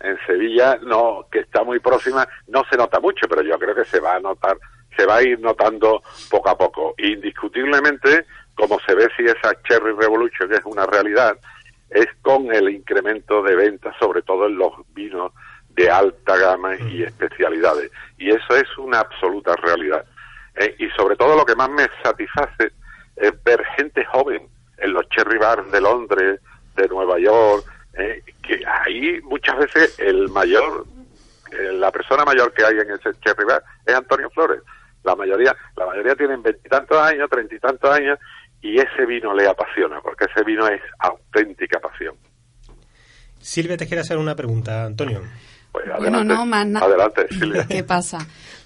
en 0.00 0.18
Sevilla 0.26 0.80
no 0.82 1.26
que 1.30 1.38
está 1.38 1.62
muy 1.62 1.78
próxima 1.78 2.26
no 2.48 2.64
se 2.68 2.76
nota 2.76 2.98
mucho, 2.98 3.28
pero 3.28 3.42
yo 3.42 3.56
creo 3.56 3.72
que 3.72 3.84
se 3.84 4.00
va 4.00 4.16
a 4.16 4.18
notar, 4.18 4.58
se 4.96 5.06
va 5.06 5.18
a 5.18 5.22
ir 5.22 5.38
notando 5.38 6.02
poco 6.28 6.50
a 6.50 6.58
poco. 6.58 6.96
Indiscutiblemente, 6.98 8.26
como 8.56 8.80
se 8.80 8.96
ve 8.96 9.08
si 9.16 9.22
esa 9.26 9.62
Cherry 9.62 9.92
Revolution 9.92 10.48
que 10.48 10.56
es 10.56 10.64
una 10.64 10.86
realidad, 10.86 11.38
es 11.88 12.08
con 12.20 12.52
el 12.52 12.68
incremento 12.70 13.44
de 13.44 13.54
ventas, 13.54 13.94
sobre 14.00 14.22
todo 14.22 14.46
en 14.48 14.58
los 14.58 14.72
vinos 14.92 15.32
de 15.68 15.88
alta 15.88 16.36
gama 16.36 16.74
y 16.74 16.98
mm. 16.98 17.04
especialidades. 17.04 17.92
Y 18.18 18.30
eso 18.30 18.56
es 18.56 18.76
una 18.76 18.98
absoluta 18.98 19.54
realidad. 19.54 20.04
Eh, 20.56 20.74
y 20.80 20.90
sobre 20.90 21.14
todo 21.14 21.36
lo 21.36 21.44
que 21.44 21.54
más 21.54 21.70
me 21.70 21.86
satisface 22.02 22.72
es 23.14 23.44
ver 23.44 23.64
gente 23.76 24.04
joven 24.06 24.48
en 24.80 24.92
los 24.92 25.08
cherry 25.08 25.38
bars 25.38 25.70
de 25.70 25.80
Londres, 25.80 26.40
de 26.76 26.88
Nueva 26.88 27.18
York, 27.18 27.64
eh, 27.94 28.22
que 28.42 28.62
ahí 28.66 29.20
muchas 29.22 29.58
veces 29.58 29.98
el 29.98 30.28
mayor, 30.28 30.86
eh, 31.52 31.72
la 31.72 31.90
persona 31.90 32.24
mayor 32.24 32.52
que 32.52 32.64
hay 32.64 32.78
en 32.78 32.90
ese 32.90 33.10
cherry 33.20 33.44
bar 33.44 33.62
es 33.86 33.94
Antonio 33.94 34.30
Flores. 34.30 34.60
La 35.02 35.16
mayoría, 35.16 35.56
la 35.76 35.86
mayoría 35.86 36.14
tienen 36.14 36.42
veintitantos 36.42 36.98
años, 36.98 37.28
treinta 37.30 37.54
y 37.54 37.58
tantos 37.58 37.90
años, 37.90 38.18
y 38.60 38.78
ese 38.78 39.06
vino 39.06 39.34
le 39.34 39.48
apasiona, 39.48 40.00
porque 40.02 40.26
ese 40.26 40.44
vino 40.44 40.66
es 40.68 40.80
auténtica 40.98 41.80
pasión. 41.80 42.14
Silvia 43.38 43.76
te 43.78 43.86
quiere 43.86 44.02
hacer 44.02 44.18
una 44.18 44.34
pregunta, 44.36 44.84
Antonio. 44.84 45.22
Pues 45.72 45.86
bueno, 45.98 46.22
no, 46.24 46.44
más 46.44 46.66
nada. 46.66 46.84
Adelante, 46.86 47.26
Silvia. 47.30 47.66
¿Qué 47.66 47.84
pasa? 47.84 48.18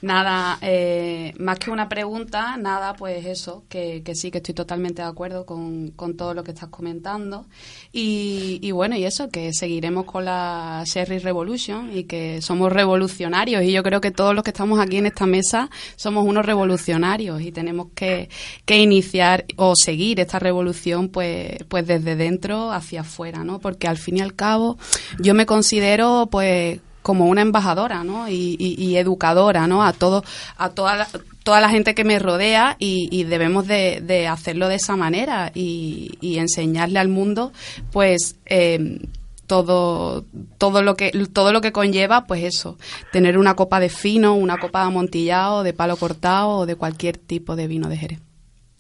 Nada, 0.05 0.59
eh, 0.61 1.33
más 1.38 1.59
que 1.59 1.71
una 1.71 1.88
pregunta, 1.88 2.59
nada, 2.59 2.93
pues 2.93 3.25
eso, 3.25 3.64
que, 3.71 4.03
que 4.05 4.14
sí, 4.14 4.31
que 4.31 4.37
estoy 4.37 4.53
totalmente 4.53 5.01
de 5.01 5.09
acuerdo 5.09 5.47
con, 5.47 5.93
con 5.93 6.14
todo 6.14 6.35
lo 6.35 6.45
que 6.45 6.51
estás 6.51 6.69
comentando. 6.69 7.47
Y, 7.90 8.59
y, 8.61 8.71
bueno, 8.73 8.97
y 8.97 9.07
eso, 9.07 9.31
que 9.31 9.55
seguiremos 9.55 10.05
con 10.05 10.27
la 10.27 10.83
Sherry 10.85 11.21
Revolution 11.21 11.97
y 11.97 12.05
que 12.05 12.43
somos 12.43 12.71
revolucionarios. 12.71 13.62
Y 13.62 13.73
yo 13.73 13.83
creo 13.83 14.03
que 14.03 14.11
todos 14.11 14.35
los 14.35 14.45
que 14.45 14.51
estamos 14.51 14.79
aquí 14.79 14.99
en 14.99 15.07
esta 15.07 15.25
mesa 15.25 15.71
somos 15.97 16.27
unos 16.27 16.45
revolucionarios 16.45 17.40
y 17.40 17.51
tenemos 17.51 17.87
que, 17.95 18.29
que 18.67 18.77
iniciar 18.81 19.47
o 19.57 19.75
seguir 19.75 20.21
esta 20.21 20.38
revolución 20.38 21.09
pues, 21.09 21.64
pues 21.69 21.87
desde 21.87 22.14
dentro 22.14 22.73
hacia 22.73 23.01
afuera, 23.01 23.43
¿no? 23.43 23.59
Porque 23.59 23.88
al 23.88 23.97
fin 23.97 24.19
y 24.19 24.21
al 24.21 24.35
cabo 24.35 24.77
yo 25.19 25.33
me 25.33 25.47
considero 25.47 26.29
pues 26.31 26.81
como 27.05 27.27
una 27.27 27.43
embajadora 27.43 28.03
¿no? 28.03 28.31
y, 28.31 28.97
educadora 28.97 29.67
¿no? 29.67 29.85
a 29.85 29.93
todo 29.93 30.25
a 30.57 30.71
toda 30.71 30.97
la, 30.97 31.09
toda 31.43 31.61
la 31.61 31.69
gente 31.69 31.95
que 31.95 32.03
me 32.03 32.19
rodea 32.19 32.77
y, 32.79 33.25
debemos 33.25 33.69
de, 33.69 34.27
hacerlo 34.27 34.69
de 34.69 34.77
esa 34.77 34.97
manera 34.97 35.53
y, 35.55 36.38
enseñarle 36.38 36.99
al 36.99 37.09
mundo 37.09 37.53
pues 37.93 38.37
eh, 38.47 39.01
todo 39.47 40.25
todo 40.57 40.83
lo 40.83 40.97
que 40.97 41.12
todo 41.31 41.53
lo 41.53 41.61
que 41.61 41.73
conlleva 41.73 42.25
pues 42.25 42.43
eso 42.43 42.79
tener 43.12 43.37
una 43.37 43.55
copa 43.55 43.81
de 43.81 43.90
fino 43.90 44.35
una 44.35 44.57
copa 44.57 44.81
de 44.81 44.87
amontillado 44.87 45.62
de 45.62 45.75
palo 45.75 45.97
cortado 45.97 46.49
o 46.49 46.67
de 46.67 46.77
cualquier 46.77 47.19
tipo 47.19 47.55
de 47.55 47.67
vino 47.67 47.90
de 47.90 47.99
Jerez 47.99 48.21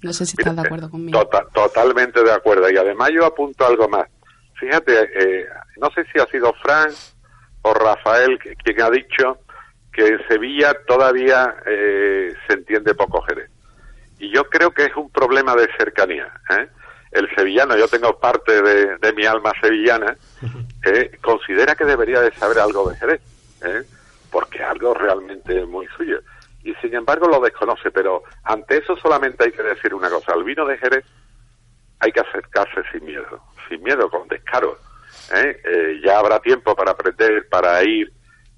no 0.00 0.14
sé 0.14 0.24
si 0.24 0.34
estás 0.38 0.56
de 0.56 0.62
acuerdo 0.62 0.88
conmigo 0.88 1.20
tota-, 1.20 1.46
totalmente 1.52 2.24
de 2.24 2.32
acuerdo 2.32 2.70
y 2.70 2.76
además 2.78 3.10
yo 3.14 3.26
apunto 3.26 3.66
algo 3.66 3.86
más 3.86 4.08
fíjate 4.58 4.92
eh, 5.02 5.46
no 5.76 5.90
sé 5.90 6.04
si 6.10 6.18
ha 6.18 6.26
sido 6.26 6.54
Frank 6.62 6.94
o 7.64 7.72
Rafael, 7.72 8.38
quien 8.38 8.82
ha 8.82 8.90
dicho 8.90 9.38
que 9.90 10.06
en 10.06 10.28
Sevilla 10.28 10.76
todavía 10.86 11.56
eh, 11.66 12.34
se 12.46 12.54
entiende 12.54 12.94
poco 12.94 13.22
Jerez. 13.22 13.50
Y 14.18 14.34
yo 14.34 14.44
creo 14.44 14.70
que 14.70 14.84
es 14.84 14.96
un 14.96 15.10
problema 15.10 15.54
de 15.54 15.68
cercanía. 15.78 16.30
¿eh? 16.50 16.68
El 17.12 17.34
sevillano, 17.34 17.76
yo 17.76 17.88
tengo 17.88 18.18
parte 18.18 18.60
de, 18.60 19.12
mi 19.14 19.24
alma 19.24 19.52
sevillana, 19.62 20.14
que 20.82 21.16
considera 21.22 21.74
que 21.74 21.84
debería 21.86 22.20
de 22.20 22.32
saber 22.32 22.58
algo 22.58 22.90
de 22.90 22.96
Jerez, 22.96 23.22
¿eh? 23.62 23.82
porque 24.30 24.62
algo 24.62 24.92
realmente 24.92 25.64
muy 25.64 25.86
suyo. 25.96 26.20
Y 26.64 26.74
sin 26.76 26.94
embargo 26.94 27.28
lo 27.28 27.40
desconoce, 27.40 27.90
pero 27.90 28.24
ante 28.42 28.78
eso 28.78 28.94
solamente 28.96 29.44
hay 29.44 29.52
que 29.52 29.62
decir 29.62 29.94
una 29.94 30.10
cosa, 30.10 30.32
al 30.34 30.44
vino 30.44 30.66
de 30.66 30.76
Jerez 30.76 31.04
hay 32.00 32.12
que 32.12 32.20
acercarse 32.20 32.82
sin 32.92 33.06
miedo, 33.06 33.40
sin 33.68 33.82
miedo, 33.82 34.10
con 34.10 34.28
descaro 34.28 34.76
¿eh? 35.32 35.60
Eh, 35.64 36.00
ya 36.04 36.18
habrá 36.18 36.40
tiempo 36.40 36.74
para 36.74 36.92
aprender, 36.92 37.48
para 37.48 37.82
ir, 37.82 38.12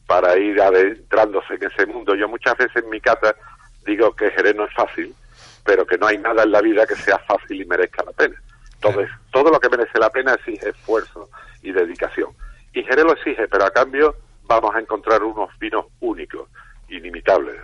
para 0.07 0.37
ir 0.37 0.61
adentrándose 0.61 1.55
en 1.55 1.65
ese 1.65 1.87
mundo. 1.87 2.15
Yo 2.15 2.29
muchas 2.29 2.57
veces 2.57 2.83
en 2.83 2.91
mi 2.91 3.01
cata 3.01 3.35
digo 3.85 4.15
que 4.15 4.31
Jerez 4.31 4.55
no 4.55 4.65
es 4.65 4.75
fácil, 4.75 5.15
pero 5.65 5.87
que 5.87 5.99
no 5.99 6.07
hay 6.07 6.19
nada 6.19 6.43
en 6.43 6.53
la 6.53 6.61
vida 6.61 6.87
que 6.87 6.97
sea 6.97 7.19
fácil 7.21 7.61
y 7.61 7.65
merezca 7.65 8.05
la 8.05 8.13
pena. 8.13 8.41
Entonces, 8.75 9.09
todo 9.33 9.51
lo 9.51 9.59
que 9.59 9.69
merece 9.69 9.99
la 9.99 10.11
pena 10.11 10.35
exige 10.35 10.69
esfuerzo 10.69 11.29
y 11.63 11.73
dedicación. 11.73 12.31
Y 12.73 12.83
Jerez 12.83 13.05
lo 13.05 13.13
exige, 13.13 13.49
pero 13.49 13.65
a 13.65 13.71
cambio 13.71 14.15
vamos 14.45 14.75
a 14.75 14.81
encontrar 14.81 15.23
unos 15.23 15.51
vinos 15.59 15.87
únicos, 16.01 16.49
inimitables. 16.89 17.57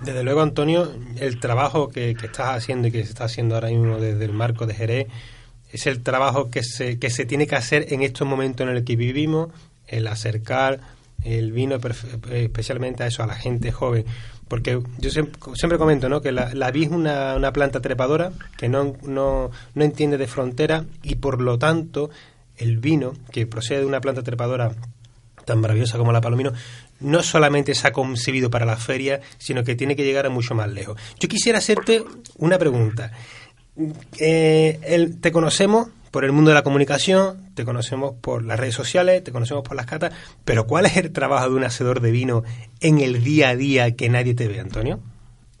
Desde 0.00 0.24
luego, 0.24 0.40
Antonio, 0.40 0.90
el 1.18 1.38
trabajo 1.40 1.90
que, 1.90 2.14
que 2.14 2.26
estás 2.26 2.56
haciendo 2.56 2.88
y 2.88 2.92
que 2.92 3.04
se 3.04 3.10
está 3.10 3.24
haciendo 3.24 3.54
ahora 3.54 3.68
mismo 3.68 3.98
desde 3.98 4.24
el 4.24 4.32
marco 4.32 4.66
de 4.66 4.74
Jerez 4.74 5.08
es 5.72 5.86
el 5.86 6.02
trabajo 6.02 6.50
que 6.50 6.62
se, 6.62 6.98
que 6.98 7.10
se 7.10 7.24
tiene 7.24 7.46
que 7.46 7.56
hacer 7.56 7.92
en 7.92 8.02
estos 8.02 8.26
momentos 8.26 8.66
en 8.66 8.74
el 8.74 8.84
que 8.84 8.96
vivimos, 8.96 9.50
el 9.86 10.06
acercar 10.06 10.80
el 11.24 11.52
vino 11.52 11.78
especialmente 12.30 13.02
a 13.02 13.06
eso, 13.06 13.22
a 13.22 13.26
la 13.26 13.34
gente 13.34 13.72
joven. 13.72 14.04
Porque 14.48 14.80
yo 14.98 15.10
siempre, 15.10 15.78
comento 15.78 16.08
¿no? 16.08 16.20
que 16.20 16.32
la, 16.32 16.52
la 16.54 16.70
vid 16.72 16.84
es 16.86 16.90
una, 16.90 17.36
una, 17.36 17.52
planta 17.52 17.80
trepadora 17.80 18.32
que 18.56 18.68
no, 18.68 18.96
no, 19.02 19.50
no 19.74 19.84
entiende 19.84 20.18
de 20.18 20.26
frontera 20.26 20.84
y 21.04 21.16
por 21.16 21.40
lo 21.40 21.56
tanto 21.58 22.10
el 22.56 22.78
vino 22.78 23.12
que 23.30 23.46
procede 23.46 23.80
de 23.80 23.86
una 23.86 24.00
planta 24.00 24.24
trepadora 24.24 24.74
tan 25.44 25.60
maravillosa 25.60 25.98
como 25.98 26.12
la 26.12 26.20
palomino 26.20 26.52
no 27.00 27.22
solamente 27.22 27.74
se 27.74 27.88
ha 27.88 27.92
concebido 27.92 28.50
para 28.50 28.66
la 28.66 28.76
feria, 28.76 29.20
sino 29.38 29.64
que 29.64 29.74
tiene 29.74 29.96
que 29.96 30.04
llegar 30.04 30.26
a 30.26 30.30
mucho 30.30 30.54
más 30.54 30.70
lejos. 30.70 31.00
Yo 31.18 31.28
quisiera 31.28 31.58
hacerte 31.58 32.04
una 32.36 32.58
pregunta. 32.58 33.10
Eh, 34.18 35.10
te 35.20 35.32
conocemos 35.32 35.88
por 36.10 36.24
el 36.24 36.32
mundo 36.32 36.50
de 36.50 36.56
la 36.56 36.62
comunicación, 36.62 37.54
te 37.54 37.64
conocemos 37.64 38.14
por 38.20 38.44
las 38.44 38.58
redes 38.58 38.74
sociales, 38.74 39.22
te 39.22 39.32
conocemos 39.32 39.62
por 39.62 39.76
las 39.76 39.86
catas, 39.86 40.12
pero 40.44 40.66
¿cuál 40.66 40.86
es 40.86 40.96
el 40.96 41.12
trabajo 41.12 41.48
de 41.48 41.54
un 41.54 41.64
hacedor 41.64 42.00
de 42.00 42.10
vino 42.10 42.42
en 42.80 43.00
el 43.00 43.22
día 43.22 43.50
a 43.50 43.56
día 43.56 43.96
que 43.96 44.08
nadie 44.08 44.34
te 44.34 44.48
ve, 44.48 44.60
Antonio? 44.60 44.98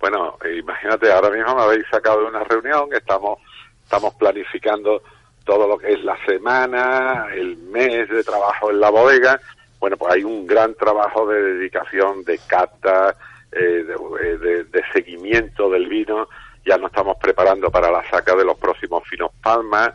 Bueno, 0.00 0.36
imagínate, 0.58 1.12
ahora 1.12 1.30
mismo 1.30 1.54
me 1.54 1.62
habéis 1.62 1.86
sacado 1.90 2.20
de 2.20 2.26
una 2.26 2.42
reunión, 2.44 2.88
estamos, 2.92 3.38
estamos 3.84 4.14
planificando 4.14 5.02
todo 5.44 5.68
lo 5.68 5.78
que 5.78 5.92
es 5.92 6.02
la 6.02 6.16
semana, 6.26 7.26
el 7.34 7.56
mes 7.56 8.08
de 8.08 8.24
trabajo 8.24 8.70
en 8.70 8.80
la 8.80 8.90
bodega. 8.90 9.40
Bueno, 9.78 9.96
pues 9.96 10.14
hay 10.14 10.24
un 10.24 10.46
gran 10.46 10.74
trabajo 10.74 11.26
de 11.26 11.42
dedicación, 11.54 12.24
de 12.24 12.38
cata, 12.46 13.14
eh, 13.52 13.84
de, 13.84 14.64
de 14.64 14.82
seguimiento 14.92 15.70
del 15.70 15.88
vino 15.88 16.28
ya 16.64 16.76
nos 16.76 16.90
estamos 16.90 17.16
preparando 17.18 17.70
para 17.70 17.90
la 17.90 18.08
saca 18.10 18.34
de 18.34 18.44
los 18.44 18.58
próximos 18.58 19.02
finos 19.08 19.30
palmas, 19.42 19.92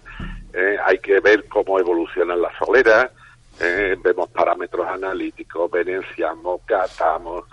eh, 0.53 0.77
hay 0.83 0.99
que 0.99 1.19
ver 1.19 1.45
cómo 1.47 1.79
evolucionan 1.79 2.41
las 2.41 2.55
soleras, 2.57 3.11
eh, 3.59 3.95
vemos 4.01 4.29
parámetros 4.29 4.87
analíticos, 4.87 5.69
venenciamos, 5.71 6.61
catamos, 6.65 7.45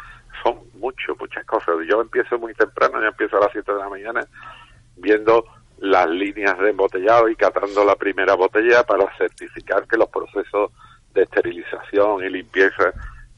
son 0.42 0.58
mucho, 0.74 1.16
muchas 1.18 1.44
cosas. 1.44 1.76
Yo 1.88 2.00
empiezo 2.00 2.38
muy 2.38 2.54
temprano, 2.54 3.00
yo 3.00 3.08
empiezo 3.08 3.36
a 3.36 3.40
las 3.40 3.52
7 3.52 3.72
de 3.72 3.78
la 3.78 3.88
mañana 3.88 4.26
viendo 4.96 5.44
las 5.78 6.08
líneas 6.08 6.58
de 6.58 6.70
embotellado 6.70 7.28
y 7.28 7.36
catando 7.36 7.84
la 7.84 7.96
primera 7.96 8.34
botella 8.34 8.84
para 8.84 9.16
certificar 9.16 9.86
que 9.86 9.96
los 9.96 10.08
procesos 10.08 10.70
de 11.12 11.22
esterilización 11.22 12.24
y 12.24 12.30
limpieza 12.30 12.92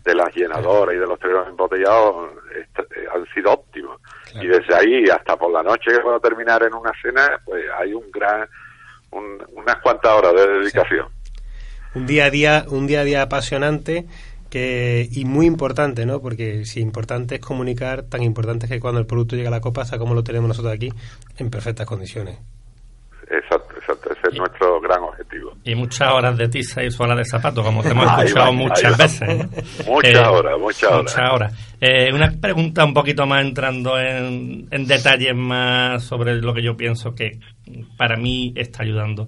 de 0.04 0.14
las 0.14 0.34
llenadoras 0.34 0.94
y 0.94 0.98
de 0.98 1.06
los 1.06 1.18
terrenos 1.18 1.48
embotellados 1.48 2.30
eh, 2.54 2.66
han 3.12 3.26
sido 3.34 3.52
óptimos. 3.52 4.00
Y 4.34 4.46
desde 4.46 4.74
ahí 4.74 5.04
hasta 5.04 5.36
por 5.36 5.50
la 5.52 5.62
noche 5.62 5.90
que 5.92 6.00
puedo 6.00 6.20
terminar 6.20 6.62
en 6.64 6.74
una 6.74 6.92
cena, 7.00 7.40
pues 7.44 7.64
hay 7.78 7.94
un 7.94 8.10
gran, 8.10 8.46
unas 9.10 9.76
cuantas 9.82 10.12
horas 10.12 10.34
de 10.34 10.58
dedicación. 10.58 11.08
Un 11.94 12.06
día 12.06 12.26
a 12.26 12.30
día, 12.30 12.64
un 12.68 12.86
día 12.86 13.00
a 13.00 13.04
día 13.04 13.22
apasionante 13.22 14.06
que, 14.50 15.08
y 15.10 15.24
muy 15.24 15.46
importante, 15.46 16.04
¿no? 16.04 16.20
Porque 16.20 16.64
si 16.64 16.80
importante 16.80 17.36
es 17.36 17.40
comunicar, 17.40 18.02
tan 18.02 18.22
importante 18.22 18.66
es 18.66 18.72
que 18.72 18.80
cuando 18.80 19.00
el 19.00 19.06
producto 19.06 19.36
llega 19.36 19.48
a 19.48 19.52
la 19.52 19.60
copa, 19.60 19.82
hasta 19.82 19.98
como 19.98 20.14
lo 20.14 20.24
tenemos 20.24 20.48
nosotros 20.48 20.74
aquí, 20.74 20.92
en 21.38 21.50
perfectas 21.50 21.86
condiciones. 21.86 22.38
Exacto, 23.36 23.74
exacto, 23.76 24.12
ese 24.12 24.28
es 24.30 24.38
nuestro 24.38 24.80
gran 24.80 25.02
objetivo. 25.02 25.52
Y 25.64 25.74
muchas 25.74 26.12
horas 26.12 26.36
de 26.36 26.48
tiza 26.48 26.82
y 26.84 26.90
suela 26.90 27.14
de 27.14 27.24
zapato, 27.24 27.62
como 27.62 27.82
te 27.82 27.90
hemos 27.90 28.06
escuchado 28.06 28.52
muchas 28.52 28.96
veces. 28.96 29.28
Muchas 29.86 30.14
eh, 30.14 30.26
horas, 30.26 30.58
muchas 30.58 30.90
horas. 30.90 31.02
Muchas 31.02 31.32
horas. 31.32 31.76
Eh, 31.80 32.12
una 32.12 32.30
pregunta 32.40 32.84
un 32.84 32.94
poquito 32.94 33.26
más 33.26 33.44
entrando 33.44 33.98
en, 33.98 34.68
en 34.70 34.86
detalles 34.86 35.34
más 35.34 36.04
sobre 36.04 36.36
lo 36.36 36.54
que 36.54 36.62
yo 36.62 36.76
pienso 36.76 37.14
que 37.14 37.40
para 37.96 38.16
mí 38.16 38.52
está 38.56 38.82
ayudando. 38.82 39.26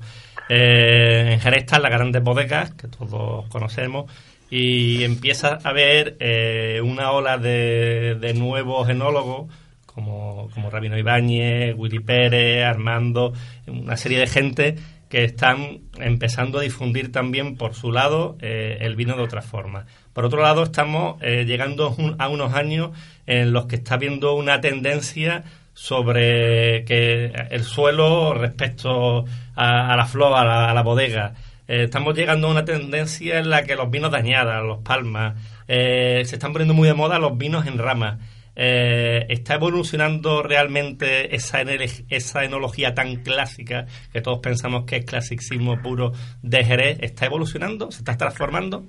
Eh, 0.49 1.33
en 1.33 1.41
Jerez 1.41 1.65
están 1.65 1.83
las 1.83 1.91
grandes 1.91 2.23
bodegas, 2.23 2.73
que 2.75 2.89
todos 2.89 3.49
conocemos, 3.49 4.11
y 4.49 5.03
empieza 5.03 5.59
a 5.63 5.69
haber 5.71 6.17
eh, 6.21 6.81
una 6.83 7.11
ola 7.11 7.39
de, 7.39 8.17
de 8.21 8.35
nuevos 8.35 8.89
enólogos, 8.89 9.53
como, 9.97 10.51
como 10.53 10.69
Rabino 10.69 10.99
Ibáñez, 10.99 11.75
Willy 11.75 12.01
Pérez, 12.01 12.67
Armando, 12.67 13.33
una 13.67 13.97
serie 13.97 14.19
de 14.19 14.27
gente 14.27 14.77
que 15.09 15.25
están 15.25 15.81
empezando 15.99 16.59
a 16.59 16.63
difundir 16.63 17.11
también 17.11 17.57
por 17.57 17.75
su 17.75 17.91
lado 17.91 18.37
eh, 18.43 18.77
el 18.83 18.95
vino 18.95 19.17
de 19.17 19.23
otra 19.23 19.41
forma. 19.41 19.87
Por 20.13 20.27
otro 20.27 20.43
lado, 20.43 20.65
estamos 20.65 21.17
eh, 21.23 21.47
llegando 21.47 21.97
a 22.19 22.29
unos 22.29 22.53
años 22.53 22.91
en 23.27 23.55
los 23.55 23.65
que 23.65 23.77
está 23.77 23.95
habiendo 23.95 24.35
una 24.35 24.61
tendencia 24.61 25.45
sobre 25.73 26.85
que 26.85 27.33
el 27.51 27.65
suelo 27.65 28.35
respecto 28.35 29.25
a, 29.55 29.97
la 29.97 30.05
flor, 30.05 30.35
a 30.37 30.75
la, 30.75 30.83
bodega. 30.83 31.33
Eh, 31.69 31.85
estamos 31.85 32.15
llegando 32.15 32.49
a 32.49 32.51
una 32.51 32.67
tendencia 32.67 33.39
en 33.39 33.49
la 33.49 33.65
que 33.65 33.77
los 33.77 33.91
vinos 33.91 34.11
dañados, 34.11 34.63
los 34.63 34.83
palmas, 34.83 35.37
se 35.67 36.21
están 36.21 36.53
poniendo 36.53 36.75
muy 36.75 36.87
de 36.87 36.95
moda 36.95 37.19
los 37.19 37.39
vinos 37.39 37.67
en 37.67 37.79
rama. 37.79 38.19
Eh, 38.59 39.27
¿está 39.29 39.57
evolucionando 39.57 40.43
realmente 40.43 41.37
esa, 41.37 41.61
esa 42.09 42.43
enología 42.43 42.95
tan 42.95 43.17
clásica 43.17 43.85
que 44.11 44.23
todos 44.23 44.39
pensamos 44.39 44.87
que 44.87 44.97
es 44.97 45.05
clasicismo 45.05 45.83
puro 45.83 46.13
de 46.43 46.65
Jerez? 46.65 46.99
¿Está 47.03 47.27
evolucionando? 47.27 47.91
¿Se 47.91 47.99
está 47.99 48.17
transformando? 48.17 48.85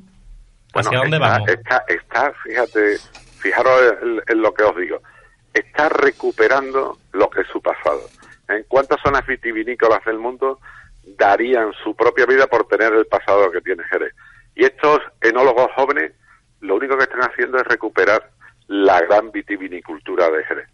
¿Hacia 0.73 0.99
dónde 0.99 1.19
vamos? 1.19 1.49
Está, 1.49 1.84
está, 1.88 2.34
fíjate, 2.43 2.97
fijaros 3.39 3.82
en, 4.27 4.41
lo 4.41 4.53
que 4.53 4.63
os 4.63 4.75
digo, 4.77 5.01
está 5.53 5.89
recuperando 5.89 6.97
lo 7.12 7.30
que 7.30 7.41
es 7.41 7.47
su 7.47 7.62
pasado. 7.62 8.01
¿En 8.47 8.63
cuántas 8.69 9.01
zonas 9.01 9.27
vitivinícolas 9.27 10.03
del 10.06 10.17
mundo 10.17 10.60
darían 11.17 11.73
su 11.84 11.93
propia 11.93 12.25
vida 12.25 12.47
por 12.47 12.67
tener 12.69 12.93
el 12.93 13.06
pasado 13.06 13.51
que 13.51 13.60
tiene 13.60 13.84
Jerez? 13.84 14.13
Y 14.56 14.63
estos 14.63 15.01
enólogos 15.19 15.67
jóvenes 15.75 16.13
lo 16.62 16.75
único 16.75 16.97
que 16.97 17.03
están 17.03 17.21
haciendo 17.21 17.58
es 17.58 17.65
recuperar 17.65 18.32
la 18.67 19.01
gran 19.01 19.32
vitivinicultura 19.32 20.30
de 20.30 20.43
Jerez. 20.43 20.69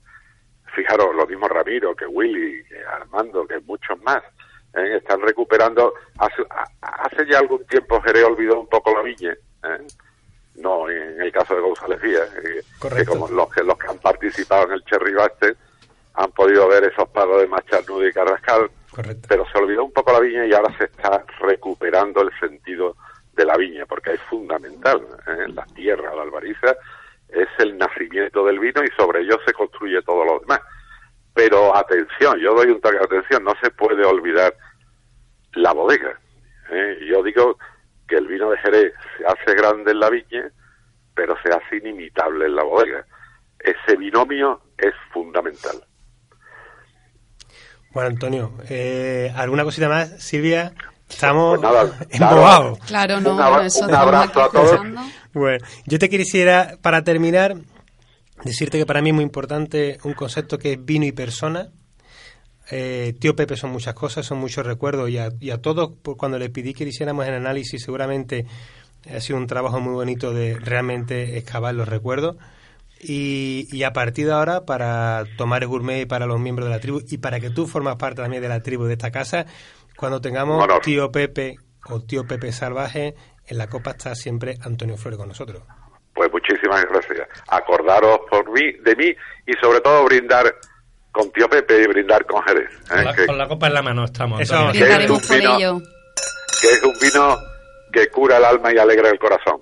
Fijaros, 0.75 1.15
lo 1.15 1.27
mismo 1.27 1.47
Ramiro, 1.47 1.95
que 1.95 2.07
Willy, 2.07 2.63
que 2.63 2.83
Armando, 2.83 3.45
que 3.45 3.59
muchos 3.59 4.01
más, 4.01 4.23
¿eh? 4.73 4.97
están 4.97 5.21
recuperando. 5.21 5.93
Hace, 6.17 6.43
hace, 6.81 7.25
ya 7.27 7.39
algún 7.39 7.65
tiempo 7.65 8.01
Jerez 8.01 8.23
olvidó 8.25 8.59
un 8.59 8.67
poco 8.67 8.93
la 8.93 9.03
viña, 9.03 9.31
¿eh? 9.31 9.87
no 10.55 10.89
en 10.89 11.21
el 11.21 11.31
caso 11.31 11.55
de 11.55 11.61
González 11.61 12.01
Díaz, 12.01 12.29
eh, 12.43 12.61
que 12.95 13.05
como 13.05 13.27
los 13.27 13.53
que, 13.53 13.63
los 13.63 13.77
que 13.77 13.87
han 13.87 13.99
participado 13.99 14.65
en 14.65 14.71
el 14.73 14.83
Cherry 14.85 15.13
Bastet 15.13 15.57
han 16.15 16.31
podido 16.31 16.67
ver 16.67 16.83
esos 16.83 17.09
pagos 17.09 17.41
de 17.41 17.47
Macharnudo 17.47 18.07
y 18.07 18.13
Carrascal, 18.13 18.69
pero 19.27 19.45
se 19.51 19.57
olvidó 19.57 19.85
un 19.85 19.91
poco 19.91 20.11
la 20.11 20.19
viña 20.19 20.45
y 20.45 20.53
ahora 20.53 20.75
se 20.77 20.85
está 20.85 21.23
recuperando 21.39 22.21
el 22.21 22.31
sentido 22.39 22.95
de 23.33 23.45
la 23.45 23.57
viña, 23.57 23.85
porque 23.87 24.13
es 24.13 24.21
fundamental. 24.21 25.01
en 25.25 25.55
La 25.55 25.65
tierra, 25.65 26.13
la 26.15 26.21
albariza, 26.21 26.75
es 27.33 27.47
el 27.59 27.77
nacimiento 27.77 28.45
del 28.45 28.59
vino 28.59 28.83
y 28.83 28.89
sobre 28.97 29.21
ello 29.21 29.39
se 29.45 29.53
construye 29.53 30.01
todo 30.03 30.23
lo 30.25 30.39
demás. 30.39 30.61
Pero 31.33 31.75
atención, 31.75 32.39
yo 32.39 32.53
doy 32.53 32.69
un 32.69 32.79
toque 32.79 32.97
de 32.97 33.03
atención, 33.03 33.43
no 33.43 33.53
se 33.61 33.71
puede 33.71 34.05
olvidar 34.05 34.55
la 35.53 35.73
bodega. 35.73 36.19
¿eh? 36.71 36.99
Yo 37.09 37.23
digo 37.23 37.57
que 38.07 38.15
el 38.15 38.27
vino 38.27 38.49
de 38.51 38.57
Jerez 38.59 38.93
se 39.17 39.25
hace 39.25 39.55
grande 39.55 39.91
en 39.91 39.99
la 39.99 40.09
viña, 40.09 40.51
pero 41.15 41.35
se 41.43 41.49
hace 41.49 41.77
inimitable 41.77 42.45
en 42.45 42.55
la 42.55 42.63
bodega. 42.63 43.05
Ese 43.59 43.97
binomio 43.97 44.61
es 44.77 44.93
fundamental. 45.11 45.83
Bueno, 47.91 48.09
Antonio, 48.09 48.51
eh, 48.69 49.31
¿alguna 49.35 49.63
cosita 49.63 49.87
más, 49.87 50.23
Silvia? 50.23 50.73
Estamos 51.13 51.59
pues 51.59 52.21
embobados. 52.21 52.79
Claro, 52.79 53.21
no, 53.21 53.35
un, 53.35 53.65
eso 53.65 53.85
un 53.85 53.95
abrazo 53.95 54.43
a 54.43 54.49
todos. 54.49 54.81
Bueno, 55.33 55.65
yo 55.85 55.99
te 55.99 56.09
quisiera, 56.09 56.77
para 56.81 57.03
terminar, 57.03 57.55
decirte 58.43 58.77
que 58.77 58.85
para 58.85 59.01
mí 59.01 59.09
es 59.09 59.15
muy 59.15 59.23
importante 59.23 59.99
un 60.03 60.13
concepto 60.13 60.57
que 60.57 60.73
es 60.73 60.85
vino 60.85 61.05
y 61.05 61.11
persona. 61.11 61.69
Eh, 62.71 63.15
tío 63.19 63.35
Pepe 63.35 63.55
son 63.57 63.71
muchas 63.71 63.93
cosas, 63.93 64.25
son 64.25 64.39
muchos 64.39 64.65
recuerdos 64.65 65.09
y 65.09 65.17
a, 65.17 65.29
y 65.39 65.51
a 65.51 65.61
todos 65.61 65.91
cuando 66.17 66.39
le 66.39 66.49
pedí 66.49 66.73
que 66.73 66.85
hiciéramos 66.85 67.27
el 67.27 67.33
análisis 67.33 67.83
seguramente 67.83 68.45
ha 69.13 69.19
sido 69.19 69.37
un 69.37 69.47
trabajo 69.47 69.81
muy 69.81 69.93
bonito 69.93 70.33
de 70.33 70.57
realmente 70.57 71.37
excavar 71.37 71.75
los 71.75 71.89
recuerdos 71.89 72.37
y, 73.01 73.67
y 73.69 73.83
a 73.83 73.91
partir 73.91 74.27
de 74.27 74.31
ahora 74.31 74.65
para 74.65 75.25
tomar 75.37 75.63
el 75.63 75.67
gourmet 75.67 76.03
y 76.03 76.05
para 76.05 76.25
los 76.25 76.39
miembros 76.39 76.69
de 76.69 76.73
la 76.73 76.79
tribu 76.79 77.01
y 77.05 77.17
para 77.17 77.41
que 77.41 77.49
tú 77.49 77.67
formas 77.67 77.97
parte 77.97 78.21
también 78.21 78.41
de 78.41 78.47
la 78.47 78.63
tribu 78.63 78.85
de 78.85 78.93
esta 78.93 79.11
casa 79.11 79.45
cuando 79.97 80.21
tengamos 80.21 80.65
tío 80.81 81.11
Pepe 81.11 81.55
o 81.89 82.01
tío 82.01 82.25
Pepe 82.25 82.51
Salvaje, 82.51 83.15
en 83.47 83.57
la 83.57 83.67
copa 83.67 83.91
está 83.91 84.15
siempre 84.15 84.57
Antonio 84.63 84.97
Flores 84.97 85.17
con 85.17 85.27
nosotros. 85.27 85.63
Pues 86.13 86.31
muchísimas 86.31 86.85
gracias. 86.85 87.27
Acordaros 87.47 88.19
por 88.29 88.51
mí, 88.51 88.73
de 88.83 88.95
mí 88.95 89.15
y 89.45 89.53
sobre 89.61 89.81
todo 89.81 90.05
brindar 90.05 90.53
con 91.11 91.31
tío 91.31 91.47
Pepe 91.47 91.83
y 91.83 91.87
brindar 91.87 92.25
con 92.25 92.41
Jerez. 92.43 92.69
¿eh? 92.91 93.25
Con, 93.25 93.37
la, 93.37 93.47
copa 93.47 93.67
en 93.67 93.73
la 93.73 93.81
mano 93.81 94.05
estamos. 94.05 94.41
Eso, 94.41 94.71
que, 94.71 94.79
es 94.79 95.09
un 95.09 95.19
vino, 95.29 95.81
que 96.61 96.67
es 96.67 96.83
un 96.83 96.93
vino 96.99 97.37
que 97.91 98.07
cura 98.07 98.37
el 98.37 98.45
alma 98.45 98.73
y 98.73 98.77
alegra 98.77 99.09
el 99.09 99.19
corazón. 99.19 99.61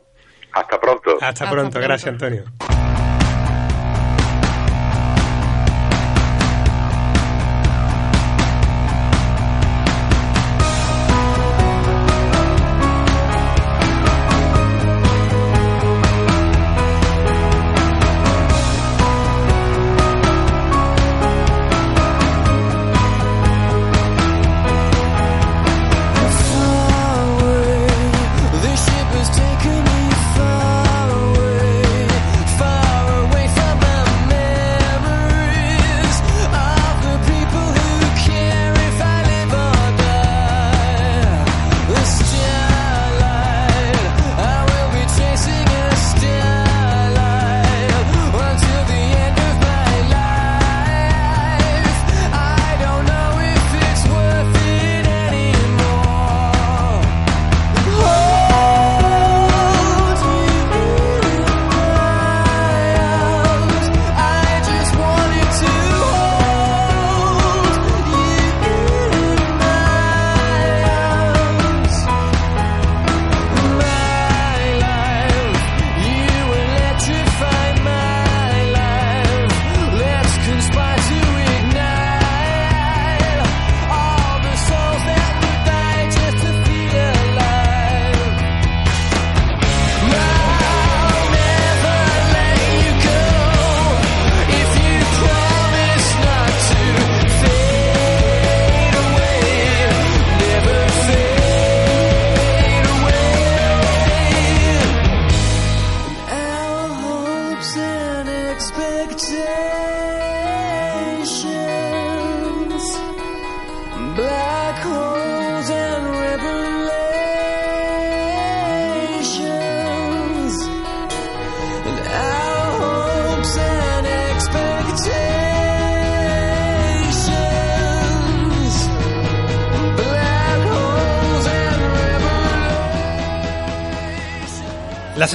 Hasta 0.53 0.79
pronto. 0.79 1.17
Hasta 1.21 1.49
pronto. 1.49 1.79
Gracias, 1.79 2.11
Antonio. 2.11 2.43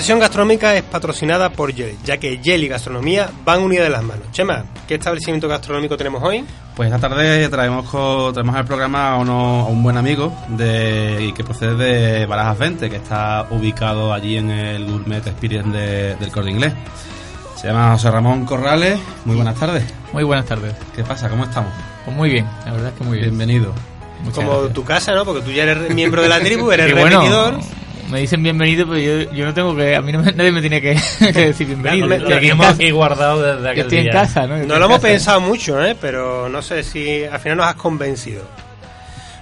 Sesión 0.06 0.20
gastronómica 0.20 0.76
es 0.76 0.84
patrocinada 0.84 1.50
por 1.50 1.74
Jelly, 1.74 1.98
ya 2.04 2.16
que 2.18 2.38
Jelly 2.40 2.66
y 2.66 2.68
gastronomía 2.68 3.28
van 3.44 3.60
unidas 3.60 3.86
de 3.86 3.90
las 3.90 4.04
manos. 4.04 4.30
Chema, 4.30 4.64
¿qué 4.86 4.94
establecimiento 4.94 5.48
gastronómico 5.48 5.96
tenemos 5.96 6.22
hoy? 6.22 6.44
Pues 6.76 6.92
esta 6.92 7.08
tarde 7.08 7.48
traemos, 7.48 7.88
co- 7.90 8.30
traemos 8.32 8.54
al 8.54 8.64
programa 8.64 9.14
a, 9.14 9.16
uno- 9.16 9.62
a 9.62 9.64
un 9.64 9.82
buen 9.82 9.96
amigo 9.96 10.32
de, 10.46 11.32
que 11.36 11.42
procede 11.42 11.74
de 11.74 12.24
Barajas 12.26 12.56
20, 12.56 12.88
que 12.88 12.94
está 12.94 13.48
ubicado 13.50 14.12
allí 14.14 14.36
en 14.36 14.50
el 14.50 14.84
Gourmet 14.88 15.26
Experience 15.26 15.76
de- 15.76 16.14
del 16.14 16.30
Corte 16.30 16.50
Inglés. 16.50 16.72
Se 17.56 17.66
llama 17.66 17.90
José 17.90 18.08
Ramón 18.08 18.44
Corrales. 18.46 19.00
Muy 19.24 19.34
buenas 19.34 19.56
tardes. 19.56 19.82
Muy 20.12 20.22
buenas 20.22 20.46
tardes. 20.46 20.72
¿Qué 20.94 21.02
pasa? 21.02 21.28
¿Cómo 21.28 21.42
estamos? 21.42 21.72
Pues 22.04 22.16
muy 22.16 22.30
bien, 22.30 22.46
la 22.64 22.70
verdad 22.74 22.88
es 22.90 22.94
que 22.94 23.02
muy 23.02 23.18
bien. 23.18 23.30
Bienvenido. 23.30 23.72
Muchas 24.20 24.36
Como 24.36 24.50
gracias. 24.52 24.72
tu 24.72 24.84
casa, 24.84 25.14
¿no? 25.16 25.24
Porque 25.24 25.42
tú 25.42 25.50
ya 25.50 25.64
eres 25.64 25.92
miembro 25.92 26.22
de 26.22 26.28
la 26.28 26.38
tribu, 26.38 26.70
eres 26.70 26.92
bueno, 26.92 27.22
repetidor. 27.22 27.58
Me 28.10 28.20
dicen 28.20 28.42
bienvenido, 28.42 28.86
pero 28.86 28.98
yo, 28.98 29.32
yo 29.32 29.44
no 29.46 29.54
tengo 29.54 29.74
que. 29.76 29.96
A 29.96 30.00
mí 30.02 30.12
no 30.12 30.20
me- 30.22 30.32
nadie 30.32 30.52
me 30.52 30.60
tiene 30.60 30.80
que, 30.80 30.94
que 31.32 31.46
decir 31.46 31.66
bienvenido. 31.66 32.06
Claro, 32.06 32.24
Que 32.24 32.30
lo 32.30 32.36
aquí 32.36 32.46
en 32.46 32.52
hemos 32.52 32.66
casa- 32.66 32.76
aquí 32.82 32.90
guardado 32.90 33.42
desde 33.42 33.62
que 33.62 33.68
aquel 33.68 33.82
estoy 33.82 33.98
en 33.98 34.08
casa, 34.10 34.46
¿no? 34.46 34.56
No 34.58 34.78
lo 34.78 34.84
hemos 34.86 35.00
pensado 35.00 35.40
mucho, 35.40 35.82
¿eh? 35.84 35.96
Pero 36.00 36.48
no 36.48 36.62
sé 36.62 36.82
si 36.82 37.24
al 37.24 37.40
final 37.40 37.58
nos 37.58 37.66
has 37.66 37.74
convencido. 37.76 38.42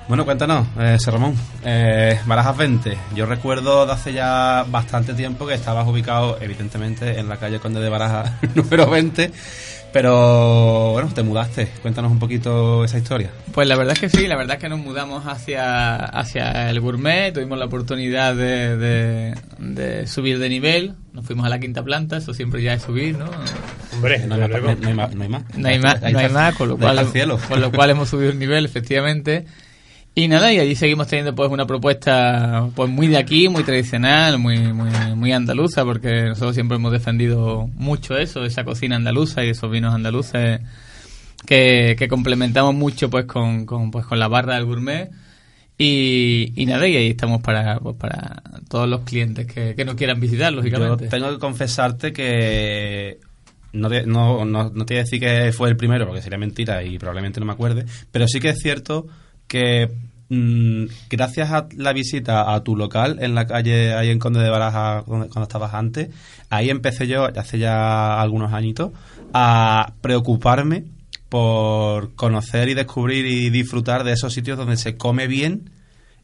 Bueno, 0.07 0.27
cuéntanos, 0.27 0.67
eh, 0.79 0.99
Ramón. 1.07 1.35
Eh, 1.65 2.19
Barajas 2.27 2.57
20. 2.59 2.99
Yo 3.15 3.25
recuerdo 3.25 3.87
de 3.87 3.93
hace 3.93 4.13
ya 4.13 4.65
bastante 4.69 5.15
tiempo 5.15 5.47
que 5.47 5.55
estabas 5.55 5.87
ubicado, 5.89 6.37
evidentemente, 6.43 7.19
en 7.19 7.27
la 7.29 7.39
calle 7.39 7.59
Conde 7.59 7.81
de 7.81 7.89
Barajas 7.89 8.33
número 8.55 8.87
20. 8.91 9.31
Pero 9.95 10.91
bueno, 10.91 11.09
te 11.15 11.23
mudaste. 11.23 11.69
Cuéntanos 11.81 12.11
un 12.11 12.19
poquito 12.19 12.85
esa 12.85 12.99
historia. 12.99 13.31
Pues 13.53 13.69
la 13.69 13.77
verdad 13.77 13.93
es 13.95 14.01
que 14.01 14.09
sí, 14.09 14.27
la 14.27 14.37
verdad 14.37 14.57
es 14.57 14.61
que 14.61 14.69
nos 14.69 14.81
mudamos 14.81 15.25
hacia, 15.29 15.95
hacia 15.95 16.69
el 16.69 16.81
gourmet, 16.81 17.33
tuvimos 17.33 17.57
la 17.61 17.67
oportunidad 17.67 18.35
de, 18.35 18.77
de, 18.77 19.35
de 19.61 20.07
subir 20.09 20.41
de 20.41 20.49
nivel, 20.49 20.95
nos 21.13 21.25
fuimos 21.25 21.47
a 21.47 21.49
la 21.49 21.61
quinta 21.61 21.85
planta, 21.85 22.17
eso 22.17 22.35
siempre 22.35 22.61
ya 22.61 22.75
es 22.75 22.83
subir, 22.83 23.17
¿no? 23.17 23.27
Hombre, 23.93 24.19
No 24.27 24.35
hay, 24.35 24.41
más, 24.41 24.51
luego- 24.51 24.75
no 24.81 24.89
hay 24.89 24.95
más. 24.95 25.15
No 25.15 25.23
hay 25.23 25.29
más, 25.29 25.43
No 25.57 25.69
hay 25.69 25.79
más, 25.79 26.03
no 26.03 26.19
hay 26.19 26.29
más, 26.29 26.55
con 26.57 26.69
lo 26.71 26.77
cual, 26.77 26.97
con 27.49 27.61
lo 27.61 27.71
cual 27.71 27.91
hemos 27.91 28.09
subido 28.09 28.31
el 28.33 28.39
nivel, 28.41 28.65
efectivamente. 28.65 29.47
Y 30.17 30.29
nada, 30.29 30.53
y 30.53 30.61
allí 30.61 30.77
seguimos 30.77 31.09
teniendo 31.09 31.35
pues 31.35 31.51
una 31.51 31.67
propuesta 31.67 32.69
pues 32.77 32.89
muy 32.89 33.09
de 33.09 33.17
aquí, 33.17 33.49
muy 33.49 33.65
tradicional, 33.65 34.39
muy, 34.39 34.73
muy, 34.73 34.91
muy 35.17 35.33
andaluza, 35.33 35.85
porque 35.85 36.27
nosotros 36.27 36.55
siempre 36.55 36.77
hemos 36.77 36.93
defendido 36.93 37.69
mucho 37.75 38.17
eso, 38.17 38.45
esa 38.45 38.63
cocina 38.63 38.95
andaluza 38.95 39.45
y 39.45 39.49
esos 39.49 39.69
vinos 39.73 39.93
andaluces 39.93 40.61
que, 41.47 41.97
que 41.99 42.09
complementamos 42.09 42.75
mucho 42.77 43.11
pues 43.11 43.25
con, 43.25 43.67
con, 43.67 43.91
pues 43.91 44.07
con 44.07 44.21
la 44.21 44.29
barra 44.29 44.55
del 44.55 44.67
gourmet. 44.67 45.11
Y, 45.77 46.53
y 46.55 46.67
nada, 46.67 46.87
y 46.87 46.95
ahí 46.97 47.09
estamos 47.09 47.43
para, 47.43 47.81
pues, 47.81 47.97
para 47.97 48.41
todos 48.69 48.89
los 48.89 49.01
clientes 49.01 49.49
que, 49.49 49.75
que 49.75 49.85
nos 49.85 49.97
quieran 49.97 50.21
visitar, 50.21 50.53
Yo 50.53 50.59
lógicamente. 50.59 51.09
tengo 51.09 51.29
que 51.33 51.39
confesarte 51.41 52.13
que 52.13 53.19
no 53.73 53.89
te, 53.89 54.07
no, 54.07 54.45
no, 54.45 54.71
no 54.71 54.87
te 54.87 54.95
voy 54.95 55.01
a 55.01 55.03
decir 55.03 55.19
que 55.19 55.51
fue 55.53 55.69
el 55.71 55.77
primero, 55.77 56.07
porque 56.07 56.23
sería 56.23 56.39
mentira 56.39 56.85
y 56.85 56.97
probablemente 56.97 57.41
no 57.41 57.47
me 57.47 57.53
acuerde, 57.55 57.85
pero 58.13 58.29
sí 58.29 58.39
que 58.39 58.51
es 58.51 58.61
cierto 58.61 59.09
que 59.49 59.91
mm, 60.29 60.85
gracias 61.11 61.51
a 61.53 61.69
la 61.77 61.93
visita 61.93 62.55
a 62.55 62.63
tu 62.65 62.77
local 62.77 63.19
en 63.21 63.35
la 63.35 63.47
calle, 63.47 63.95
ahí 63.95 64.11
en 64.11 64.19
Conde 64.19 64.41
de 64.41 64.51
Baraja, 64.51 65.05
donde- 65.07 65.29
cuando 65.29 65.43
estabas 65.43 65.75
antes, 65.75 66.09
ahí 66.51 66.71
empecé 66.71 67.07
yo, 67.07 67.27
hace 67.27 67.59
ya 67.59 68.21
algunos 68.21 68.53
añitos, 68.53 68.93
a 69.33 69.93
preocuparme 70.01 70.85
por 71.29 72.15
conocer 72.15 72.69
y 72.69 72.75
descubrir 72.75 73.27
y 73.27 73.51
disfrutar 73.51 74.05
de 74.05 74.13
esos 74.13 74.33
sitios 74.33 74.57
donde 74.57 74.77
se 74.77 74.97
come 74.97 75.27
bien 75.27 75.71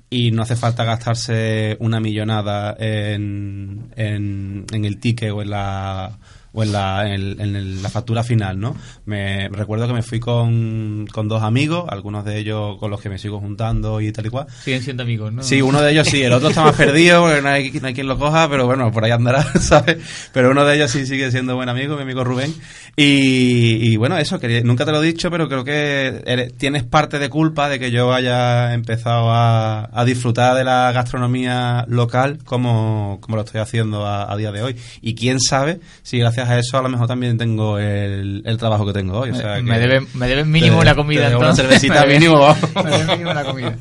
y 0.08 0.30
no 0.32 0.42
hace 0.42 0.56
falta 0.56 0.84
gastarse 0.84 1.76
una 1.80 2.00
millonada 2.00 2.76
en, 2.78 3.90
en, 3.96 4.66
en 4.72 4.84
el 4.84 4.98
ticket 4.98 5.30
o 5.32 5.42
en 5.42 5.50
la 5.50 6.18
o 6.52 6.62
en 6.62 6.72
la, 6.72 7.06
en, 7.06 7.12
el- 7.12 7.40
en 7.40 7.82
la 7.82 7.88
factura 7.88 8.22
final, 8.24 8.58
¿no? 8.58 8.76
Me 9.04 9.48
recuerdo 9.48 9.86
que 9.86 9.92
me 9.94 10.02
fui 10.02 10.18
con, 10.20 11.06
con 11.12 11.28
dos 11.28 11.42
amigos, 11.42 11.84
algunos 11.88 12.24
de 12.24 12.38
ellos 12.38 12.76
con 12.78 12.90
los 12.90 13.00
que 13.00 13.08
me 13.08 13.18
sigo 13.18 13.38
juntando 13.40 14.00
y 14.00 14.10
tal 14.12 14.26
y 14.26 14.30
cual. 14.30 14.46
Siguen 14.64 14.82
siendo 14.82 15.02
amigos, 15.04 15.32
¿no? 15.32 15.42
Sí, 15.42 15.62
uno 15.62 15.80
de 15.80 15.92
ellos 15.92 16.08
sí, 16.08 16.22
el 16.22 16.32
otro 16.32 16.48
está 16.48 16.62
más 16.64 16.74
perdido 16.76 17.22
porque 17.22 17.40
no 17.42 17.48
hay, 17.48 17.70
no 17.80 17.86
hay 17.86 17.94
quien 17.94 18.08
lo 18.08 18.18
coja, 18.18 18.48
pero 18.48 18.66
bueno, 18.66 18.90
por 18.92 19.04
ahí 19.04 19.10
andará, 19.10 19.42
¿sabes? 19.60 19.98
Pero 20.32 20.50
uno 20.50 20.64
de 20.64 20.76
ellos 20.76 20.90
sí 20.90 21.06
sigue 21.06 21.30
siendo 21.30 21.54
buen 21.56 21.68
amigo, 21.68 21.96
mi 21.96 22.02
amigo 22.02 22.24
Rubén. 22.24 22.52
Y, 22.96 23.92
y 23.92 23.96
bueno, 23.96 24.18
eso, 24.18 24.38
que 24.40 24.62
nunca 24.62 24.84
te 24.84 24.92
lo 24.92 25.02
he 25.02 25.06
dicho, 25.06 25.30
pero 25.30 25.48
creo 25.48 25.64
que 25.64 26.22
eres- 26.26 26.56
tienes 26.58 26.82
parte 26.84 27.18
de 27.18 27.28
culpa 27.30 27.68
de 27.68 27.78
que 27.78 27.90
yo 27.90 28.12
haya 28.12 28.74
empezado 28.74 29.30
a, 29.32 29.88
a 29.92 30.04
disfrutar 30.04 30.56
de 30.56 30.64
la 30.64 30.90
gastronomía 30.92 31.84
local 31.88 32.38
como, 32.44 33.18
como 33.20 33.36
lo 33.36 33.42
estoy 33.44 33.60
haciendo 33.60 34.04
a, 34.06 34.30
a 34.32 34.36
día 34.36 34.52
de 34.52 34.62
hoy. 34.62 34.76
Y 35.00 35.14
quién 35.14 35.40
sabe 35.40 35.80
si 36.02 36.18
gracias 36.18 36.39
a 36.42 36.58
eso 36.58 36.78
a 36.78 36.82
lo 36.82 36.88
mejor 36.88 37.06
también 37.06 37.36
tengo 37.38 37.78
el, 37.78 38.42
el 38.44 38.56
trabajo 38.56 38.86
que 38.86 38.92
tengo 38.92 39.18
hoy. 39.20 39.30
O 39.30 39.34
sea, 39.34 39.60
me, 39.62 39.78
deben, 39.78 40.06
me 40.14 40.28
deben 40.28 40.50
mínimo 40.50 40.76
te- 40.76 40.82
una 40.82 40.90
te 40.92 40.96
comida. 40.96 41.28
debo 41.28 41.40
una 41.40 41.54
cervecita 41.54 42.04
mínimo, 42.06 42.54
me 42.84 42.90
deben 42.90 43.06
mínimo 43.08 43.30
una 43.30 43.44
comida. 43.44 43.76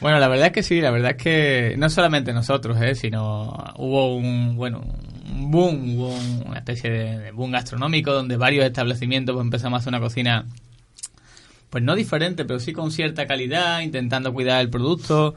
Bueno, 0.00 0.18
la 0.18 0.28
verdad 0.28 0.46
es 0.46 0.52
que 0.52 0.62
sí, 0.62 0.80
la 0.80 0.90
verdad 0.90 1.10
es 1.12 1.16
que 1.22 1.74
no 1.76 1.90
solamente 1.90 2.32
nosotros, 2.32 2.80
¿eh? 2.80 2.94
sino 2.94 3.52
hubo 3.76 4.16
un, 4.16 4.56
bueno, 4.56 4.82
un 5.30 5.50
boom, 5.50 5.96
hubo 5.96 6.14
una 6.46 6.58
especie 6.58 6.90
de, 6.90 7.18
de 7.18 7.32
boom 7.32 7.50
gastronómico 7.50 8.10
donde 8.12 8.36
varios 8.38 8.64
establecimientos 8.64 9.34
pues, 9.34 9.44
empezamos 9.44 9.76
a 9.76 9.80
hacer 9.80 9.90
una 9.90 10.00
cocina, 10.00 10.46
pues 11.68 11.84
no 11.84 11.94
diferente, 11.94 12.44
pero 12.46 12.58
sí 12.60 12.72
con 12.72 12.90
cierta 12.90 13.26
calidad, 13.26 13.80
intentando 13.80 14.32
cuidar 14.32 14.60
el 14.62 14.70
producto. 14.70 15.34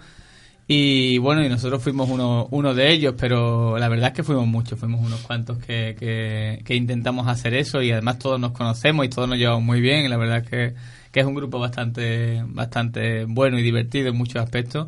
Y 0.67 1.17
bueno, 1.17 1.43
y 1.43 1.49
nosotros 1.49 1.83
fuimos 1.83 2.09
uno, 2.09 2.47
uno 2.51 2.73
de 2.73 2.91
ellos, 2.93 3.15
pero 3.17 3.77
la 3.77 3.89
verdad 3.89 4.09
es 4.09 4.13
que 4.13 4.23
fuimos 4.23 4.47
muchos, 4.47 4.79
fuimos 4.79 5.05
unos 5.05 5.19
cuantos 5.21 5.57
que, 5.57 5.95
que, 5.99 6.61
que 6.63 6.75
intentamos 6.75 7.27
hacer 7.27 7.53
eso 7.53 7.81
y 7.81 7.91
además 7.91 8.19
todos 8.19 8.39
nos 8.39 8.53
conocemos 8.53 9.05
y 9.05 9.09
todos 9.09 9.27
nos 9.27 9.37
llevamos 9.37 9.63
muy 9.63 9.81
bien. 9.81 10.05
Y 10.05 10.07
la 10.07 10.15
verdad 10.17 10.37
es 10.37 10.49
que, 10.49 10.73
que 11.11 11.19
es 11.19 11.25
un 11.25 11.35
grupo 11.35 11.59
bastante, 11.59 12.43
bastante 12.47 13.25
bueno 13.25 13.59
y 13.59 13.61
divertido 13.61 14.07
en 14.09 14.15
muchos 14.17 14.41
aspectos 14.41 14.87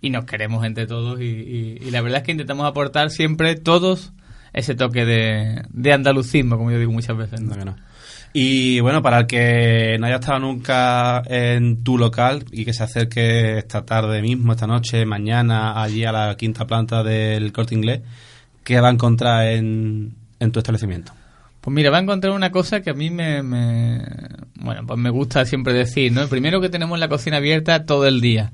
y 0.00 0.10
nos 0.10 0.26
queremos 0.26 0.64
entre 0.64 0.86
todos 0.86 1.20
y, 1.20 1.24
y- 1.82 1.90
la 1.90 2.02
verdad 2.02 2.18
es 2.20 2.24
que 2.24 2.32
intentamos 2.32 2.64
aportar 2.66 3.10
siempre 3.10 3.56
todos 3.56 4.12
ese 4.52 4.74
toque 4.76 5.04
de, 5.04 5.62
de 5.70 5.92
andalucismo, 5.92 6.56
como 6.56 6.70
yo 6.70 6.78
digo 6.78 6.92
muchas 6.92 7.16
veces. 7.16 7.40
¿no? 7.40 7.52
Que 7.54 7.64
no. 7.64 7.76
Y 8.38 8.80
bueno, 8.80 9.00
para 9.00 9.20
el 9.20 9.26
que 9.26 9.96
no 9.98 10.04
haya 10.06 10.16
estado 10.16 10.40
nunca 10.40 11.22
en 11.24 11.82
tu 11.82 11.96
local 11.96 12.44
y 12.52 12.66
que 12.66 12.74
se 12.74 12.82
acerque 12.82 13.56
esta 13.56 13.86
tarde 13.86 14.20
mismo, 14.20 14.52
esta 14.52 14.66
noche, 14.66 15.06
mañana, 15.06 15.82
allí 15.82 16.04
a 16.04 16.12
la 16.12 16.36
quinta 16.36 16.66
planta 16.66 17.02
del 17.02 17.50
corte 17.50 17.74
inglés, 17.74 18.02
¿qué 18.62 18.78
va 18.78 18.88
a 18.88 18.92
encontrar 18.92 19.46
en, 19.52 20.12
en 20.38 20.52
tu 20.52 20.58
establecimiento? 20.58 21.12
Pues 21.62 21.74
mira, 21.74 21.90
va 21.90 21.96
a 21.96 22.02
encontrar 22.02 22.34
una 22.34 22.50
cosa 22.50 22.82
que 22.82 22.90
a 22.90 22.92
mí 22.92 23.08
me, 23.08 23.42
me- 23.42 24.02
bueno, 24.56 24.82
pues 24.86 24.98
me 25.00 25.08
gusta 25.08 25.46
siempre 25.46 25.72
decir, 25.72 26.12
¿no? 26.12 26.28
Primero 26.28 26.60
que 26.60 26.68
tenemos 26.68 26.98
la 26.98 27.08
cocina 27.08 27.38
abierta 27.38 27.86
todo 27.86 28.06
el 28.06 28.20
día. 28.20 28.52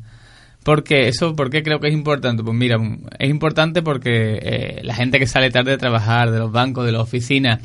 ¿Por 0.62 0.84
qué? 0.84 1.08
¿Eso 1.08 1.34
por 1.34 1.50
qué 1.50 1.64
creo 1.64 1.80
que 1.80 1.88
es 1.88 1.92
importante? 1.94 2.44
Pues 2.44 2.56
mira, 2.56 2.76
es 3.18 3.28
importante 3.28 3.82
porque 3.82 4.38
eh, 4.40 4.80
la 4.84 4.94
gente 4.94 5.18
que 5.18 5.26
sale 5.26 5.50
tarde 5.50 5.72
de 5.72 5.78
trabajar, 5.78 6.30
de 6.30 6.38
los 6.38 6.52
bancos, 6.52 6.86
de 6.86 6.92
las 6.92 7.02
oficinas, 7.02 7.58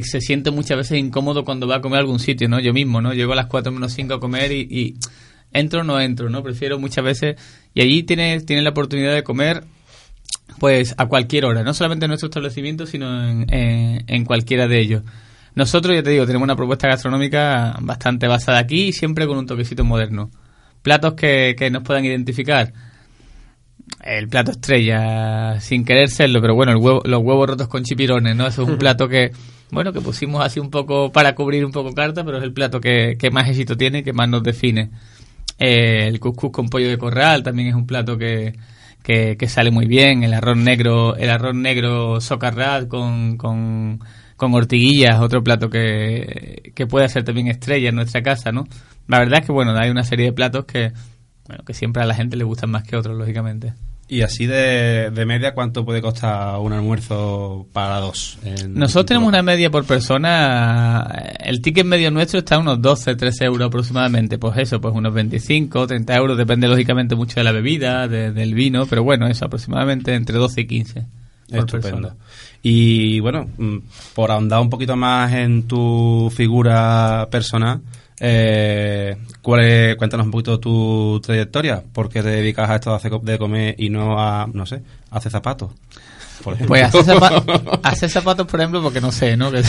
que 0.00 0.06
se 0.06 0.20
siente 0.20 0.50
muchas 0.50 0.76
veces 0.76 0.98
incómodo 0.98 1.44
cuando 1.44 1.66
va 1.66 1.76
a 1.76 1.80
comer 1.80 1.98
a 1.98 2.00
algún 2.00 2.18
sitio, 2.18 2.48
¿no? 2.48 2.60
Yo 2.60 2.72
mismo, 2.72 3.00
¿no? 3.00 3.12
Llego 3.14 3.32
a 3.32 3.36
las 3.36 3.46
4 3.46 3.70
menos 3.72 3.92
5 3.92 4.14
a 4.14 4.20
comer 4.20 4.52
y, 4.52 4.60
y 4.70 4.94
entro 5.52 5.80
o 5.80 5.84
no 5.84 6.00
entro, 6.00 6.30
¿no? 6.30 6.42
Prefiero 6.42 6.78
muchas 6.78 7.04
veces... 7.04 7.36
Y 7.74 7.80
allí 7.82 8.02
tienes, 8.02 8.44
tienes 8.46 8.64
la 8.64 8.70
oportunidad 8.70 9.14
de 9.14 9.22
comer 9.22 9.64
pues 10.58 10.94
a 10.98 11.06
cualquier 11.06 11.44
hora, 11.46 11.62
no 11.62 11.72
solamente 11.74 12.04
en 12.04 12.10
nuestro 12.10 12.28
establecimiento, 12.28 12.86
sino 12.86 13.26
en, 13.28 13.52
en- 13.52 14.04
en 14.06 14.24
cualquiera 14.24 14.68
de 14.68 14.80
ellos. 14.80 15.02
Nosotros, 15.54 15.94
ya 15.94 16.02
te 16.02 16.10
digo, 16.10 16.24
tenemos 16.26 16.44
una 16.44 16.56
propuesta 16.56 16.88
gastronómica 16.88 17.76
bastante 17.80 18.26
basada 18.28 18.58
aquí 18.58 18.84
y 18.88 18.92
siempre 18.92 19.26
con 19.26 19.38
un 19.38 19.46
toquecito 19.46 19.84
moderno. 19.84 20.30
Platos 20.82 21.14
que, 21.14 21.54
que 21.58 21.70
nos 21.70 21.82
puedan 21.82 22.04
identificar. 22.04 22.72
El 24.04 24.28
plato 24.28 24.52
estrella, 24.52 25.60
sin 25.60 25.84
querer 25.84 26.08
serlo, 26.08 26.40
pero 26.40 26.54
bueno, 26.54 26.72
el 26.72 26.78
huevo, 26.78 27.02
los 27.04 27.20
huevos 27.22 27.48
rotos 27.50 27.68
con 27.68 27.82
chipirones, 27.84 28.34
¿no? 28.36 28.46
Eso 28.46 28.62
es 28.62 28.68
un 28.68 28.78
plato 28.78 29.08
que, 29.08 29.32
bueno, 29.72 29.92
que 29.92 30.02
pusimos 30.02 30.44
así 30.44 30.60
un 30.60 30.70
poco 30.70 31.10
para 31.10 31.34
cubrir 31.34 31.64
un 31.64 31.72
poco 31.72 31.94
carta, 31.94 32.22
pero 32.24 32.36
es 32.36 32.44
el 32.44 32.52
plato 32.52 32.78
que, 32.78 33.16
que 33.18 33.30
más 33.30 33.48
éxito 33.48 33.74
tiene 33.74 34.00
y 34.00 34.02
que 34.02 34.12
más 34.12 34.28
nos 34.28 34.42
define. 34.42 34.90
Eh, 35.58 36.08
el 36.08 36.20
cuscús 36.20 36.50
con 36.52 36.68
pollo 36.68 36.90
de 36.90 36.98
corral 36.98 37.42
también 37.42 37.68
es 37.68 37.74
un 37.74 37.86
plato 37.86 38.18
que, 38.18 38.52
que, 39.02 39.38
que 39.38 39.48
sale 39.48 39.70
muy 39.70 39.86
bien. 39.86 40.24
El 40.24 40.34
arroz 40.34 40.58
negro, 40.58 41.16
el 41.16 41.30
arroz 41.30 41.54
negro 41.54 42.20
socarrat 42.20 42.86
con, 42.86 43.38
con, 43.38 44.00
con 44.36 44.54
ortiguillas, 44.54 45.20
otro 45.20 45.42
plato 45.42 45.70
que, 45.70 46.72
que 46.74 46.86
puede 46.86 47.08
ser 47.08 47.24
también 47.24 47.48
estrella 47.48 47.88
en 47.88 47.94
nuestra 47.94 48.22
casa, 48.22 48.52
¿no? 48.52 48.64
La 49.08 49.20
verdad 49.20 49.40
es 49.40 49.46
que, 49.46 49.52
bueno, 49.52 49.74
hay 49.74 49.88
una 49.88 50.04
serie 50.04 50.26
de 50.26 50.32
platos 50.34 50.66
que, 50.66 50.92
bueno, 51.48 51.64
que 51.64 51.72
siempre 51.72 52.02
a 52.02 52.06
la 52.06 52.14
gente 52.14 52.36
le 52.36 52.44
gustan 52.44 52.70
más 52.70 52.82
que 52.82 52.94
otros, 52.94 53.16
lógicamente. 53.16 53.72
Y 54.12 54.20
así 54.20 54.46
de, 54.46 55.10
de 55.10 55.24
media, 55.24 55.54
¿cuánto 55.54 55.86
puede 55.86 56.02
costar 56.02 56.58
un 56.58 56.74
almuerzo 56.74 57.66
para 57.72 57.98
dos? 57.98 58.38
Nosotros 58.68 59.06
tenemos 59.06 59.28
una 59.30 59.42
media 59.42 59.70
por 59.70 59.86
persona. 59.86 61.00
El 61.40 61.62
ticket 61.62 61.86
medio 61.86 62.10
nuestro 62.10 62.40
está 62.40 62.56
a 62.56 62.58
unos 62.58 62.82
12, 62.82 63.16
13 63.16 63.46
euros 63.46 63.68
aproximadamente. 63.68 64.36
Pues 64.36 64.58
eso, 64.58 64.82
pues 64.82 64.94
unos 64.94 65.14
25, 65.14 65.86
30 65.86 66.14
euros. 66.14 66.36
Depende 66.36 66.68
lógicamente 66.68 67.14
mucho 67.14 67.36
de 67.40 67.44
la 67.44 67.52
bebida, 67.52 68.06
de- 68.06 68.32
del 68.32 68.52
vino. 68.52 68.84
Pero 68.84 69.02
bueno, 69.02 69.26
eso 69.28 69.46
aproximadamente 69.46 70.14
entre 70.14 70.36
12 70.36 70.60
y 70.60 70.66
15. 70.66 71.06
por 71.48 71.58
Estupendo. 71.60 71.80
persona. 72.08 72.14
Y 72.62 73.20
bueno, 73.20 73.48
mm, 73.56 73.76
por 74.14 74.30
ahondar 74.30 74.60
un 74.60 74.68
poquito 74.68 74.94
más 74.94 75.32
en 75.32 75.62
tu 75.66 76.30
figura 76.34 77.28
personal, 77.30 77.80
eh, 78.24 79.16
¿cuál 79.42 79.64
es- 79.64 79.96
cuéntanos 79.96 80.26
un 80.26 80.30
poquito 80.30 80.60
tu 80.60 81.20
trayectoria. 81.20 81.82
¿Por 81.92 82.08
qué 82.08 82.22
te 82.22 82.28
dedicas 82.28 82.70
a 82.70 82.76
esto 82.76 82.90
de 82.90 82.96
hacer 82.96 83.12
de 83.20 83.36
comer 83.38 83.74
y 83.78 83.90
no 83.90 84.20
a, 84.20 84.46
no 84.52 84.64
sé, 84.64 84.80
a 85.10 85.16
hacer 85.18 85.32
zapatos? 85.32 85.72
Por. 86.44 86.56
Pues 86.66 86.82
hacer, 86.84 87.04
zapa- 87.04 87.80
hacer 87.82 88.08
zapatos, 88.10 88.46
por 88.46 88.60
ejemplo, 88.60 88.80
porque 88.80 89.00
no 89.00 89.10
sé, 89.10 89.36
¿no? 89.36 89.50
Que, 89.50 89.62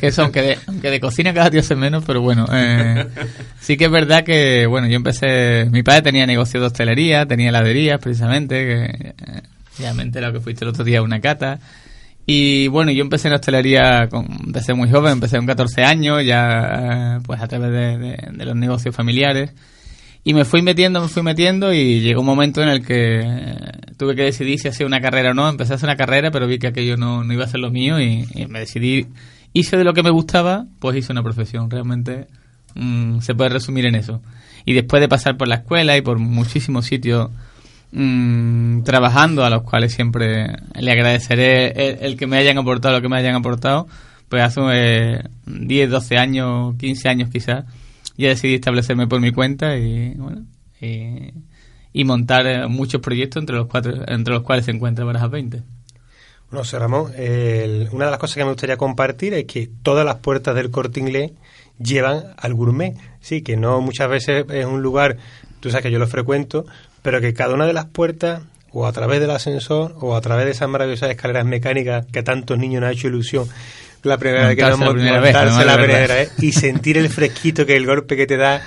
que 0.00 0.06
eso, 0.08 0.22
aunque 0.22 0.42
de, 0.42 0.58
aunque 0.68 0.90
de 0.90 1.00
cocina 1.00 1.34
cada 1.34 1.50
día 1.50 1.62
sé 1.62 1.74
menos, 1.74 2.04
pero 2.06 2.20
bueno, 2.20 2.46
eh, 2.52 3.06
sí 3.60 3.76
que 3.76 3.86
es 3.86 3.90
verdad 3.90 4.22
que, 4.24 4.66
bueno, 4.66 4.86
yo 4.86 4.94
empecé, 4.96 5.66
mi 5.70 5.82
padre 5.82 6.02
tenía 6.02 6.24
negocio 6.26 6.60
de 6.60 6.66
hostelería, 6.66 7.26
tenía 7.26 7.48
heladerías 7.48 7.98
precisamente, 8.00 8.64
que 8.64 8.84
eh, 9.10 9.42
ya 9.78 9.92
me 9.94 10.02
he 10.02 10.06
enterado 10.06 10.32
que 10.32 10.40
fuiste 10.40 10.64
el 10.64 10.70
otro 10.70 10.84
día 10.84 11.00
a 11.00 11.02
una 11.02 11.20
cata. 11.20 11.58
Y 12.26 12.68
bueno, 12.68 12.92
yo 12.92 13.02
empecé 13.02 13.28
en 13.28 13.34
hostelería 13.34 14.08
desde 14.46 14.74
muy 14.74 14.90
joven, 14.90 15.14
empecé 15.14 15.36
con 15.36 15.46
14 15.46 15.82
años, 15.82 16.24
ya 16.24 17.20
pues 17.24 17.40
a 17.40 17.48
través 17.48 17.70
de, 17.72 18.44
los 18.44 18.54
negocios 18.54 18.94
familiares. 18.94 19.52
Y 20.24 20.34
me 20.34 20.44
fui 20.44 20.62
metiendo, 20.62 21.00
me 21.00 21.08
fui 21.08 21.24
metiendo 21.24 21.72
y 21.72 22.00
llegó 22.00 22.20
un 22.20 22.26
momento 22.26 22.62
en 22.62 22.68
el 22.68 22.86
que 22.86 23.20
eh, 23.22 23.54
tuve 23.96 24.14
que 24.14 24.22
decidir 24.22 24.60
si 24.60 24.68
hacía 24.68 24.86
una 24.86 25.00
carrera 25.00 25.32
o 25.32 25.34
no. 25.34 25.48
Empecé 25.48 25.72
a 25.72 25.76
hacer 25.76 25.88
una 25.88 25.96
carrera, 25.96 26.30
pero 26.30 26.46
vi 26.46 26.60
que 26.60 26.68
aquello 26.68 26.96
no, 26.96 27.24
no 27.24 27.32
iba 27.32 27.42
a 27.42 27.48
ser 27.48 27.58
lo 27.58 27.72
mío 27.72 28.00
y, 28.00 28.24
me 28.48 28.60
decidí. 28.60 29.08
Hice 29.52 29.76
de 29.76 29.82
lo 29.82 29.92
que 29.94 30.04
me 30.04 30.10
gustaba, 30.10 30.66
pues 30.78 30.96
hice 30.96 31.10
una 31.10 31.24
profesión. 31.24 31.68
Realmente 31.68 32.28
mm, 32.76 33.18
se 33.18 33.34
puede 33.34 33.50
resumir 33.50 33.84
en 33.86 33.96
eso. 33.96 34.22
Y 34.64 34.74
después 34.74 35.00
de 35.00 35.08
pasar 35.08 35.36
por 35.36 35.48
la 35.48 35.56
escuela 35.56 35.96
y 35.96 36.02
por 36.02 36.20
muchísimos 36.20 36.86
sitios 36.86 37.30
mm, 37.92 38.82
trabajando, 38.82 39.44
a 39.44 39.50
los 39.50 39.62
cuales 39.62 39.92
siempre 39.92 40.46
le 40.74 40.90
agradeceré 40.92 42.04
el, 42.04 42.16
que 42.16 42.26
me 42.26 42.38
hayan 42.38 42.58
aportado 42.58 42.96
lo 42.96 43.02
que 43.02 43.08
me 43.08 43.16
hayan 43.18 43.34
aportado, 43.34 43.86
pues 44.28 44.42
hace 44.42 44.60
eh, 44.72 45.22
10, 45.46 45.90
12 45.90 46.16
años, 46.16 46.74
15 46.78 47.08
años 47.08 47.30
quizás, 47.30 47.64
ya 48.16 48.28
decidí 48.28 48.54
establecerme 48.54 49.06
por 49.06 49.20
mi 49.20 49.32
cuenta 49.32 49.76
y 49.76 50.14
bueno 50.14 50.42
y, 50.80 52.04
montar 52.04 52.46
eh, 52.46 52.66
muchos 52.66 53.00
proyectos 53.00 53.40
entre 53.40 53.56
los 53.56 53.68
cuatro 53.68 53.92
entre 54.08 54.34
los 54.34 54.42
cuales 54.42 54.64
se 54.64 54.70
encuentra 54.72 55.04
Barajas 55.04 55.30
20 55.30 55.58
Bueno, 56.50 56.64
José 56.64 56.78
Ramón, 56.78 57.12
el- 57.16 57.88
una 57.92 58.06
de 58.06 58.10
las 58.10 58.18
cosas 58.20 58.36
que 58.36 58.44
me 58.44 58.50
gustaría 58.50 58.76
compartir 58.76 59.34
es 59.34 59.44
que 59.44 59.68
todas 59.82 60.04
las 60.04 60.16
puertas 60.16 60.54
del 60.54 60.70
corte 60.70 61.00
inglés 61.00 61.32
llevan 61.78 62.24
al 62.36 62.54
gourmet. 62.54 62.94
Sí, 63.20 63.42
que 63.42 63.56
no 63.56 63.80
muchas 63.80 64.08
veces 64.08 64.44
es 64.50 64.66
un 64.66 64.82
lugar, 64.82 65.16
tú 65.60 65.70
sabes 65.70 65.84
que 65.84 65.90
yo 65.90 65.98
lo 65.98 66.06
frecuento, 66.06 66.64
pero 67.02 67.20
que 67.20 67.34
cada 67.34 67.54
una 67.54 67.66
de 67.66 67.72
las 67.72 67.86
puertas, 67.86 68.42
o 68.72 68.86
a 68.86 68.92
través 68.92 69.20
del 69.20 69.30
ascensor, 69.30 69.94
o 70.00 70.16
a 70.16 70.20
través 70.20 70.46
de 70.46 70.52
esas 70.52 70.68
maravillosas 70.68 71.10
escaleras 71.10 71.44
mecánicas 71.44 72.06
que 72.10 72.20
a 72.20 72.24
tantos 72.24 72.58
niños 72.58 72.80
nos 72.80 72.90
ha 72.90 72.92
hecho 72.92 73.08
ilusión 73.08 73.48
la 74.02 74.18
primera 74.18 74.48
vez 74.48 74.56
que 74.56 74.62
nos 74.62 74.78
Montarse 74.78 74.84
la 74.86 74.92
primera 74.92 75.20
vez, 75.20 75.34
montarse 75.34 75.64
la 75.64 75.76
primera 75.76 76.14
vez, 76.14 76.32
y 76.38 76.52
sentir 76.52 76.98
el 76.98 77.08
fresquito 77.08 77.66
que 77.66 77.76
el 77.76 77.86
golpe 77.86 78.16
que 78.16 78.26
te 78.26 78.36
da 78.36 78.62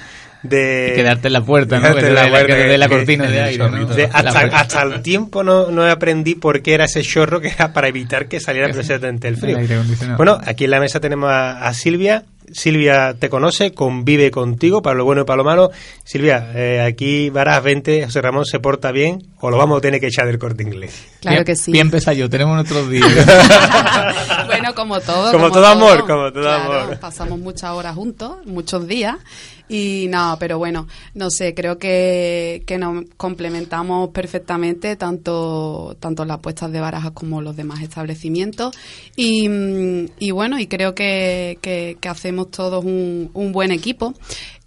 de 0.50 0.90
Y 0.92 0.96
quedarte 0.96 1.28
en 1.28 1.34
la 1.34 1.42
puerta, 1.42 1.80
¿no? 1.80 1.94
te 1.96 2.10
la 2.12 2.30
puerta, 2.30 2.78
la 2.78 2.90
cortina 2.90 3.28
de 3.30 3.42
aire. 3.42 3.66
De- 3.96 4.10
hasta, 4.12 4.40
hasta 4.40 4.82
el 4.84 5.02
tiempo 5.02 5.44
no, 5.44 5.72
no 5.72 5.84
aprendí 5.86 6.36
por 6.36 6.62
qué 6.62 6.74
era 6.74 6.86
ese 6.86 7.02
chorro 7.02 7.40
que 7.42 7.50
era 7.50 7.74
para 7.74 7.88
evitar 7.88 8.28
que 8.28 8.40
saliera 8.40 8.70
precisamente 8.70 9.28
el 9.28 9.38
frío. 9.38 9.56
El 9.58 9.62
aire 9.64 9.76
acondicionado. 9.76 10.18
Bueno, 10.18 10.40
aquí 10.46 10.66
en 10.66 10.72
la 10.72 10.80
mesa 10.80 11.00
tenemos 11.00 11.30
a, 11.30 11.66
a 11.68 11.74
Silvia. 11.74 12.24
Silvia 12.54 13.16
te 13.18 13.28
conoce, 13.28 13.74
convive 13.74 14.30
contigo, 14.30 14.84
para 14.84 14.96
lo 14.96 15.04
bueno 15.04 15.24
y 15.24 15.26
para 15.26 15.38
lo 15.38 15.44
malo. 15.44 15.72
Silvia, 16.04 16.52
eh, 16.54 16.80
aquí 16.80 17.32
Varas 17.32 17.64
20, 17.64 18.06
José 18.06 18.22
Ramón 18.22 18.46
se 18.46 18.60
porta 18.60 18.92
bien 18.92 19.18
o 19.40 19.50
lo 19.50 19.58
vamos 19.58 19.80
a 19.80 19.82
tener 19.82 20.00
que 20.00 20.08
echar 20.08 20.28
del 20.28 20.38
corte 20.38 20.62
inglés. 20.62 21.06
Claro 21.22 21.38
Bien- 21.38 21.44
que 21.46 21.56
sí. 21.56 21.72
Bien 21.72 21.90
yo, 22.16 22.30
tenemos 22.30 22.54
nuestros 22.56 22.88
días. 22.92 23.10
bueno, 24.46 24.76
como 24.76 25.00
todo. 25.00 25.32
Como 25.32 25.52
todo 25.52 25.66
amor, 25.66 26.02
como 26.06 26.32
todo 26.32 26.52
amor. 26.52 27.00
Pasamos 27.00 27.40
muchas 27.40 27.72
horas 27.72 27.96
juntos, 27.96 28.38
muchos 28.46 28.88
días. 28.88 29.16
Y 29.68 30.08
no, 30.10 30.38
pero 30.40 30.58
bueno, 30.58 30.88
no 31.14 31.30
sé, 31.32 31.54
creo 31.54 31.78
que, 31.78 32.64
que 32.68 32.78
nos 32.78 33.06
complementamos 33.18 34.10
perfectamente, 34.10 34.96
tanto, 34.96 35.98
tanto 36.00 36.24
las 36.26 36.40
puestas 36.40 36.72
de 36.72 36.80
barajas 36.80 37.12
como 37.12 37.42
los 37.42 37.56
demás 37.56 37.82
establecimientos. 37.82 38.76
Y, 39.16 39.50
y 40.20 40.32
bueno, 40.32 40.60
y 40.60 40.68
creo 40.68 40.94
que, 40.94 41.58
que, 41.62 41.98
que 42.00 42.10
hacemos 42.10 42.52
todos 42.52 42.86
un, 42.86 43.32
un 43.34 43.52
buen 43.52 43.72
equipo. 43.72 44.14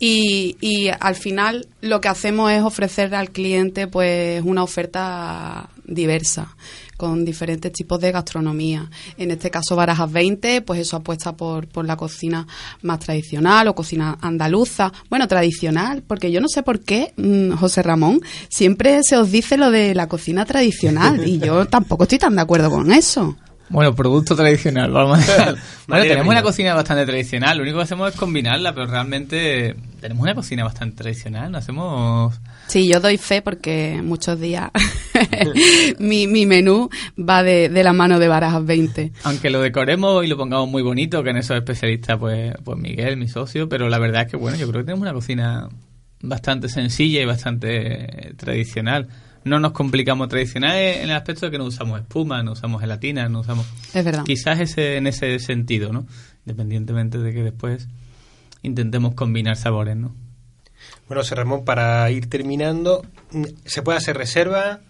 Y, 0.01 0.57
y 0.61 0.88
al 0.88 1.16
final 1.16 1.68
lo 1.80 2.01
que 2.01 2.09
hacemos 2.09 2.53
es 2.53 2.62
ofrecer 2.62 3.14
al 3.14 3.30
cliente 3.30 3.88
pues 3.88 4.42
una 4.44 4.62
oferta 4.62 5.70
diversa 5.84 6.57
con 6.99 7.24
diferentes 7.24 7.72
tipos 7.72 7.99
de 8.01 8.12
gastronomía. 8.12 8.90
En 9.16 9.30
este 9.30 9.51
caso, 9.51 9.76
Barajas 9.76 10.12
20, 10.12 10.62
pues 10.62 10.80
eso 10.80 10.96
apuesta 10.96 11.32
por, 11.32 11.68
por 11.68 11.86
la 11.86 11.96
cocina 11.96 12.46
más 12.82 12.99
tradicional 12.99 13.68
o 13.68 13.74
cocina 13.74 14.18
andaluza. 14.20 14.92
Bueno, 15.09 15.28
tradicional, 15.28 16.03
porque 16.07 16.30
yo 16.30 16.40
no 16.40 16.49
sé 16.49 16.62
por 16.62 16.80
qué, 16.80 17.14
mm, 17.16 17.53
José 17.53 17.82
Ramón, 17.82 18.20
siempre 18.51 19.01
se 19.05 19.16
os 19.16 19.30
dice 19.30 19.57
lo 19.57 19.70
de 19.70 19.94
la 19.94 20.09
cocina 20.09 20.44
tradicional 20.44 21.26
y 21.26 21.38
yo 21.38 21.66
tampoco 21.68 22.03
estoy 22.03 22.18
tan 22.18 22.34
de 22.34 22.42
acuerdo 22.42 22.68
con 22.68 22.90
eso. 22.92 23.36
Bueno, 23.70 23.94
producto 23.94 24.34
tradicional, 24.34 24.90
vamos 24.90 25.20
a 25.28 25.36
Bueno, 25.44 25.59
Materia 25.86 26.14
tenemos 26.14 26.32
una 26.32 26.42
cocina 26.42 26.74
bastante 26.74 27.07
tradicional. 27.07 27.59
Lo 27.59 27.62
único 27.62 27.78
que 27.78 27.84
hacemos 27.84 28.12
es 28.12 28.18
combinarla, 28.18 28.74
pero 28.74 28.86
realmente 28.86 29.76
tenemos 30.01 30.22
una 30.22 30.34
cocina 30.34 30.64
bastante 30.64 30.96
tradicional. 30.96 31.53
No 31.53 31.59
hacemos. 31.59 32.34
Sí, 32.68 32.86
yo 32.86 33.00
doy 33.00 33.16
fe 33.16 33.40
porque 33.40 34.02
muchos 34.02 34.38
días 34.38 34.70
mi, 35.98 36.26
mi 36.26 36.44
menú 36.44 36.90
va 37.18 37.42
de, 37.42 37.70
de 37.70 37.82
la 37.82 37.94
mano 37.94 38.18
de 38.18 38.28
Barajas 38.28 38.64
20. 38.64 39.12
Aunque 39.24 39.48
lo 39.48 39.62
decoremos 39.62 40.22
y 40.24 40.28
lo 40.28 40.36
pongamos 40.36 40.68
muy 40.68 40.82
bonito, 40.82 41.22
que 41.22 41.30
en 41.30 41.38
eso 41.38 41.54
es 41.54 41.60
especialista 41.60 42.18
pues, 42.18 42.54
pues 42.62 42.78
Miguel, 42.78 43.16
mi 43.16 43.26
socio, 43.26 43.70
pero 43.70 43.88
la 43.88 43.98
verdad 43.98 44.22
es 44.22 44.30
que 44.30 44.36
bueno, 44.36 44.58
yo 44.58 44.68
creo 44.68 44.82
que 44.82 44.86
tenemos 44.86 45.00
una 45.00 45.14
cocina 45.14 45.68
bastante 46.20 46.68
sencilla 46.68 47.22
y 47.22 47.24
bastante 47.24 48.34
tradicional. 48.36 49.08
No 49.44 49.60
nos 49.60 49.72
complicamos 49.72 50.28
tradicional 50.28 50.76
en 50.76 51.04
el 51.04 51.16
aspecto 51.16 51.46
de 51.46 51.52
que 51.52 51.58
no 51.58 51.64
usamos 51.64 51.98
espuma, 52.00 52.42
no 52.42 52.52
usamos 52.52 52.82
gelatina, 52.82 53.30
no 53.30 53.40
usamos... 53.40 53.66
Es 53.94 54.04
verdad. 54.04 54.24
Quizás 54.24 54.60
ese, 54.60 54.96
en 54.96 55.06
ese 55.06 55.38
sentido, 55.38 55.90
¿no? 55.90 56.06
Independientemente 56.44 57.16
de 57.16 57.32
que 57.32 57.44
después 57.44 57.88
intentemos 58.62 59.14
combinar 59.14 59.56
sabores, 59.56 59.96
¿no? 59.96 60.14
Bueno, 61.09 61.22
José 61.22 61.34
Ramón, 61.34 61.64
para 61.64 62.11
ir 62.11 62.28
terminando, 62.28 63.02
mm, 63.32 63.44
¿se 63.64 63.82
puede 63.82 63.98
hacer 63.98 64.16
reserva? 64.16 64.80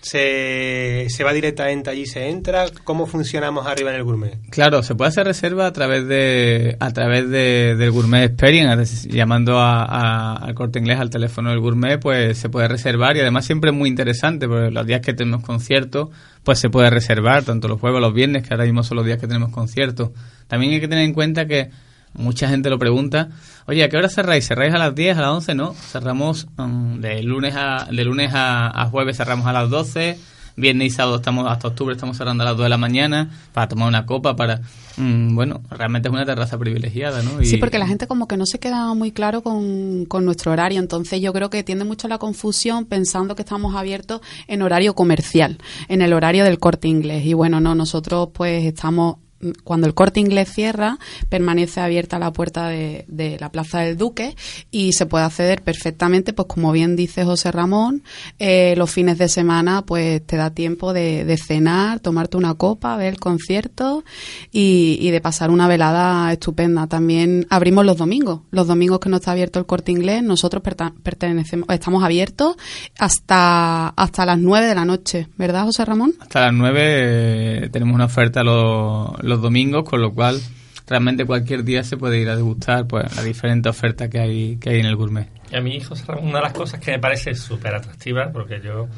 ¿Se, 0.00 1.06
se 1.10 1.24
va 1.24 1.32
directamente 1.32 1.90
allí, 1.90 2.06
se 2.06 2.28
entra? 2.28 2.66
¿Cómo 2.84 3.06
funcionamos 3.06 3.66
arriba 3.66 3.90
en 3.90 3.96
el 3.96 4.04
gourmet? 4.04 4.38
Claro, 4.50 4.82
se 4.84 4.94
puede 4.94 5.08
hacer 5.08 5.26
reserva 5.26 5.66
a 5.66 5.72
través 5.72 6.06
de 6.06 6.76
a 6.78 6.92
través 6.92 7.28
de, 7.28 7.74
del 7.76 7.90
Gourmet 7.90 8.22
Experience, 8.24 9.08
llamando 9.10 9.58
a- 9.58 10.36
al 10.36 10.54
corte 10.54 10.78
inglés 10.78 11.00
al 11.00 11.10
teléfono 11.10 11.50
del 11.50 11.58
Gourmet, 11.58 11.98
pues 12.00 12.38
se 12.38 12.48
puede 12.48 12.68
reservar 12.68 13.16
y 13.16 13.20
además 13.20 13.44
siempre 13.44 13.70
es 13.70 13.76
muy 13.76 13.88
interesante, 13.88 14.46
porque 14.46 14.70
los 14.70 14.86
días 14.86 15.00
que 15.00 15.14
tenemos 15.14 15.42
conciertos, 15.42 16.10
pues 16.44 16.60
se 16.60 16.70
puede 16.70 16.90
reservar, 16.90 17.42
tanto 17.42 17.66
los 17.66 17.80
jueves, 17.80 18.00
los 18.00 18.14
viernes, 18.14 18.46
que 18.46 18.54
ahora 18.54 18.64
mismo 18.66 18.84
son 18.84 18.98
los 18.98 19.04
días 19.04 19.18
que 19.18 19.26
tenemos 19.26 19.50
conciertos. 19.50 20.10
También 20.46 20.72
hay 20.74 20.80
que 20.80 20.88
tener 20.88 21.04
en 21.04 21.12
cuenta 21.12 21.46
que 21.46 21.70
mucha 22.14 22.48
gente 22.48 22.70
lo 22.70 22.78
pregunta, 22.78 23.28
oye, 23.66 23.84
¿a 23.84 23.88
qué 23.88 23.96
hora 23.96 24.08
cerráis? 24.08 24.46
¿Cerráis 24.48 24.74
a 24.74 24.78
las 24.78 24.94
10, 24.94 25.16
a 25.18 25.20
las 25.22 25.30
11? 25.30 25.54
No, 25.54 25.74
cerramos 25.74 26.46
mm, 26.56 27.00
de 27.00 27.22
lunes 27.22 27.54
a 27.56 27.86
de 27.90 28.04
lunes 28.04 28.32
a, 28.34 28.68
a 28.82 28.86
jueves 28.86 29.16
cerramos 29.16 29.46
a 29.46 29.52
las 29.52 29.70
12, 29.70 30.18
viernes 30.56 30.88
y 30.88 30.90
sábado 30.90 31.16
estamos 31.16 31.46
hasta 31.48 31.68
octubre 31.68 31.94
estamos 31.94 32.16
cerrando 32.16 32.42
a 32.42 32.46
las 32.46 32.56
2 32.56 32.64
de 32.64 32.68
la 32.70 32.78
mañana 32.78 33.30
para 33.52 33.68
tomar 33.68 33.86
una 33.88 34.06
copa, 34.06 34.34
para 34.34 34.60
mm, 34.96 35.34
bueno, 35.36 35.60
realmente 35.70 36.08
es 36.08 36.12
una 36.12 36.24
terraza 36.26 36.58
privilegiada, 36.58 37.22
¿no? 37.22 37.40
Y- 37.40 37.46
Sí, 37.46 37.58
porque 37.58 37.78
la 37.78 37.86
gente 37.86 38.08
como 38.08 38.26
que 38.26 38.36
no 38.36 38.44
se 38.46 38.58
queda 38.58 38.92
muy 38.94 39.12
claro 39.12 39.42
con, 39.44 40.04
con 40.06 40.24
nuestro 40.24 40.50
horario, 40.50 40.80
entonces 40.80 41.20
yo 41.20 41.32
creo 41.32 41.48
que 41.50 41.62
tiende 41.62 41.84
mucho 41.84 42.08
la 42.08 42.18
confusión 42.18 42.86
pensando 42.86 43.36
que 43.36 43.42
estamos 43.42 43.76
abiertos 43.76 44.20
en 44.48 44.62
horario 44.62 44.94
comercial, 44.96 45.58
en 45.88 46.02
el 46.02 46.12
horario 46.12 46.42
del 46.44 46.58
corte 46.58 46.88
inglés. 46.88 47.24
Y 47.24 47.34
bueno, 47.34 47.60
no, 47.60 47.76
nosotros 47.76 48.30
pues 48.32 48.64
estamos 48.64 49.18
cuando 49.64 49.86
el 49.86 49.94
corte 49.94 50.20
inglés 50.20 50.52
cierra, 50.52 50.98
permanece 51.28 51.80
abierta 51.80 52.18
la 52.18 52.32
puerta 52.32 52.68
de, 52.68 53.04
de 53.08 53.38
la 53.38 53.50
Plaza 53.50 53.80
del 53.80 53.96
Duque 53.96 54.34
y 54.70 54.92
se 54.92 55.06
puede 55.06 55.24
acceder 55.24 55.62
perfectamente, 55.62 56.32
pues 56.32 56.48
como 56.48 56.72
bien 56.72 56.96
dice 56.96 57.24
José 57.24 57.52
Ramón, 57.52 58.02
eh, 58.38 58.74
los 58.76 58.90
fines 58.90 59.18
de 59.18 59.28
semana 59.28 59.82
pues 59.82 60.24
te 60.26 60.36
da 60.36 60.50
tiempo 60.50 60.92
de, 60.92 61.36
cenar, 61.38 62.00
tomarte 62.00 62.36
una 62.36 62.54
copa, 62.54 62.96
ver 62.96 63.14
el 63.14 63.20
concierto 63.20 64.04
y, 64.52 65.10
de 65.10 65.20
pasar 65.20 65.50
una 65.50 65.68
velada 65.68 66.32
estupenda. 66.32 66.86
También 66.86 67.46
abrimos 67.50 67.84
los 67.86 67.96
domingos, 67.96 68.40
los 68.50 68.66
domingos 68.66 69.00
que 69.00 69.08
no 69.08 69.16
está 69.16 69.32
abierto 69.32 69.58
el 69.58 69.66
corte 69.66 69.92
inglés, 69.92 70.22
nosotros 70.22 70.62
pertenecemos, 71.02 71.68
estamos 71.70 72.04
abiertos 72.04 72.56
hasta, 72.98 73.88
hasta 73.88 74.26
las 74.26 74.38
9 74.38 74.66
de 74.66 74.74
la 74.74 74.84
noche, 74.84 75.28
¿verdad 75.36 75.64
José 75.64 75.84
Ramón? 75.84 76.14
Hasta 76.20 76.46
las 76.46 76.54
9 76.54 76.80
eh, 76.80 77.68
tenemos 77.70 77.94
una 77.94 78.06
oferta 78.06 78.42
los, 78.42 79.20
los 79.28 79.40
domingos, 79.42 79.84
con 79.88 80.00
lo 80.00 80.12
cual 80.12 80.40
realmente 80.88 81.24
cualquier 81.24 81.64
día 81.64 81.84
se 81.84 81.96
puede 81.96 82.18
ir 82.18 82.28
a 82.28 82.36
degustar 82.36 82.86
pues 82.86 83.14
la 83.14 83.22
diferente 83.22 83.68
oferta 83.68 84.08
que 84.08 84.18
hay, 84.18 84.56
que 84.56 84.70
hay 84.70 84.80
en 84.80 84.86
el 84.86 84.96
gourmet. 84.96 85.28
Y 85.50 85.56
a 85.56 85.60
mí, 85.60 85.80
José 85.80 86.04
Ramón, 86.06 86.28
una 86.28 86.38
de 86.38 86.44
las 86.44 86.52
cosas 86.52 86.80
que 86.80 86.92
me 86.92 86.98
parece 86.98 87.34
súper 87.34 87.74
atractiva, 87.74 88.30
porque 88.32 88.60
yo 88.62 88.88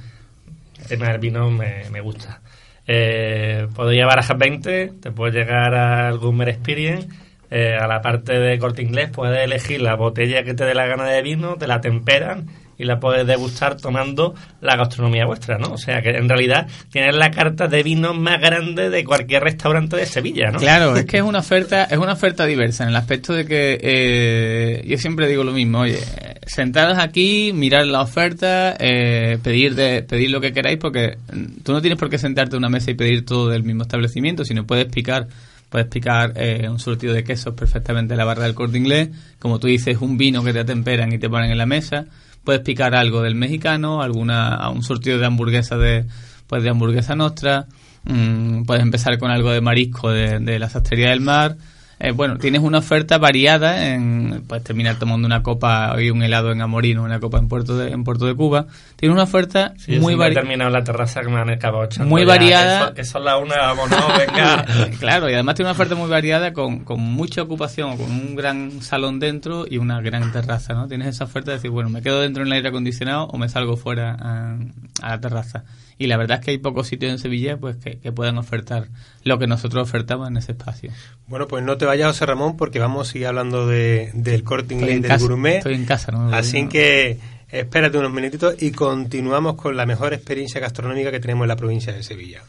el 0.80 0.86
tema 0.86 1.08
del 1.08 1.18
vino 1.18 1.50
me, 1.50 1.88
me 1.90 2.00
gusta, 2.00 2.40
Eh, 2.86 3.68
podría 3.74 4.06
barajar 4.06 4.36
20, 4.36 4.94
te 5.00 5.10
puedes 5.12 5.34
llegar 5.34 5.74
al 5.74 6.18
Gummer 6.18 6.48
Experience, 6.48 7.08
eh, 7.50 7.76
a 7.76 7.86
la 7.86 8.00
parte 8.00 8.38
de 8.38 8.58
corte 8.58 8.82
inglés, 8.82 9.10
puedes 9.10 9.44
elegir 9.44 9.80
la 9.80 9.94
botella 9.94 10.42
que 10.42 10.54
te 10.54 10.64
dé 10.64 10.74
la 10.74 10.86
gana 10.86 11.04
de 11.04 11.22
vino, 11.22 11.56
te 11.56 11.68
la 11.68 11.80
temperan 11.80 12.46
y 12.80 12.84
la 12.84 12.98
puedes 12.98 13.26
degustar 13.26 13.76
tomando 13.76 14.34
la 14.60 14.76
gastronomía 14.76 15.26
vuestra, 15.26 15.58
¿no? 15.58 15.72
O 15.72 15.78
sea 15.78 16.00
que 16.00 16.10
en 16.10 16.28
realidad 16.28 16.66
tienes 16.90 17.14
la 17.14 17.30
carta 17.30 17.68
de 17.68 17.82
vino 17.82 18.14
más 18.14 18.40
grande 18.40 18.88
de 18.88 19.04
cualquier 19.04 19.42
restaurante 19.42 19.96
de 19.96 20.06
Sevilla, 20.06 20.50
¿no? 20.50 20.58
Claro, 20.58 20.96
es 20.96 21.04
que 21.04 21.18
es 21.18 21.22
una 21.22 21.40
oferta, 21.40 21.84
es 21.84 21.98
una 21.98 22.14
oferta 22.14 22.46
diversa 22.46 22.84
en 22.84 22.90
el 22.90 22.96
aspecto 22.96 23.34
de 23.34 23.44
que 23.44 23.78
eh, 23.82 24.84
yo 24.86 24.96
siempre 24.96 25.28
digo 25.28 25.44
lo 25.44 25.52
mismo, 25.52 25.80
oye, 25.80 25.98
sentados 26.46 26.98
aquí, 26.98 27.52
mirar 27.54 27.86
la 27.86 28.00
oferta, 28.00 28.76
eh, 28.80 29.38
pedir 29.42 29.74
de, 29.74 30.02
pedir 30.02 30.30
lo 30.30 30.40
que 30.40 30.52
queráis, 30.52 30.78
porque 30.78 31.18
tú 31.62 31.72
no 31.72 31.82
tienes 31.82 31.98
por 31.98 32.08
qué 32.08 32.18
sentarte 32.18 32.56
en 32.56 32.58
una 32.58 32.70
mesa 32.70 32.90
y 32.90 32.94
pedir 32.94 33.26
todo 33.26 33.48
del 33.50 33.62
mismo 33.62 33.82
establecimiento, 33.82 34.44
sino 34.44 34.66
puedes 34.66 34.86
picar 34.86 35.28
puedes 35.70 35.86
picar 35.86 36.32
eh, 36.34 36.68
un 36.68 36.78
surtido 36.78 37.14
de 37.14 37.24
quesos 37.24 37.54
perfectamente 37.54 38.14
en 38.14 38.18
la 38.18 38.24
barra 38.24 38.42
del 38.42 38.54
corte 38.54 38.76
inglés, 38.76 39.10
como 39.38 39.58
tú 39.58 39.68
dices, 39.68 39.98
un 40.00 40.18
vino 40.18 40.42
que 40.42 40.52
te 40.52 40.58
atemperan 40.58 41.12
y 41.12 41.18
te 41.18 41.30
ponen 41.30 41.50
en 41.50 41.58
la 41.58 41.66
mesa, 41.66 42.06
puedes 42.45 42.62
picar 42.62 42.95
algo 42.95 43.22
del 43.22 43.34
mexicano, 43.34 44.03
alguna 44.03 44.68
un 44.70 44.82
surtido 44.82 45.18
de 45.18 45.26
hamburguesa 45.26 45.76
de 45.76 46.07
pues 46.47 46.62
de 46.62 46.70
hamburguesa 46.70 47.14
nostra, 47.14 47.66
mm, 48.05 48.64
puedes 48.64 48.82
empezar 48.82 49.18
con 49.18 49.30
algo 49.30 49.53
de 49.53 49.61
marisco 49.61 50.11
de, 50.11 50.41
de 50.41 50.59
la 50.59 50.68
sastrería 50.68 51.11
del 51.11 51.20
mar, 51.20 51.57
eh, 52.03 52.12
bueno, 52.12 52.38
tienes 52.38 52.62
una 52.62 52.78
oferta 52.78 53.18
variada, 53.18 53.88
en, 53.88 54.42
puedes 54.48 54.64
terminar 54.64 54.98
tomando 54.98 55.26
una 55.26 55.42
copa 55.42 55.94
y 56.01 56.09
un 56.09 56.22
helado 56.22 56.51
en 56.51 56.62
Amorino, 56.62 57.03
una 57.03 57.20
copa 57.20 57.36
en 57.36 57.46
Puerto 57.46 57.76
de, 57.76 57.90
en 57.90 58.05
Puerto 58.05 58.24
de 58.24 58.34
Cuba. 58.34 58.66
Tienes 58.96 59.12
una 59.12 59.24
oferta 59.24 59.74
muy 60.01 60.14
variada. 60.14 60.40
terminado 60.40 60.70
la 60.70 60.82
terraza 60.82 61.20
que 61.20 61.28
me 61.28 61.38
han 61.38 61.51
acabado 61.51 61.86
Muy 62.07 62.24
variada. 62.24 62.94
Que 62.94 63.05
son, 63.05 63.22
las 63.22 63.38
una, 63.38 63.55
vámonos, 63.57 64.01
venga. 64.18 64.64
claro, 64.98 65.28
y 65.28 65.34
además 65.34 65.57
tiene 65.57 65.68
una 65.68 65.74
oferta 65.74 65.94
muy 65.94 66.09
variada 66.09 66.55
con, 66.55 66.84
con 66.84 67.01
mucha 67.01 67.42
ocupación, 67.42 67.98
con 67.98 68.11
un 68.11 68.34
gran 68.34 68.80
salón 68.80 69.20
dentro 69.20 69.66
y 69.68 69.76
una 69.76 70.01
gran 70.01 70.32
terraza, 70.32 70.72
¿no? 70.72 70.88
Tienes 70.88 71.09
esa 71.09 71.24
oferta 71.24 71.51
de 71.51 71.59
decir, 71.59 71.70
bueno, 71.70 71.90
me 71.90 72.01
quedo 72.01 72.22
dentro 72.22 72.42
en 72.42 72.46
el 72.46 72.55
aire 72.55 72.70
acondicionado 72.70 73.24
o 73.24 73.36
me 73.36 73.51
salgo 73.51 73.76
fuera 73.76 74.16
a, 74.18 74.57
a 75.03 75.11
la 75.11 75.20
terraza 75.20 75.64
y 76.01 76.07
la 76.07 76.16
verdad 76.16 76.38
es 76.38 76.44
que 76.46 76.51
hay 76.53 76.59
pocos 76.59 76.88
sitios 76.88 77.12
en 77.12 77.18
Sevilla 77.18 77.59
pues 77.59 77.76
que, 77.76 77.98
que 77.98 78.11
puedan 78.11 78.38
ofertar 78.38 78.88
lo 79.22 79.38
que 79.38 79.46
nosotros 79.46 79.86
ofertamos 79.86 80.28
en 80.28 80.38
ese 80.38 80.53
espacio. 80.53 80.90
Bueno, 81.26 81.46
pues 81.46 81.62
no 81.62 81.76
te 81.76 81.84
vayas, 81.84 82.09
José 82.09 82.24
Ramón, 82.24 82.57
porque 82.57 82.78
vamos 82.78 83.07
a 83.07 83.12
seguir 83.12 83.26
hablando 83.26 83.66
de, 83.66 84.11
del 84.14 84.42
corte 84.42 84.72
inglés 84.72 85.03
del 85.03 85.18
gourmet. 85.18 85.59
Estoy 85.59 85.74
en 85.74 85.84
casa, 85.84 86.11
¿no? 86.11 86.34
Así 86.34 86.66
que 86.68 87.18
espérate 87.51 87.98
unos 87.98 88.12
minutitos 88.12 88.55
y 88.62 88.70
continuamos 88.70 89.57
con 89.57 89.76
la 89.76 89.84
mejor 89.84 90.14
experiencia 90.14 90.59
gastronómica 90.59 91.11
que 91.11 91.20
tenemos 91.20 91.44
en 91.44 91.48
la 91.48 91.57
provincia 91.57 91.92
de 91.92 92.03
Sevilla. 92.03 92.44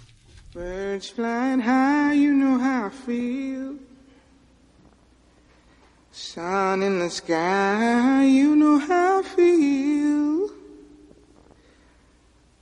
Birds 0.55 1.11
flying 1.11 1.59
high, 1.59 2.15
you 2.15 2.31
know 2.31 2.57
how 2.57 2.87
I 2.87 2.89
feel. 3.05 3.75
Sun 6.13 6.83
in 6.83 6.99
the 6.99 7.09
sky, 7.09 8.23
you 8.23 8.55
know 8.55 8.79
how 8.79 9.19
I 9.19 9.23
feel. 9.23 10.50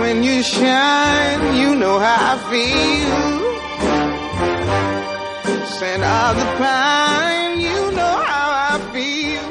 When 0.00 0.22
you 0.22 0.42
shine, 0.42 1.56
you 1.56 1.74
know 1.76 1.98
how 1.98 2.34
I 2.34 2.38
feel. 2.50 3.40
Scent 5.66 6.02
of 6.02 6.36
the 6.36 6.46
pine, 6.58 7.60
you 7.60 7.92
know 7.92 8.16
how 8.26 8.76
I 8.76 8.80
feel. 8.92 9.42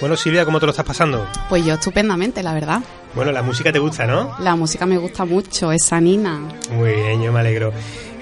Bueno, 0.00 0.16
Silvia, 0.16 0.44
¿cómo 0.44 0.58
te 0.58 0.66
lo 0.66 0.70
estás 0.70 0.84
pasando? 0.84 1.26
Pues 1.48 1.64
yo 1.64 1.74
estupendamente, 1.74 2.42
la 2.42 2.54
verdad. 2.54 2.80
Bueno, 3.14 3.30
la 3.30 3.42
música 3.42 3.70
te 3.72 3.78
gusta, 3.78 4.06
¿no? 4.06 4.34
La 4.40 4.56
música 4.56 4.86
me 4.86 4.96
gusta 4.98 5.24
mucho, 5.24 5.70
esa 5.70 6.00
Nina. 6.00 6.40
Muy 6.72 6.92
bien, 6.92 7.22
yo 7.22 7.30
me 7.30 7.40
alegro. 7.40 7.72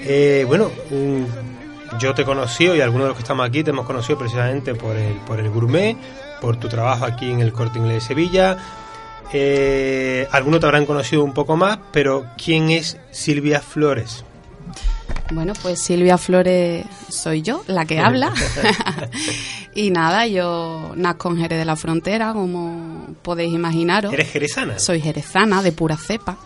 Eh, 0.01 0.43
bueno, 0.47 0.69
mm, 0.89 1.97
yo 1.97 2.13
te 2.13 2.21
he 2.21 2.25
conocido 2.25 2.75
y 2.75 2.81
algunos 2.81 3.05
de 3.05 3.09
los 3.09 3.17
que 3.17 3.23
estamos 3.23 3.47
aquí 3.47 3.63
te 3.63 3.71
hemos 3.71 3.85
conocido 3.85 4.19
precisamente 4.19 4.75
por 4.75 4.95
el, 4.95 5.13
por 5.25 5.39
el 5.39 5.49
gourmet, 5.49 5.97
por 6.39 6.57
tu 6.57 6.67
trabajo 6.67 7.05
aquí 7.05 7.31
en 7.31 7.39
el 7.39 7.51
Corte 7.53 7.79
Inglés 7.79 7.95
de 7.95 8.01
Sevilla, 8.01 8.57
eh, 9.33 10.27
algunos 10.31 10.59
te 10.59 10.65
habrán 10.65 10.85
conocido 10.85 11.23
un 11.23 11.33
poco 11.33 11.55
más, 11.55 11.79
pero 11.91 12.25
¿quién 12.37 12.69
es 12.69 12.97
Silvia 13.11 13.61
Flores? 13.61 14.23
Bueno, 15.31 15.53
pues 15.61 15.79
Silvia 15.79 16.17
Flores 16.17 16.85
soy 17.09 17.41
yo, 17.41 17.63
la 17.67 17.85
que 17.85 17.99
habla. 17.99 18.33
y 19.75 19.89
nada, 19.89 20.27
yo 20.27 20.91
nazco 20.95 21.29
en 21.29 21.37
Jerez 21.37 21.59
de 21.59 21.65
la 21.65 21.75
Frontera, 21.75 22.33
como 22.33 23.07
podéis 23.21 23.53
imaginaros. 23.53 24.13
¿Eres 24.13 24.29
jerezana? 24.29 24.79
Soy 24.79 25.01
jerezana, 25.01 25.61
de 25.61 25.71
pura 25.71 25.97
cepa. 25.97 26.37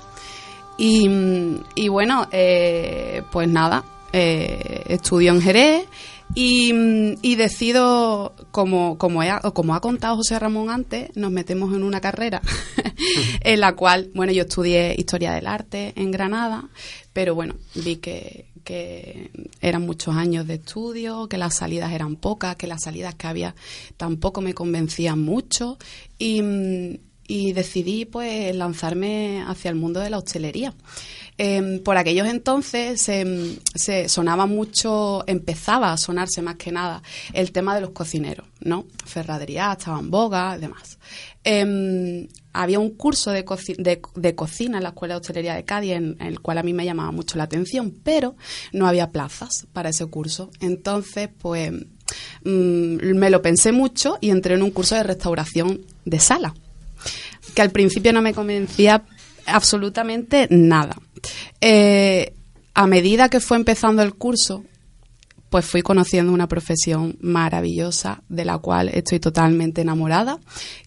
Y, 0.77 1.87
bueno, 1.87 2.27
eh, 2.31 3.23
pues 3.31 3.47
nada, 3.47 3.83
eh, 4.11 4.83
estudio 4.87 5.31
en 5.31 5.41
Jerez 5.41 5.85
y, 6.33 7.35
decido, 7.35 8.35
como, 8.51 8.97
como, 8.97 9.21
como 9.53 9.75
ha 9.75 9.81
contado 9.81 10.17
José 10.17 10.39
Ramón 10.39 10.69
antes, 10.69 11.15
nos 11.15 11.31
metemos 11.31 11.73
en 11.73 11.83
una 11.83 12.01
carrera 12.01 12.41
en 13.41 13.59
la 13.59 13.75
cual, 13.75 14.09
bueno, 14.13 14.31
yo 14.31 14.43
estudié 14.43 14.95
Historia 14.97 15.33
del 15.33 15.47
Arte 15.47 15.93
en 15.95 16.11
Granada, 16.11 16.69
pero 17.13 17.35
bueno, 17.35 17.55
vi 17.75 17.97
que, 17.97 18.47
que 18.63 19.31
eran 19.61 19.83
muchos 19.83 20.15
años 20.15 20.47
de 20.47 20.55
estudio, 20.55 21.29
que 21.29 21.37
las 21.37 21.55
salidas 21.55 21.93
eran 21.93 22.15
pocas, 22.15 22.55
que 22.55 22.67
las 22.67 22.83
salidas 22.83 23.15
que 23.15 23.27
había 23.27 23.55
tampoco 23.95 24.41
me 24.41 24.53
convencían 24.53 25.21
mucho. 25.21 25.77
Y, 26.17 26.41
y 27.27 27.53
decidí 27.53 28.05
pues 28.05 28.55
lanzarme 28.55 29.43
hacia 29.47 29.69
el 29.69 29.75
mundo 29.75 29.99
de 29.99 30.09
la 30.09 30.17
hostelería. 30.17 30.73
Em, 31.37 31.83
por 31.83 31.97
aquellos 31.97 32.27
entonces 32.27 33.01
se, 33.01 34.09
sonaba 34.09 34.45
mucho, 34.45 35.23
empezaba 35.27 35.91
a 35.91 35.97
sonarse 35.97 36.41
más 36.41 36.55
que 36.55 36.71
nada 36.71 37.03
el 37.33 37.51
tema 37.51 37.75
de 37.75 37.81
los 37.81 37.89
cocineros, 37.89 38.47
¿no? 38.61 38.85
Ferradería 39.05 39.73
estaba 39.73 39.99
en 39.99 40.09
boga 40.09 40.57
demás. 40.57 40.97
Em, 41.43 42.27
había 42.53 42.79
un 42.79 42.91
curso 42.91 43.31
de, 43.31 43.43
de, 44.15 44.35
cocina 44.35 44.77
en 44.77 44.83
la 44.83 44.89
Escuela 44.89 45.15
de 45.15 45.19
Hostelería 45.19 45.55
de 45.55 45.65
Cádiz 45.65 45.91
en, 45.91 46.15
el 46.21 46.39
cual 46.39 46.57
a 46.59 46.63
mí 46.63 46.73
me 46.73 46.85
llamaba 46.85 47.11
mucho 47.11 47.37
la 47.37 47.43
atención, 47.43 47.93
pero 48.03 48.37
no 48.71 48.87
había 48.87 49.11
plazas 49.11 49.67
para 49.73 49.89
ese 49.89 50.05
curso. 50.05 50.49
Entonces, 50.61 51.29
pues 51.37 51.71
mm, 51.71 53.13
me 53.13 53.29
lo 53.29 53.41
pensé 53.41 53.73
mucho 53.73 54.17
y 54.21 54.29
entré 54.29 54.55
en 54.55 54.63
un 54.63 54.71
curso 54.71 54.95
de 54.95 55.03
restauración 55.03 55.81
de 56.05 56.19
sala, 56.19 56.55
que 57.55 57.61
al 57.61 57.71
principio 57.71 58.13
no 58.13 58.21
me 58.21 58.33
convencía 58.33 59.03
absolutamente 59.47 60.47
nada. 60.51 60.97
Eh, 61.61 62.33
a 62.73 62.87
medida 62.87 63.29
que 63.29 63.39
fue 63.39 63.57
empezando 63.57 64.03
el 64.03 64.13
curso, 64.13 64.63
pues 65.49 65.65
fui 65.65 65.81
conociendo 65.81 66.33
una 66.33 66.47
profesión 66.47 67.17
maravillosa 67.21 68.21
de 68.27 68.43
la 68.43 68.57
cual 68.57 68.89
estoy 68.89 69.19
totalmente 69.19 69.81
enamorada, 69.81 70.39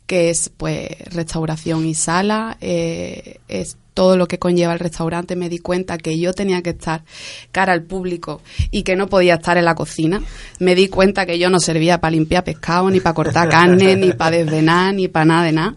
que 0.06 0.28
es 0.28 0.50
pues 0.54 0.88
restauración 1.12 1.86
y 1.86 1.94
sala, 1.94 2.58
eh, 2.60 3.38
es 3.48 3.78
todo 3.94 4.16
lo 4.16 4.28
que 4.28 4.38
conlleva 4.38 4.74
el 4.74 4.78
restaurante, 4.78 5.34
me 5.34 5.48
di 5.48 5.58
cuenta 5.58 5.98
que 5.98 6.18
yo 6.18 6.32
tenía 6.32 6.62
que 6.62 6.70
estar 6.70 7.02
cara 7.50 7.72
al 7.72 7.82
público 7.82 8.42
y 8.70 8.82
que 8.82 8.94
no 8.94 9.08
podía 9.08 9.34
estar 9.34 9.56
en 9.58 9.64
la 9.64 9.74
cocina. 9.74 10.22
Me 10.60 10.76
di 10.76 10.88
cuenta 10.88 11.26
que 11.26 11.38
yo 11.38 11.50
no 11.50 11.58
servía 11.58 12.00
para 12.00 12.12
limpiar 12.12 12.44
pescado, 12.44 12.90
ni 12.90 13.00
para 13.00 13.14
cortar 13.14 13.48
carne, 13.48 13.96
ni 13.96 14.12
para 14.12 14.36
desvenar, 14.36 14.94
ni 14.94 15.08
para 15.08 15.24
nada 15.24 15.44
de 15.44 15.52
nada. 15.52 15.74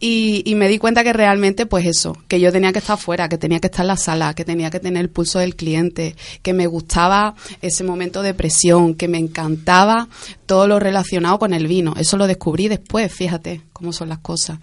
Y, 0.00 0.54
me 0.54 0.68
di 0.68 0.78
cuenta 0.78 1.02
que 1.02 1.12
realmente, 1.12 1.66
pues 1.66 1.84
eso, 1.84 2.16
que 2.28 2.38
yo 2.38 2.52
tenía 2.52 2.72
que 2.72 2.78
estar 2.78 2.96
fuera, 2.96 3.28
que 3.28 3.36
tenía 3.36 3.58
que 3.58 3.66
estar 3.66 3.82
en 3.82 3.88
la 3.88 3.96
sala, 3.96 4.32
que 4.34 4.44
tenía 4.44 4.70
que 4.70 4.78
tener 4.78 5.00
el 5.00 5.10
pulso 5.10 5.40
del 5.40 5.56
cliente, 5.56 6.14
que 6.42 6.52
me 6.52 6.68
gustaba 6.68 7.34
ese 7.62 7.82
momento 7.82 8.22
de 8.22 8.32
presión, 8.32 8.94
que 8.94 9.08
me 9.08 9.18
encantaba 9.18 10.08
todo 10.46 10.68
lo 10.68 10.78
relacionado 10.78 11.40
con 11.40 11.52
el 11.52 11.66
vino. 11.66 11.94
Eso 11.98 12.16
lo 12.16 12.28
descubrí 12.28 12.68
después, 12.68 13.12
fíjate 13.12 13.62
cómo 13.72 13.92
son 13.92 14.08
las 14.08 14.18
cosas. 14.18 14.60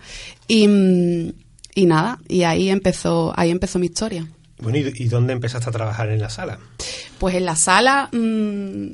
Y, 0.48 0.64
y 1.76 1.86
nada, 1.86 2.20
y 2.30 2.44
ahí 2.44 2.70
empezó, 2.70 3.34
ahí 3.36 3.52
empezó 3.52 3.78
mi 3.78 3.88
historia. 3.88 4.26
Bueno, 4.60 4.78
¿y, 4.78 5.08
dónde 5.10 5.34
empezaste 5.34 5.70
a 5.70 5.74
trabajar 5.74 6.10
en 6.10 6.22
la 6.22 6.30
sala? 6.30 6.60
Pues 7.20 7.36
en 7.36 7.44
la 7.44 7.58
sala 7.58 8.10
mm, 8.14 8.88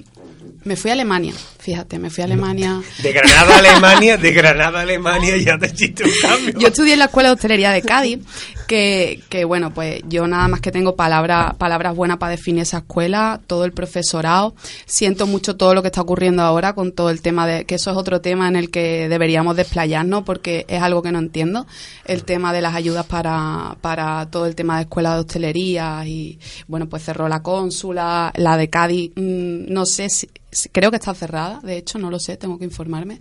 me 0.64 0.76
fui 0.76 0.89
a 0.89 0.94
Alemania, 0.94 1.34
fíjate, 1.62 1.99
me 1.99 2.09
fui 2.09 2.24
a 2.24 2.26
Alemania. 2.26 2.82
De 3.03 3.14
Granada 3.14 3.55
a 3.55 3.59
Alemania, 3.59 4.18
de 4.18 4.32
Granada 4.32 4.80
a 4.80 4.82
Alemania 4.82 5.38
ya 5.38 5.57
te 5.59 5.68
hiciste 5.68 6.03
un 6.03 6.12
cambio. 6.22 6.53
Yo 6.57 6.68
estudié 6.70 6.93
en 6.93 6.99
la 6.99 7.05
Escuela 7.05 7.30
de 7.30 7.36
Hostelería 7.36 7.72
de 7.72 7.84
Cádiz, 7.84 8.20
que, 8.68 9.22
que 9.30 9.45
bueno, 9.45 9.72
pues 9.72 10.01
yo 10.07 10.26
nada 10.28 10.47
más 10.47 10.59
que 10.59 10.72
tengo 10.72 10.95
palabras 10.95 11.55
palabras 11.57 11.95
buenas 11.95 12.18
para 12.18 12.32
definir 12.32 12.64
esa 12.64 12.80
escuela, 12.80 13.39
todo 13.45 13.66
el 13.66 13.74
profesorado. 13.74 14.55
Siento 14.86 15.28
mucho 15.28 15.55
todo 15.55 15.76
lo 15.76 15.84
que 15.84 15.89
está 15.89 16.01
ocurriendo 16.01 16.41
ahora 16.41 16.74
con 16.74 16.93
todo 16.93 17.12
el 17.12 17.22
tema 17.22 17.45
de, 17.45 17.66
que 17.66 17.76
eso 17.76 17.91
es 17.91 17.97
otro 17.97 18.22
tema 18.22 18.47
en 18.47 18.55
el 18.55 18.72
que 18.72 19.07
deberíamos 19.07 19.55
desplayarnos 19.55 20.24
porque 20.24 20.66
es 20.68 20.82
algo 20.82 21.03
que 21.03 21.12
no 21.12 21.20
entiendo, 21.20 21.68
el 22.05 22.24
tema 22.24 22.53
de 22.53 22.62
las 22.62 22.74
ayudas 22.74 23.05
para, 23.05 23.78
para 23.82 24.26
todo 24.32 24.47
el 24.47 24.55
tema 24.55 24.78
de 24.78 24.84
escuela 24.84 25.14
de 25.14 25.20
hostelería 25.20 26.03
y 26.07 26.39
bueno, 26.68 26.89
pues 26.89 27.03
cerró 27.03 27.30
la 27.30 27.43
cónsula, 27.43 28.32
la 28.36 28.57
de 28.57 28.70
Cádiz, 28.70 29.12
mm, 29.16 29.72
no 29.72 29.86
sé 29.86 30.09
si 30.09 30.28
creo 30.72 30.91
que 30.91 30.97
está 30.97 31.14
cerrada, 31.14 31.51
de 31.62 31.78
hecho, 31.78 31.99
no 31.99 32.10
lo 32.10 32.20
sé, 32.20 32.38
tengo 32.38 32.58
que 32.58 32.66
informarme. 32.66 33.20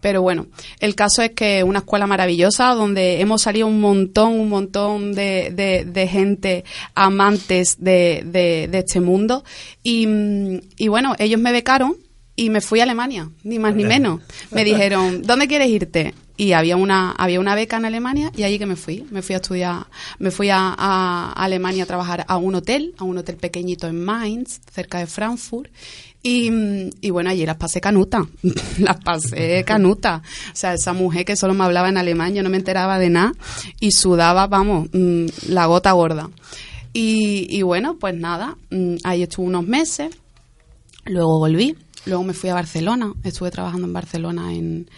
Pero 0.00 0.22
bueno, 0.22 0.46
el 0.80 0.94
caso 0.94 1.22
es 1.22 1.30
que 1.30 1.62
una 1.64 1.80
escuela 1.80 2.06
maravillosa 2.06 2.74
donde 2.74 3.20
hemos 3.20 3.42
salido 3.42 3.66
un 3.66 3.80
montón, 3.80 4.32
un 4.32 4.48
montón 4.48 5.14
de, 5.14 5.50
de, 5.86 6.08
gente 6.08 6.64
amantes 6.94 7.76
de, 7.78 8.22
de, 8.24 8.78
este 8.78 9.00
mundo. 9.00 9.44
Y, 9.82 10.06
y 10.76 10.88
bueno, 10.88 11.14
ellos 11.18 11.40
me 11.40 11.52
becaron 11.52 11.96
y 12.36 12.50
me 12.50 12.60
fui 12.60 12.80
a 12.80 12.84
Alemania, 12.84 13.30
ni 13.42 13.58
más 13.58 13.74
ni 13.74 13.84
menos. 13.84 14.20
Me 14.50 14.64
dijeron, 14.64 15.22
¿dónde 15.22 15.48
quieres 15.48 15.68
irte? 15.68 16.14
y 16.36 16.52
había 16.52 16.76
una 16.76 17.12
había 17.12 17.40
una 17.40 17.54
beca 17.54 17.76
en 17.76 17.86
Alemania 17.86 18.30
y 18.36 18.42
allí 18.42 18.58
que 18.58 18.66
me 18.66 18.76
fui 18.76 19.06
me 19.10 19.22
fui 19.22 19.34
a 19.34 19.38
estudiar 19.38 19.86
me 20.18 20.30
fui 20.30 20.50
a, 20.50 20.74
a, 20.76 21.32
Alemania 21.32 21.84
a 21.84 21.86
trabajar 21.86 22.24
a 22.28 22.36
un 22.36 22.54
hotel 22.54 22.94
a 22.98 23.04
un 23.04 23.18
hotel 23.18 23.36
pequeñito 23.36 23.88
en 23.88 24.04
Mainz 24.04 24.60
cerca 24.72 24.98
de 24.98 25.06
Frankfurt 25.06 25.70
y, 26.28 27.10
bueno, 27.10 27.30
allí 27.30 27.46
las 27.46 27.56
pasé 27.56 27.80
canuta, 27.80 28.26
las 28.78 28.96
pasé 28.96 29.62
canuta. 29.64 30.22
O 30.52 30.56
sea, 30.56 30.74
esa 30.74 30.92
mujer 30.92 31.24
que 31.24 31.36
solo 31.36 31.54
me 31.54 31.62
hablaba 31.62 31.88
en 31.88 31.98
alemán, 31.98 32.34
yo 32.34 32.42
no 32.42 32.50
me 32.50 32.56
enteraba 32.56 32.98
de 32.98 33.10
nada 33.10 33.32
y 33.78 33.92
sudaba, 33.92 34.48
vamos, 34.48 34.88
mm, 34.92 35.26
la 35.50 35.66
gota 35.66 35.92
gorda. 35.92 36.28
Y, 36.92 37.62
bueno, 37.62 37.96
pues 37.98 38.14
nada, 38.14 38.56
mm, 38.70 38.96
ahí 39.04 39.22
estuve 39.22 39.46
unos 39.46 39.66
meses, 39.66 40.16
luego 41.04 41.38
volví, 41.38 41.76
luego 42.06 42.24
me 42.24 42.32
fui 42.32 42.50
a 42.50 42.54
Barcelona, 42.54 43.12
estuve 43.22 43.52
trabajando 43.52 43.86
en 43.86 43.92
Barcelona 43.92 44.52
en, 44.52 44.90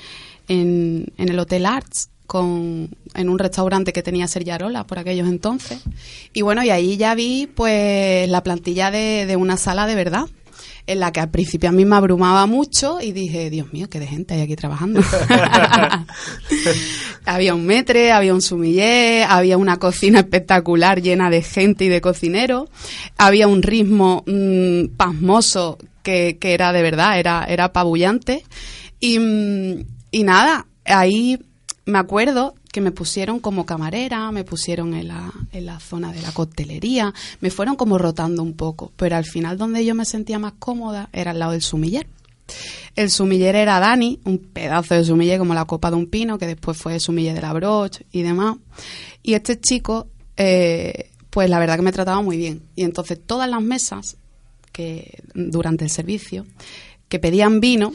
en, 0.49 1.13
el 1.19 1.39
Hotel 1.39 1.67
Arts. 1.67 2.11
Con, 2.29 2.91
en 3.15 3.31
un 3.31 3.39
restaurante 3.39 3.95
que 3.95 4.03
tenía 4.03 4.29
Sergiarola 4.29 4.87
por 4.87 4.99
aquellos 4.99 5.27
entonces. 5.29 5.81
Y 6.35 6.43
bueno, 6.43 6.63
y 6.63 6.69
ahí 6.69 6.99
ya 6.99 7.15
vi 7.15 7.47
pues 7.47 8.29
la 8.29 8.43
plantilla 8.43 8.91
de, 8.91 9.25
de 9.25 9.37
una 9.37 9.57
sala 9.57 9.87
de 9.87 9.95
verdad 9.95 10.27
en 10.89 11.01
la 11.01 11.13
que 11.13 11.21
al 11.21 11.29
principio 11.29 11.69
a 11.69 11.73
mí 11.73 11.85
me 11.85 11.97
abrumaba 11.97 12.47
mucho 12.47 12.99
y 13.03 13.13
dije, 13.13 13.51
Dios 13.51 13.75
mío, 13.75 13.91
qué 13.91 14.01
de 14.01 14.07
gente 14.07 14.33
hay 14.33 14.41
aquí 14.41 14.57
trabajando. 14.57 15.01
había 17.27 17.55
un 17.55 17.67
metre, 17.67 18.11
había 18.11 18.33
un 18.33 18.41
sumiller, 18.41 19.27
había 19.29 19.59
una 19.59 19.77
cocina 19.77 20.21
espectacular 20.21 21.03
llena 21.03 21.29
de 21.29 21.43
gente 21.43 21.85
y 21.85 21.89
de 21.89 22.01
cocineros, 22.01 22.71
había 23.19 23.49
un 23.49 23.63
ritmo 23.63 24.25
mm, 24.27 24.97
pasmoso 24.97 25.77
que, 26.03 26.39
que, 26.41 26.55
era 26.55 26.73
de 26.73 26.81
verdad, 26.81 27.19
era, 27.19 27.45
era 27.45 27.65
apabullante. 27.65 28.45
Y, 28.99 29.19
mm, 29.19 29.85
y 30.11 30.23
nada, 30.23 30.69
ahí 30.87 31.39
me 31.85 31.99
acuerdo 31.99 32.55
que 32.73 32.81
me 32.81 32.93
pusieron 32.93 33.41
como 33.41 33.67
camarera, 33.67 34.31
me 34.31 34.45
pusieron 34.45 34.95
en 34.95 35.09
la, 35.09 35.33
en 35.53 35.67
la 35.67 35.81
zona 35.81 36.13
de 36.13 36.23
la 36.23 36.33
coctelería, 36.33 37.15
me 37.41 37.51
fueron 37.51 37.77
como 37.77 37.99
rotando 37.99 38.43
un 38.43 38.55
poco, 38.55 38.93
pero 38.97 39.17
al 39.17 39.25
final 39.25 39.57
donde 39.59 39.85
yo 39.85 39.95
me 39.95 40.05
sentía 40.05 40.39
más 40.39 40.55
cómoda 40.59 41.09
era 41.13 41.31
al 41.31 41.39
lado 41.39 41.53
del 41.53 41.63
sumiller. 41.63 42.07
El 42.97 43.11
sumiller 43.11 43.55
era 43.55 43.79
Dani, 43.79 44.21
un 44.25 44.39
pedazo 44.39 44.95
de 44.95 45.05
sumiller 45.05 45.39
como 45.39 45.55
la 45.55 45.67
copa 45.67 45.91
de 45.91 45.97
un 45.97 46.07
pino, 46.07 46.39
que 46.39 46.47
después 46.47 46.77
fue 46.77 46.99
sumiller 46.99 47.35
de 47.35 47.43
la 47.43 47.53
broche 47.53 48.07
y 48.11 48.23
demás. 48.23 48.57
Y 49.23 49.35
este 49.35 49.61
chico, 49.61 50.09
eh, 50.37 51.11
pues 51.31 51.51
la 51.51 51.59
verdad 51.59 51.77
que 51.77 51.83
me 51.83 51.93
trataba 51.93 52.23
muy 52.23 52.37
bien. 52.37 52.63
Y 52.75 52.85
entonces 52.85 53.21
todas 53.25 53.49
las 53.49 53.63
mesas 53.63 54.17
que 54.73 55.23
durante 55.35 55.85
el 55.85 55.91
servicio 55.91 56.47
que 57.09 57.19
pedían 57.19 57.61
vino, 57.61 57.93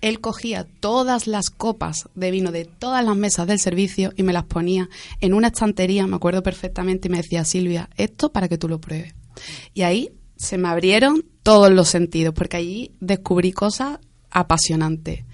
él 0.00 0.20
cogía 0.20 0.66
todas 0.80 1.26
las 1.26 1.50
copas 1.50 2.08
de 2.14 2.30
vino 2.30 2.52
de 2.52 2.64
todas 2.64 3.04
las 3.04 3.16
mesas 3.16 3.46
del 3.46 3.58
servicio 3.58 4.12
y 4.16 4.22
me 4.22 4.32
las 4.32 4.44
ponía 4.44 4.88
en 5.20 5.34
una 5.34 5.48
estantería, 5.48 6.06
me 6.06 6.16
acuerdo 6.16 6.42
perfectamente, 6.42 7.08
y 7.08 7.10
me 7.10 7.18
decía, 7.18 7.44
Silvia, 7.44 7.90
esto 7.96 8.32
para 8.32 8.48
que 8.48 8.58
tú 8.58 8.68
lo 8.68 8.80
pruebes. 8.80 9.14
Y 9.74 9.82
ahí 9.82 10.10
se 10.36 10.58
me 10.58 10.68
abrieron 10.68 11.24
todos 11.42 11.70
los 11.70 11.88
sentidos, 11.88 12.34
porque 12.34 12.58
allí 12.58 12.92
descubrí 13.00 13.52
cosas 13.52 13.98
apasionantes. 14.30 15.24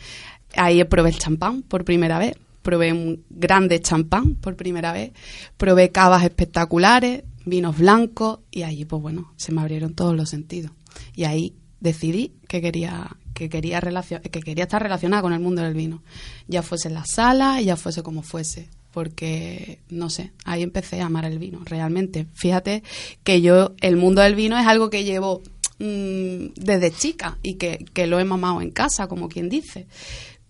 Ahí 0.54 0.82
probé 0.84 1.10
el 1.10 1.18
champán 1.18 1.62
por 1.62 1.84
primera 1.84 2.18
vez, 2.18 2.36
probé 2.62 2.92
un 2.92 3.24
grande 3.30 3.80
champán 3.80 4.34
por 4.36 4.56
primera 4.56 4.92
vez, 4.92 5.12
probé 5.56 5.90
cavas 5.90 6.22
espectaculares, 6.24 7.24
vinos 7.44 7.78
blancos, 7.78 8.40
y 8.50 8.62
allí, 8.62 8.84
pues 8.84 9.02
bueno, 9.02 9.32
se 9.36 9.52
me 9.52 9.60
abrieron 9.60 9.94
todos 9.94 10.16
los 10.16 10.30
sentidos. 10.30 10.70
Y 11.14 11.24
ahí 11.24 11.54
decidí 11.80 12.34
que 12.48 12.60
quería 12.60 13.16
que 13.34 13.48
quería, 13.48 13.80
que 13.80 14.40
quería 14.40 14.64
estar 14.64 14.82
relacionada 14.82 15.22
con 15.22 15.32
el 15.32 15.40
mundo 15.40 15.62
del 15.62 15.74
vino. 15.74 16.02
Ya 16.48 16.62
fuese 16.62 16.88
en 16.88 16.94
la 16.94 17.04
sala, 17.04 17.60
ya 17.60 17.76
fuese 17.76 18.02
como 18.02 18.22
fuese. 18.22 18.68
Porque, 18.92 19.78
no 19.88 20.10
sé, 20.10 20.32
ahí 20.44 20.62
empecé 20.62 21.00
a 21.00 21.06
amar 21.06 21.24
el 21.24 21.38
vino, 21.38 21.60
realmente. 21.64 22.26
Fíjate 22.34 22.82
que 23.24 23.40
yo, 23.40 23.72
el 23.80 23.96
mundo 23.96 24.20
del 24.20 24.34
vino 24.34 24.58
es 24.58 24.66
algo 24.66 24.90
que 24.90 25.04
llevo 25.04 25.42
mm, 25.78 26.52
desde 26.56 26.92
chica 26.92 27.38
y 27.42 27.54
que, 27.54 27.86
que 27.94 28.06
lo 28.06 28.20
he 28.20 28.24
mamado 28.24 28.60
en 28.60 28.70
casa, 28.70 29.06
como 29.06 29.28
quien 29.28 29.48
dice. 29.48 29.86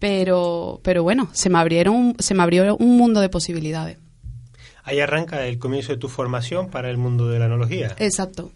Pero, 0.01 0.81
pero 0.83 1.05
bueno, 1.05 1.29
se 1.33 1.49
me, 1.51 1.59
abrieron, 1.59 2.17
se 2.19 2.35
me 2.35 2.43
abrió 2.43 2.77
un 2.77 2.97
mundo 2.97 3.21
de 3.21 3.29
posibilidades. 3.29 3.99
Ahí 4.83 4.99
arranca 4.99 5.47
el 5.47 5.59
comienzo 5.59 5.93
de 5.93 5.99
tu 5.99 6.09
formación 6.09 6.69
para 6.69 6.91
el 6.91 6.99
mundo 6.99 7.29
de 7.29 7.39
la 7.39 7.47
enología. 7.47 7.95
Exacto, 7.99 8.51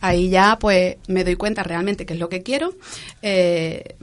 Ahí 0.00 0.28
ya 0.28 0.58
pues 0.58 0.96
me 1.08 1.24
doy 1.24 1.36
cuenta 1.36 1.62
realmente 1.62 2.06
qué 2.06 2.14
es 2.14 2.20
lo 2.20 2.28
que 2.28 2.42
quiero. 2.42 2.74
Eh, 3.22 3.96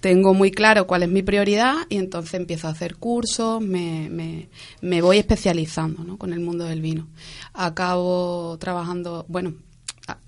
tengo 0.00 0.32
muy 0.32 0.50
claro 0.50 0.86
cuál 0.86 1.02
es 1.02 1.08
mi 1.08 1.22
prioridad 1.22 1.74
y 1.88 1.96
entonces 1.96 2.34
empiezo 2.34 2.68
a 2.68 2.70
hacer 2.70 2.96
cursos, 2.96 3.60
me, 3.60 4.48
me, 4.80 5.02
voy 5.02 5.18
especializando 5.18 6.04
¿no? 6.04 6.16
con 6.16 6.32
el 6.32 6.40
mundo 6.40 6.64
del 6.64 6.80
vino. 6.80 7.06
Acabo 7.52 8.56
trabajando, 8.58 9.26
bueno, 9.28 9.54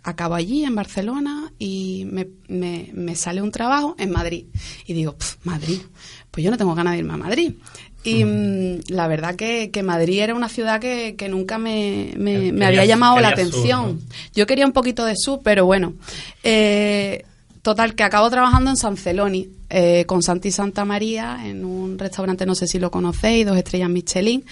acabo 0.03 0.35
allí 0.35 0.65
en 0.65 0.75
Barcelona 0.75 1.53
y 1.59 2.07
me, 2.11 2.29
me, 2.49 3.17
sale 3.17 3.43
un 3.43 3.51
trabajo 3.51 3.95
en 3.99 4.11
Madrid. 4.11 4.47
Y 4.87 4.93
digo, 4.93 5.17
Madrid, 5.45 5.81
pues 6.31 6.45
yo 6.45 6.51
no 6.51 6.59
tengo 6.59 6.75
ganas 6.75 6.93
de 6.93 6.99
irme 7.01 7.15
a 7.15 7.19
Madrid. 7.19 7.55
Y 8.05 8.25
mm, 8.25 8.81
la 8.89 9.07
verdad 9.07 9.37
que, 9.37 9.71
que 9.71 9.83
Madrid 9.83 10.21
era 10.21 10.35
una 10.35 10.49
ciudad 10.49 10.81
que, 10.81 11.15
que 11.17 11.29
nunca 11.29 11.59
me, 11.59 12.13
me- 12.17 12.53
me 12.53 12.67
había 12.67 12.85
llamado 12.85 13.21
la 13.21 13.29
sur, 13.31 13.33
atención. 13.41 14.01
¿no? 14.01 14.15
Yo 14.35 14.47
quería 14.47 14.67
un 14.67 14.73
poquito 14.73 15.05
de 15.05 15.15
sur, 15.17 15.41
pero 15.45 15.67
bueno. 15.67 15.95
Eh, 16.43 17.25
total, 17.63 17.95
que 17.95 18.03
acabo 18.03 18.29
trabajando 18.29 18.71
en 18.71 18.77
San 18.77 18.97
Celoni 18.97 19.49
eh, 19.71 20.05
con 20.07 20.23
Santi 20.23 20.51
Santa 20.51 20.85
María 20.85 21.39
en 21.47 21.65
un 21.65 21.97
restaurante, 21.99 22.45
no 22.45 22.55
sé 22.57 22.67
si 22.67 22.79
lo 22.81 22.91
conocéis, 22.91 23.47
dos 23.47 23.57
estrellas 23.57 23.89
Michelin. 23.89 24.45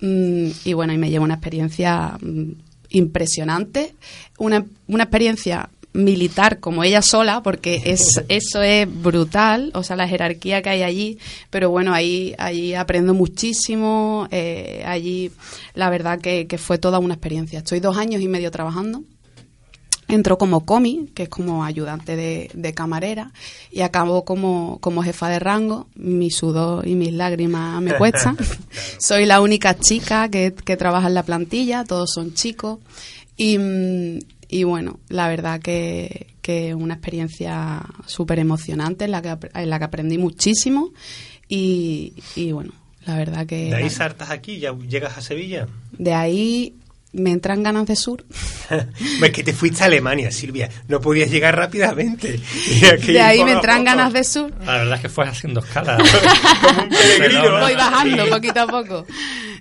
Mm, 0.00 0.48
y 0.64 0.72
bueno, 0.72 0.92
y 0.94 0.98
me 0.98 1.10
llevo 1.10 1.24
una 1.24 1.34
experiencia 1.34 2.16
mm, 2.20 2.50
impresionante, 2.90 3.94
una, 4.38 4.64
una 4.88 5.04
experiencia 5.04 5.68
militar 5.96 6.60
como 6.60 6.84
ella 6.84 7.02
sola, 7.02 7.42
porque 7.42 7.82
es 7.86 8.22
eso 8.28 8.62
es 8.62 8.86
brutal, 9.02 9.70
o 9.74 9.82
sea, 9.82 9.96
la 9.96 10.06
jerarquía 10.06 10.62
que 10.62 10.70
hay 10.70 10.82
allí, 10.82 11.18
pero 11.50 11.70
bueno, 11.70 11.92
ahí, 11.92 12.34
allí 12.38 12.74
aprendo 12.74 13.14
muchísimo, 13.14 14.28
eh, 14.30 14.84
allí 14.86 15.32
la 15.74 15.90
verdad 15.90 16.20
que, 16.20 16.46
que 16.46 16.58
fue 16.58 16.78
toda 16.78 16.98
una 16.98 17.14
experiencia. 17.14 17.58
Estoy 17.58 17.80
dos 17.80 17.96
años 17.96 18.22
y 18.22 18.28
medio 18.28 18.50
trabajando. 18.50 19.02
Entró 20.08 20.38
como 20.38 20.64
comi, 20.64 21.08
que 21.14 21.24
es 21.24 21.28
como 21.28 21.64
ayudante 21.64 22.14
de, 22.14 22.48
de 22.54 22.74
camarera, 22.74 23.32
y 23.72 23.80
acabó 23.80 24.24
como, 24.24 24.78
como 24.80 25.02
jefa 25.02 25.28
de 25.28 25.40
rango. 25.40 25.88
Mi 25.96 26.30
sudor 26.30 26.86
y 26.86 26.94
mis 26.94 27.12
lágrimas 27.12 27.82
me 27.82 27.92
cuestan. 27.98 28.36
Soy 29.00 29.26
la 29.26 29.40
única 29.40 29.76
chica 29.76 30.28
que, 30.28 30.54
que 30.54 30.76
trabaja 30.76 31.08
en 31.08 31.14
la 31.14 31.24
plantilla, 31.24 31.84
todos 31.84 32.10
son 32.14 32.34
chicos. 32.34 32.78
Y, 33.36 33.58
mm, 33.58 34.18
y 34.48 34.64
bueno, 34.64 34.98
la 35.08 35.28
verdad 35.28 35.60
que, 35.60 36.34
que 36.42 36.74
una 36.74 36.94
experiencia 36.94 37.82
súper 38.06 38.38
emocionante 38.38 39.04
en 39.06 39.10
la, 39.10 39.22
que, 39.22 39.36
en 39.54 39.70
la 39.70 39.78
que 39.78 39.84
aprendí 39.84 40.18
muchísimo. 40.18 40.90
Y, 41.48 42.14
y 42.34 42.52
bueno, 42.52 42.72
la 43.04 43.16
verdad 43.16 43.46
que... 43.46 43.66
De 43.66 43.74
ahí 43.76 43.90
saltas 43.90 44.30
aquí, 44.30 44.58
ya 44.58 44.76
llegas 44.88 45.16
a 45.18 45.20
Sevilla. 45.20 45.66
de 45.92 46.12
ahí 46.14 46.74
me 47.12 47.30
entran 47.30 47.62
ganas 47.62 47.86
de 47.86 47.96
sur. 47.96 48.24
Ves 49.20 49.30
que 49.30 49.42
te 49.42 49.52
fuiste 49.54 49.82
a 49.82 49.86
Alemania, 49.86 50.30
Silvia. 50.30 50.68
No 50.88 51.00
podías 51.00 51.30
llegar 51.30 51.56
rápidamente. 51.56 52.38
De 53.06 53.20
ahí 53.20 53.42
me 53.42 53.52
entran 53.52 53.84
ganas 53.84 54.12
de 54.12 54.22
sur. 54.22 54.52
La 54.66 54.78
verdad 54.78 54.96
es 54.96 55.00
que 55.00 55.08
fue 55.08 55.26
haciendo 55.26 55.60
escala. 55.60 55.96
Como 56.60 56.82
un 56.82 56.88
peregrino. 56.90 57.42
Pero- 57.42 57.60
Voy 57.60 57.74
bajando 57.74 58.28
poquito 58.28 58.60
a 58.60 58.66
poco. 58.66 59.06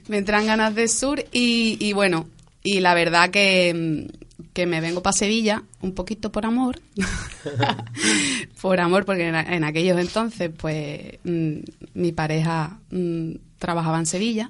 Me 0.10 0.18
entran 0.18 0.46
ganas 0.48 0.76
de 0.76 0.88
sur 0.90 1.24
y, 1.32 1.78
y 1.80 1.94
bueno, 1.94 2.28
y 2.62 2.82
la 2.82 2.94
verdad 2.94 3.30
que, 3.30 4.08
que 4.56 4.66
me 4.66 4.80
vengo 4.80 5.04
para 5.04 5.12
Sevilla 5.14 5.64
un 5.82 5.94
poquito 5.94 6.32
por 6.32 6.46
amor. 6.46 6.80
por 8.62 8.80
amor, 8.80 9.06
porque 9.06 9.28
en, 9.28 9.36
en 9.36 9.64
aquellos 9.64 10.00
entonces, 10.00 10.50
pues 10.58 11.20
mm, 11.24 11.56
mi 11.94 12.12
pareja 12.14 12.80
mm, 12.90 13.32
trabajaba 13.60 14.00
en 14.00 14.06
Sevilla 14.06 14.50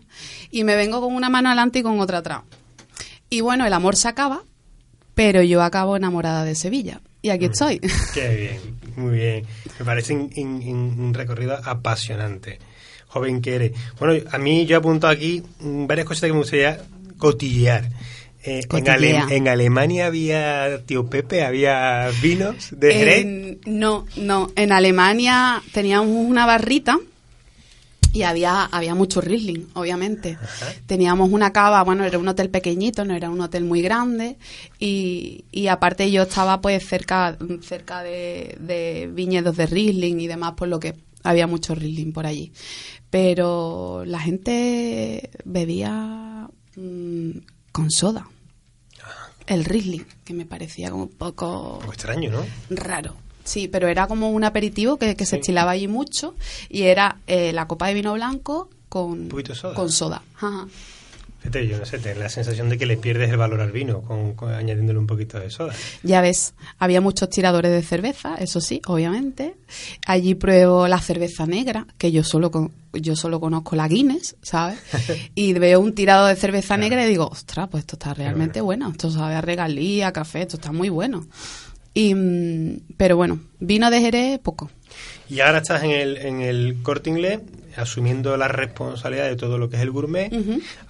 y 0.52 0.64
me 0.64 0.76
vengo 0.76 1.02
con 1.02 1.14
una 1.16 1.30
mano 1.30 1.50
adelante 1.50 1.80
y 1.80 1.84
con 1.84 2.00
otra 2.00 2.20
atrás. 2.20 2.42
Y 3.30 3.42
bueno, 3.42 3.66
el 3.66 3.74
amor 3.74 3.96
se 3.96 4.08
acaba, 4.08 4.44
pero 5.16 5.42
yo 5.42 5.64
acabo 5.64 5.98
enamorada 5.98 6.46
de 6.46 6.56
Sevilla. 6.56 7.02
Y 7.22 7.32
aquí 7.32 7.46
estoy. 7.46 7.80
Qué 8.14 8.36
bien, 8.36 8.78
muy 8.98 9.16
bien. 9.18 9.46
Me 9.80 9.86
parece 9.86 10.14
in- 10.14 10.30
in- 10.36 10.62
in- 10.62 11.00
un 11.00 11.14
recorrido 11.14 11.58
apasionante. 11.66 12.60
Joven 13.08 13.42
que 13.42 13.56
eres. 13.56 13.72
Bueno, 14.00 14.24
a 14.32 14.38
mí 14.38 14.66
yo 14.68 14.76
he 14.76 14.80
apuntado 14.80 15.12
aquí 15.12 15.42
varias 15.60 16.06
cosas 16.06 16.28
que 16.28 16.34
me 16.34 16.40
gustaría 16.40 16.80
cotillear. 17.18 17.90
Eh, 18.46 18.60
en, 18.62 18.68
Cotillea. 18.68 19.24
Ale- 19.26 19.36
en 19.36 19.48
Alemania 19.48 20.06
había 20.08 20.82
tío 20.86 21.08
Pepe, 21.10 21.44
había 21.44 22.10
vinos 22.22 22.70
de 22.72 22.94
Jerez. 22.94 23.22
En- 23.26 23.60
no, 23.66 24.06
no. 24.18 24.52
En 24.56 24.72
Alemania 24.72 25.62
teníamos 25.74 26.10
una 26.10 26.46
barrita 26.46 27.00
y 28.14 28.22
había, 28.24 28.64
había 28.66 28.96
mucho 28.96 29.20
Riesling, 29.20 29.68
obviamente. 29.74 30.38
Teníamos 30.86 31.32
una 31.32 31.52
cava, 31.52 31.84
bueno, 31.84 32.06
era 32.06 32.18
un 32.18 32.28
hotel 32.28 32.50
pequeñito, 32.50 33.04
no 33.04 33.14
era 33.14 33.30
un 33.30 33.42
hotel 33.42 33.66
muy 33.66 33.82
grande. 33.82 34.38
Y, 34.80 35.44
y 35.52 35.68
aparte 35.68 36.10
yo 36.12 36.22
estaba 36.22 36.62
pues 36.62 36.88
cerca, 36.88 37.38
cerca 37.62 38.04
de, 38.04 38.56
de 38.62 39.10
viñedos 39.12 39.58
de 39.58 39.66
Riesling 39.66 40.20
y 40.22 40.28
demás, 40.28 40.54
por 40.56 40.70
lo 40.70 40.80
que 40.80 40.94
había 41.24 41.46
mucho 41.48 41.76
Riesling 41.76 42.14
por 42.14 42.26
allí. 42.26 42.54
Pero 43.10 44.04
la 44.06 44.20
gente 44.20 45.30
bebía 45.44 46.48
mm, 46.78 47.30
con 47.74 47.92
soda. 47.92 48.30
El 49.48 49.66
Riesling, 49.66 50.06
que 50.24 50.34
me 50.34 50.46
parecía 50.46 50.90
como 50.90 51.04
un 51.04 51.10
poco 51.10 51.74
Un 51.76 51.80
poco 51.82 51.94
extraño, 51.94 52.32
¿no? 52.32 52.46
raro. 52.70 53.16
Sí, 53.44 53.68
pero 53.68 53.88
era 53.88 54.08
como 54.08 54.32
un 54.32 54.44
aperitivo 54.44 54.98
que, 54.98 55.16
que 55.16 55.26
se 55.28 55.36
estilaba 55.36 55.72
allí 55.72 55.88
mucho 55.88 56.34
y 56.68 56.84
era 56.84 57.18
eh, 57.28 57.54
la 57.54 57.68
copa 57.68 57.88
de 57.88 57.94
vino 57.94 58.14
blanco 58.14 58.70
con, 58.90 59.12
Un 59.12 59.28
poquito 59.30 59.54
de 59.54 59.60
soda. 59.60 59.74
con 59.76 59.92
soda. 59.92 60.24
Ajá. 60.36 60.66
Fíjate, 61.46 61.68
yo 61.68 61.78
no 61.78 61.86
sé, 61.86 62.00
tengo 62.00 62.20
la 62.20 62.30
sensación 62.30 62.70
de 62.70 62.78
que 62.80 62.88
le 62.88 62.98
pierdes 62.98 63.30
el 63.30 63.38
valor 63.38 63.62
al 63.62 63.72
vino 63.72 64.02
con, 64.02 64.34
con- 64.34 64.52
añadiéndole 64.52 64.98
un 64.98 65.06
poquito 65.06 65.40
de 65.40 65.52
soda. 65.52 65.74
Ya 66.02 66.20
ves, 66.22 66.56
había 66.80 67.02
muchos 67.02 67.30
tiradores 67.30 67.72
de 67.72 67.84
cerveza, 67.84 68.36
eso 68.40 68.60
sí, 68.62 68.82
obviamente. 68.88 69.56
Allí 70.08 70.34
pruebo 70.34 70.88
la 70.88 71.00
cerveza 71.00 71.46
negra, 71.46 71.86
que 72.00 72.12
yo 72.12 72.24
solo 72.24 72.50
con- 72.50 72.72
yo 72.94 73.16
solo 73.16 73.40
conozco 73.40 73.76
la 73.76 73.88
Guinness, 73.88 74.36
¿sabes? 74.42 74.80
Y 75.36 75.54
veo 75.54 75.80
un 75.82 75.94
tirado 75.94 76.26
de 76.26 76.36
cerveza 76.36 76.78
negra 76.78 77.06
y 77.06 77.10
digo, 77.10 77.28
ostras, 77.28 77.68
pues 77.70 77.82
esto 77.84 77.96
está 77.96 78.14
realmente 78.16 78.62
bueno, 78.62 78.90
esto 78.90 79.12
sabe 79.12 79.36
a 79.36 79.42
regalía, 79.42 80.12
café, 80.12 80.42
esto 80.42 80.58
está 80.58 80.72
muy 80.72 80.90
bueno. 80.90 81.28
Y, 81.94 82.16
mm, 82.16 82.80
pero 82.98 83.18
bueno, 83.18 83.40
vino 83.60 83.92
de 83.92 84.00
Jerez, 84.02 84.40
poco. 84.40 84.72
Y 85.30 85.42
ahora 85.42 85.60
estás 85.60 85.84
en 85.84 85.92
el, 85.92 86.18
en 86.18 86.42
el 86.42 86.78
corte 86.84 87.10
inglés 87.10 87.40
asumiendo 87.78 88.36
la 88.38 88.48
responsabilidad 88.48 89.28
de 89.28 89.36
todo 89.36 89.58
lo 89.58 89.70
que 89.70 89.78
es 89.78 89.82
el 89.82 89.92
gourmet, 89.92 90.32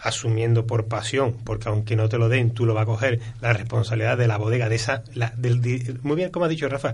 asumiendo 0.01 0.65
por 0.65 0.85
pasión, 0.85 1.35
porque 1.43 1.69
aunque 1.69 1.95
no 1.95 2.09
te 2.09 2.17
lo 2.17 2.29
den, 2.29 2.51
tú 2.51 2.65
lo 2.65 2.73
vas 2.73 2.83
a 2.83 2.85
coger, 2.85 3.19
la 3.41 3.53
responsabilidad 3.53 4.17
de 4.17 4.27
la 4.27 4.37
bodega, 4.37 4.69
de 4.69 4.75
esa, 4.75 5.03
la, 5.13 5.33
del, 5.37 5.99
muy 6.03 6.15
bien, 6.15 6.29
como 6.29 6.45
ha 6.45 6.49
dicho 6.49 6.67
Rafa, 6.69 6.93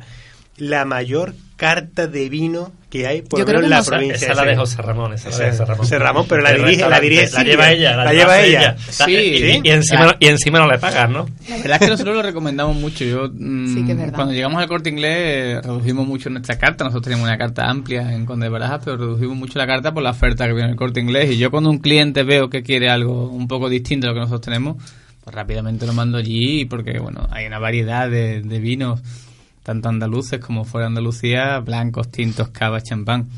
la 0.58 0.86
mayor 0.86 1.34
carta 1.56 2.08
de 2.08 2.28
vino 2.30 2.72
que 2.90 3.06
hay 3.08 3.22
por 3.22 3.40
Yo 3.40 3.46
creo 3.46 3.62
menos 3.62 3.66
en 3.66 3.70
la 3.70 3.78
no 3.80 3.86
provincia. 3.86 4.16
Esa 4.16 4.32
es 4.32 4.36
la 4.38 4.44
de. 4.46 4.56
José 4.58 4.82
Ramón. 4.82 5.14
Esa 5.14 5.30
es 5.30 5.36
Esa 5.36 5.44
la 5.44 5.46
de 5.46 5.52
José 5.52 5.66
Ramón. 5.66 5.78
José 5.78 6.00
Ramón, 6.00 6.26
pero 6.28 6.42
la 6.42 6.52
dirige- 6.54 6.90
la 6.90 7.00
dirige 7.00 7.28
Silvia. 7.28 7.44
lleva 7.52 7.72
ella. 7.72 7.96
La 7.98 8.14
lleva 8.14 8.42
ella. 8.42 8.76
Sí. 8.90 9.12
y, 9.12 9.62
y 9.64 9.70
encima, 9.72 10.16
y 10.20 10.28
encima 10.28 10.60
no 10.60 10.68
le 10.70 10.78
pagas, 10.80 11.10
¿no? 11.10 11.28
La 11.48 11.58
verdad 11.58 11.74
es 11.74 11.80
que 11.80 11.88
nosotros 11.88 12.16
lo 12.16 12.22
recomendamos 12.24 12.76
mucho. 12.76 13.06
Yo, 13.06 13.30
mm, 13.32 13.74
Sí 13.76 13.86
que 13.86 13.92
es 13.94 13.98
verdad. 13.98 14.16
Cuando 14.16 14.34
llegamos 14.34 14.62
al 14.62 14.68
corte 14.68 14.90
inglés, 14.90 15.16
eh, 15.18 15.62
redujimos 15.64 16.06
mucho 16.08 16.30
nuestra 16.30 16.58
carta. 16.58 16.84
Nosotros 16.84 17.04
teníamos 17.04 17.28
una 17.28 17.38
carta 17.38 17.70
amplia 17.70 18.12
en 18.14 18.26
Conde 18.26 18.48
de 18.48 18.50
Barajas, 18.50 18.82
pero 18.84 18.98
redujimos 18.98 19.38
mucho 19.38 19.58
la 19.60 19.68
carta 19.68 19.94
por 19.94 20.04
la 20.04 20.10
oferta 20.12 20.46
que 20.48 20.54
viene 20.54 20.66
en 20.66 20.72
el 20.72 20.78
corte 20.78 21.00
inglés. 21.00 21.32
Y 21.32 21.38
yo, 21.38 21.50
cuando 21.52 21.70
un 21.70 21.78
cliente 21.78 22.24
veo 22.24 22.50
que 22.50 22.62
quiere 22.64 22.90
algo 22.90 23.30
un 23.30 23.48
poco 23.48 23.70
distinto 23.70 24.08
a 24.08 24.10
lo 24.10 24.14
que 24.16 24.20
nosotros 24.22 24.42
tenemos, 24.42 24.78
pues 25.24 25.34
rápidamente 25.36 25.86
lo 25.86 25.94
mando 25.94 26.18
allí, 26.18 26.66
porque 26.66 26.98
bueno, 27.00 27.28
hay 27.32 27.46
una 27.46 27.60
variedad 27.60 28.10
de, 28.10 28.42
de 28.42 28.60
vinos, 28.60 29.00
tanto 29.64 29.90
andaluces 29.90 30.40
como 30.40 30.64
fuera 30.66 30.86
de 30.86 30.90
Andalucía, 30.90 31.60
blancos, 31.60 32.10
tintos, 32.10 32.50
cava, 32.50 32.82
champán, 32.82 33.30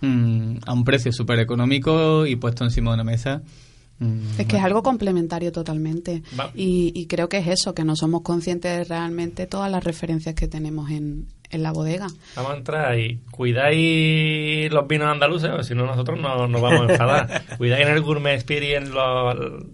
mm, 0.00 0.56
a 0.66 0.72
un 0.72 0.84
precio 0.84 1.12
súper 1.12 1.38
económico 1.40 2.26
y 2.26 2.36
puesto 2.36 2.64
encima 2.64 2.90
de 2.90 2.94
una 2.94 3.04
mesa. 3.04 3.42
mm, 3.98 4.38
Es 4.38 4.46
que 4.46 4.56
es 4.56 4.62
algo 4.62 4.82
complementario 4.82 5.52
totalmente. 5.52 6.22
Y, 6.54 6.92
y 6.94 7.06
creo 7.06 7.28
que 7.28 7.38
es 7.38 7.46
eso, 7.48 7.74
que 7.74 7.84
no 7.84 7.96
somos 7.96 8.22
conscientes 8.22 8.76
de 8.76 8.84
realmente 8.84 9.46
todas 9.46 9.70
las 9.70 9.82
referencias 9.84 10.34
que 10.34 10.48
tenemos 10.48 10.90
en, 10.90 11.26
en 11.50 11.62
la 11.62 11.70
bodega. 11.72 12.08
Vamos 12.36 12.52
a 12.52 12.56
entrar 12.56 12.90
ahí. 12.90 13.20
Cuidáis 13.30 14.72
los 14.72 14.86
vinos 14.88 15.08
andaluces, 15.08 15.50
si 15.66 15.74
no 15.74 15.86
nosotros 15.86 16.18
no 16.20 16.46
nos 16.48 16.60
vamos 16.60 16.88
a 16.88 16.92
enfadar. 16.92 17.44
Cuidáis 17.58 17.86
en 17.86 17.92
el 17.92 18.00
Gourmet 18.02 18.34
Experience 18.34 18.90
los... 18.92 19.64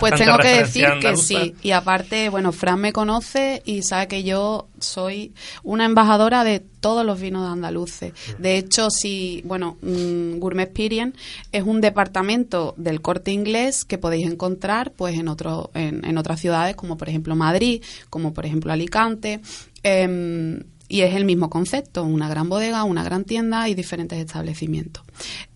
Pues 0.00 0.14
tengo 0.16 0.38
que 0.38 0.48
decir 0.48 0.86
que 1.00 1.16
sí. 1.16 1.54
Y 1.62 1.70
aparte, 1.70 2.28
bueno, 2.28 2.52
Fran 2.52 2.80
me 2.80 2.92
conoce 2.92 3.62
y 3.64 3.82
sabe 3.82 4.08
que 4.08 4.22
yo 4.22 4.68
soy 4.78 5.32
una 5.62 5.84
embajadora 5.84 6.44
de 6.44 6.60
todos 6.60 7.04
los 7.06 7.20
vinos 7.20 7.50
andaluces. 7.50 8.12
De 8.38 8.58
hecho, 8.58 8.90
si, 8.90 9.42
bueno, 9.44 9.78
mm, 9.80 10.38
Gourmet 10.38 10.68
Experience 10.68 11.18
es 11.52 11.62
un 11.64 11.80
departamento 11.80 12.74
del 12.76 13.00
corte 13.00 13.30
inglés 13.30 13.84
que 13.84 13.98
podéis 13.98 14.26
encontrar 14.26 14.92
pues 14.92 15.18
en, 15.18 15.28
otro, 15.28 15.70
en, 15.74 16.04
en 16.04 16.18
otras 16.18 16.40
ciudades, 16.40 16.76
como 16.76 16.96
por 16.96 17.08
ejemplo 17.08 17.34
Madrid, 17.36 17.82
como 18.10 18.34
por 18.34 18.44
ejemplo 18.44 18.72
Alicante. 18.72 19.40
em, 19.82 20.62
y 20.86 21.00
es 21.00 21.14
el 21.14 21.24
mismo 21.24 21.48
concepto, 21.48 22.04
una 22.04 22.28
gran 22.28 22.50
bodega, 22.50 22.84
una 22.84 23.02
gran 23.02 23.24
tienda 23.24 23.68
y 23.70 23.74
diferentes 23.74 24.18
establecimientos. 24.18 25.02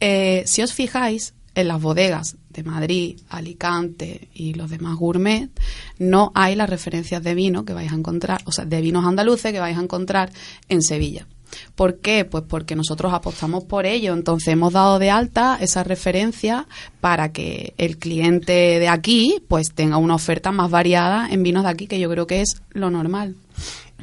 Eh, 0.00 0.42
si 0.46 0.62
os 0.62 0.72
fijáis, 0.72 1.34
en 1.58 1.68
las 1.68 1.82
bodegas 1.82 2.36
Madrid, 2.62 3.18
Alicante 3.28 4.28
y 4.34 4.54
los 4.54 4.70
demás 4.70 4.96
gourmet, 4.96 5.50
no 5.98 6.32
hay 6.34 6.54
las 6.54 6.70
referencias 6.70 7.22
de 7.22 7.34
vino 7.34 7.64
que 7.64 7.72
vais 7.72 7.92
a 7.92 7.96
encontrar, 7.96 8.40
o 8.44 8.52
sea, 8.52 8.64
de 8.64 8.80
vinos 8.80 9.04
andaluces 9.04 9.52
que 9.52 9.60
vais 9.60 9.76
a 9.76 9.82
encontrar 9.82 10.30
en 10.68 10.82
Sevilla. 10.82 11.26
¿Por 11.74 11.98
qué? 11.98 12.24
Pues 12.24 12.44
porque 12.48 12.76
nosotros 12.76 13.12
apostamos 13.12 13.64
por 13.64 13.86
ello. 13.86 14.12
Entonces 14.12 14.48
hemos 14.48 14.72
dado 14.72 14.98
de 14.98 15.10
alta 15.10 15.58
esa 15.60 15.84
referencia 15.84 16.66
para 17.00 17.32
que 17.32 17.74
el 17.78 17.98
cliente 17.98 18.78
de 18.78 18.88
aquí 18.88 19.42
pues 19.48 19.72
tenga 19.72 19.96
una 19.96 20.14
oferta 20.14 20.52
más 20.52 20.70
variada 20.70 21.28
en 21.30 21.42
vinos 21.42 21.64
de 21.64 21.70
aquí, 21.70 21.86
que 21.86 22.00
yo 22.00 22.10
creo 22.10 22.26
que 22.26 22.42
es 22.42 22.62
lo 22.72 22.90
normal. 22.90 23.36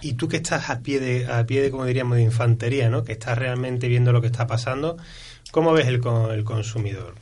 Y 0.02 0.14
tú 0.14 0.28
que 0.28 0.38
estás 0.38 0.70
a 0.70 0.82
pie 0.82 1.00
de, 1.00 1.26
a 1.32 1.46
pie 1.46 1.62
de, 1.62 1.72
como 1.72 1.86
diríamos, 1.86 2.18
de 2.18 2.24
infantería, 2.24 2.90
¿no? 2.90 3.04
Que 3.04 3.14
estás 3.14 3.38
realmente 3.38 3.88
viendo 3.88 4.12
lo 4.12 4.22
que 4.22 4.28
está 4.28 4.46
pasando, 4.46 4.98
¿Cómo 5.56 5.72
ves 5.72 5.88
el, 5.88 6.02
el 6.34 6.44
consumidor? 6.44 7.16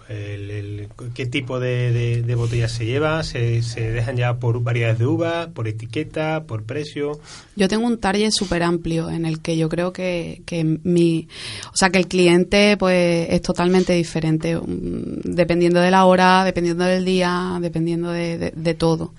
¿Qué 1.13 1.25
tipo 1.27 1.59
de, 1.59 2.23
de- 2.23 2.33
botellas 2.33 2.71
se 2.71 2.83
lleva? 2.83 3.21
¿Se, 3.21 3.61
se 3.61 3.91
dejan 3.91 4.17
ya 4.17 4.37
por 4.39 4.59
variedades 4.63 4.97
de 4.97 5.05
uva, 5.05 5.51
por 5.53 5.67
etiqueta, 5.67 6.45
por 6.47 6.63
precio? 6.63 7.19
Yo 7.55 7.67
tengo 7.67 7.85
un 7.85 7.99
target 7.99 8.31
súper 8.31 8.63
amplio 8.63 9.11
en 9.11 9.27
el 9.27 9.39
que 9.39 9.55
yo 9.55 9.69
creo 9.69 9.93
que, 9.93 10.41
que 10.47 10.63
mi, 10.63 11.27
o 11.71 11.77
sea, 11.77 11.91
que 11.91 11.99
el 11.99 12.07
cliente 12.07 12.75
pues 12.75 13.27
es 13.29 13.43
totalmente 13.43 13.93
diferente, 13.93 14.55
mm, 14.57 15.21
dependiendo 15.25 15.79
de 15.79 15.91
la 15.91 16.05
hora, 16.05 16.43
dependiendo 16.43 16.85
del 16.85 17.05
día, 17.05 17.59
dependiendo 17.61 18.09
de, 18.09 18.39
de- 18.39 18.53
de 18.55 18.73
todo. 18.73 19.13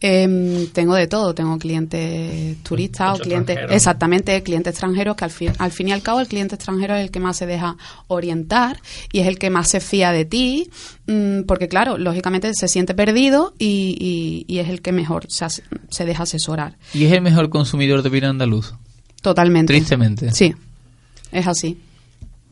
Em, 0.00 0.66
tengo 0.72 0.94
de 0.96 1.06
todo, 1.06 1.34
tengo 1.34 1.56
clientes 1.58 2.56
turistas 2.62 3.18
o 3.18 3.22
clientes, 3.22 3.56
exactamente, 3.70 4.42
clientes 4.42 4.72
extranjeros 4.72 5.16
que 5.16 5.24
al 5.24 5.30
fin, 5.30 5.52
al 5.58 5.70
fin 5.72 5.88
y 5.88 5.92
al 5.92 6.02
cabo 6.02 6.20
el 6.20 6.26
cliente 6.28 6.56
extranjero 6.56 6.94
es 6.94 7.04
el 7.04 7.10
que 7.10 7.20
más 7.20 7.38
se 7.38 7.46
deja 7.46 7.76
orientar 8.08 8.80
y 9.12 9.20
es 9.20 9.26
el 9.28 9.38
que 9.38 9.48
más 9.48 9.68
se 9.68 9.80
fía 9.80 10.12
de 10.12 10.26
ti, 10.26 10.68
mm, 11.06 11.42
porque 11.46 11.68
claro, 11.68 11.96
lógicamente 11.96 12.52
se 12.54 12.68
siente 12.68 12.92
perdido 12.94 13.54
y, 13.58 13.96
y- 14.46 14.52
y 14.54 14.58
es 14.58 14.68
el 14.68 14.82
que 14.82 14.92
mejor 14.92 15.24
se, 15.30 15.46
se 15.88 16.04
deja 16.04 16.24
asesorar. 16.24 16.76
¿Y 16.92 17.04
es 17.04 17.12
el 17.12 17.22
mejor 17.22 17.48
consumidor 17.48 18.02
de 18.02 18.10
vino 18.10 18.28
andaluz? 18.28 18.74
Totalmente. 19.22 19.72
Tristemente. 19.72 20.32
Sí, 20.32 20.54
es 21.32 21.46
así. 21.46 21.78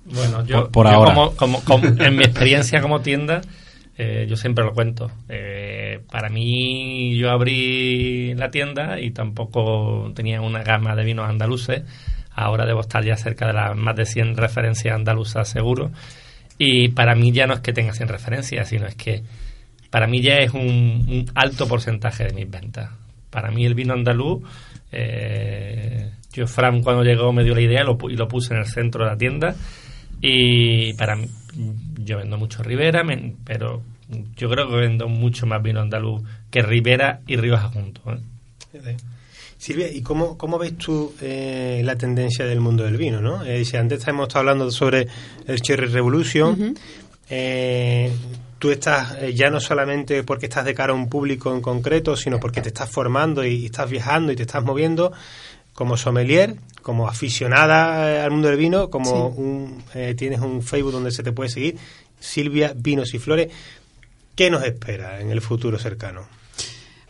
Bueno, 0.06 0.44
yo, 0.46 0.62
Por- 0.64 0.70
por 0.70 0.86
yo 0.86 0.92
ahora. 0.92 1.14
Como, 1.14 1.32
como- 1.36 1.60
como- 1.64 1.86
en 2.02 2.16
mi 2.16 2.24
experiencia 2.24 2.80
como 2.80 3.00
tienda, 3.02 3.42
eh, 3.96 4.26
yo 4.28 4.36
siempre 4.36 4.64
lo 4.64 4.72
cuento. 4.72 5.10
Eh, 5.28 6.00
para 6.10 6.28
mí, 6.28 7.16
yo 7.16 7.30
abrí 7.30 8.34
la 8.34 8.50
tienda 8.50 8.98
y 8.98 9.10
tampoco 9.10 10.12
tenía 10.14 10.40
una 10.40 10.62
gama 10.62 10.96
de 10.96 11.04
vinos 11.04 11.28
andaluces. 11.28 11.82
Ahora 12.34 12.64
debo 12.64 12.80
estar 12.80 13.04
ya 13.04 13.16
cerca 13.16 13.46
de 13.46 13.52
las 13.52 13.76
más 13.76 13.94
de 13.94 14.06
100 14.06 14.36
referencias 14.36 14.94
andaluzas 14.94 15.48
seguro. 15.48 15.90
Y 16.58 16.88
para 16.90 17.14
mí 17.14 17.32
ya 17.32 17.46
no 17.46 17.54
es 17.54 17.60
que 17.60 17.72
tenga 17.72 17.92
100 17.92 18.08
referencias, 18.08 18.68
sino 18.68 18.86
es 18.86 18.94
que 18.94 19.22
para 19.90 20.06
mí 20.06 20.22
ya 20.22 20.36
es 20.36 20.52
un, 20.54 21.26
alto 21.34 21.68
porcentaje 21.68 22.24
de 22.24 22.32
mis 22.32 22.50
ventas. 22.50 22.90
Para 23.30 23.50
mí 23.50 23.66
el 23.66 23.74
vino 23.74 23.92
andaluz, 23.92 24.42
eh, 24.90 26.10
yo 26.32 26.46
Fran 26.46 26.82
cuando 26.82 27.02
llegó 27.02 27.32
me 27.32 27.44
dio 27.44 27.54
la 27.54 27.60
idea 27.60 27.84
lo 27.84 27.98
y 28.08 28.16
lo 28.16 28.28
puse 28.28 28.54
en 28.54 28.60
el 28.60 28.66
centro 28.66 29.04
de 29.04 29.10
la 29.10 29.16
tienda 29.18 29.54
y 30.22 30.94
para 30.94 31.16
mí, 31.16 31.28
yo 31.98 32.16
vendo 32.18 32.38
mucho 32.38 32.62
Ribera, 32.62 33.04
men- 33.04 33.36
pero 33.44 33.82
yo 34.36 34.48
creo 34.48 34.68
que 34.68 34.76
vendo 34.76 35.08
mucho 35.08 35.46
más 35.46 35.62
vino 35.62 35.80
andaluz 35.80 36.22
que 36.50 36.62
Ribera 36.62 37.20
y 37.26 37.36
Rioja 37.36 37.68
juntos. 37.68 38.02
¿eh? 38.74 38.96
Silvia, 39.58 39.90
¿y 39.92 40.02
cómo, 40.02 40.36
cómo 40.38 40.58
ves 40.58 40.76
tú 40.76 41.14
eh, 41.20 41.82
la 41.84 41.96
tendencia 41.96 42.44
del 42.46 42.60
mundo 42.60 42.84
del 42.84 42.96
vino? 42.96 43.20
¿no? 43.20 43.44
Eh, 43.44 43.64
si 43.64 43.76
antes 43.76 44.06
hemos 44.08 44.28
estado 44.28 44.40
hablando 44.40 44.70
sobre 44.70 45.06
el 45.46 45.60
Cherry 45.62 45.86
Revolution, 45.86 46.50
Ujú. 46.50 46.74
eh, 47.30 48.10
tú 48.58 48.70
estás 48.70 49.16
eh, 49.20 49.34
ya 49.34 49.50
no 49.50 49.60
solamente 49.60 50.22
porque 50.24 50.46
estás 50.46 50.64
de 50.64 50.74
cara 50.74 50.92
a 50.92 50.96
un 50.96 51.08
público 51.08 51.54
en 51.54 51.60
concreto, 51.60 52.16
sino 52.16 52.38
porque 52.40 52.60
te 52.60 52.68
estás 52.68 52.90
formando 52.90 53.44
y, 53.44 53.66
estás 53.66 53.88
viajando 53.90 54.32
y 54.32 54.36
te 54.36 54.42
estás 54.42 54.64
moviendo 54.64 55.12
como 55.74 55.96
sommelier, 55.96 56.56
como 56.82 57.08
aficionada 57.08 58.10
eh, 58.12 58.20
al 58.20 58.30
mundo 58.30 58.48
del 58.48 58.56
vino, 58.58 58.90
como 58.90 59.32
Sí. 59.34 59.40
un, 59.40 59.84
eh, 59.94 60.14
tienes 60.16 60.40
un 60.40 60.62
Facebook 60.62 60.92
donde 60.92 61.10
se 61.10 61.22
te 61.22 61.32
puede 61.32 61.48
seguir, 61.50 61.76
Silvia 62.20 62.72
Vinos 62.76 63.14
y 63.14 63.18
Flores. 63.18 63.48
¿Qué 64.34 64.50
nos 64.50 64.64
espera 64.64 65.20
en 65.20 65.30
el 65.30 65.40
futuro 65.40 65.78
cercano? 65.78 66.26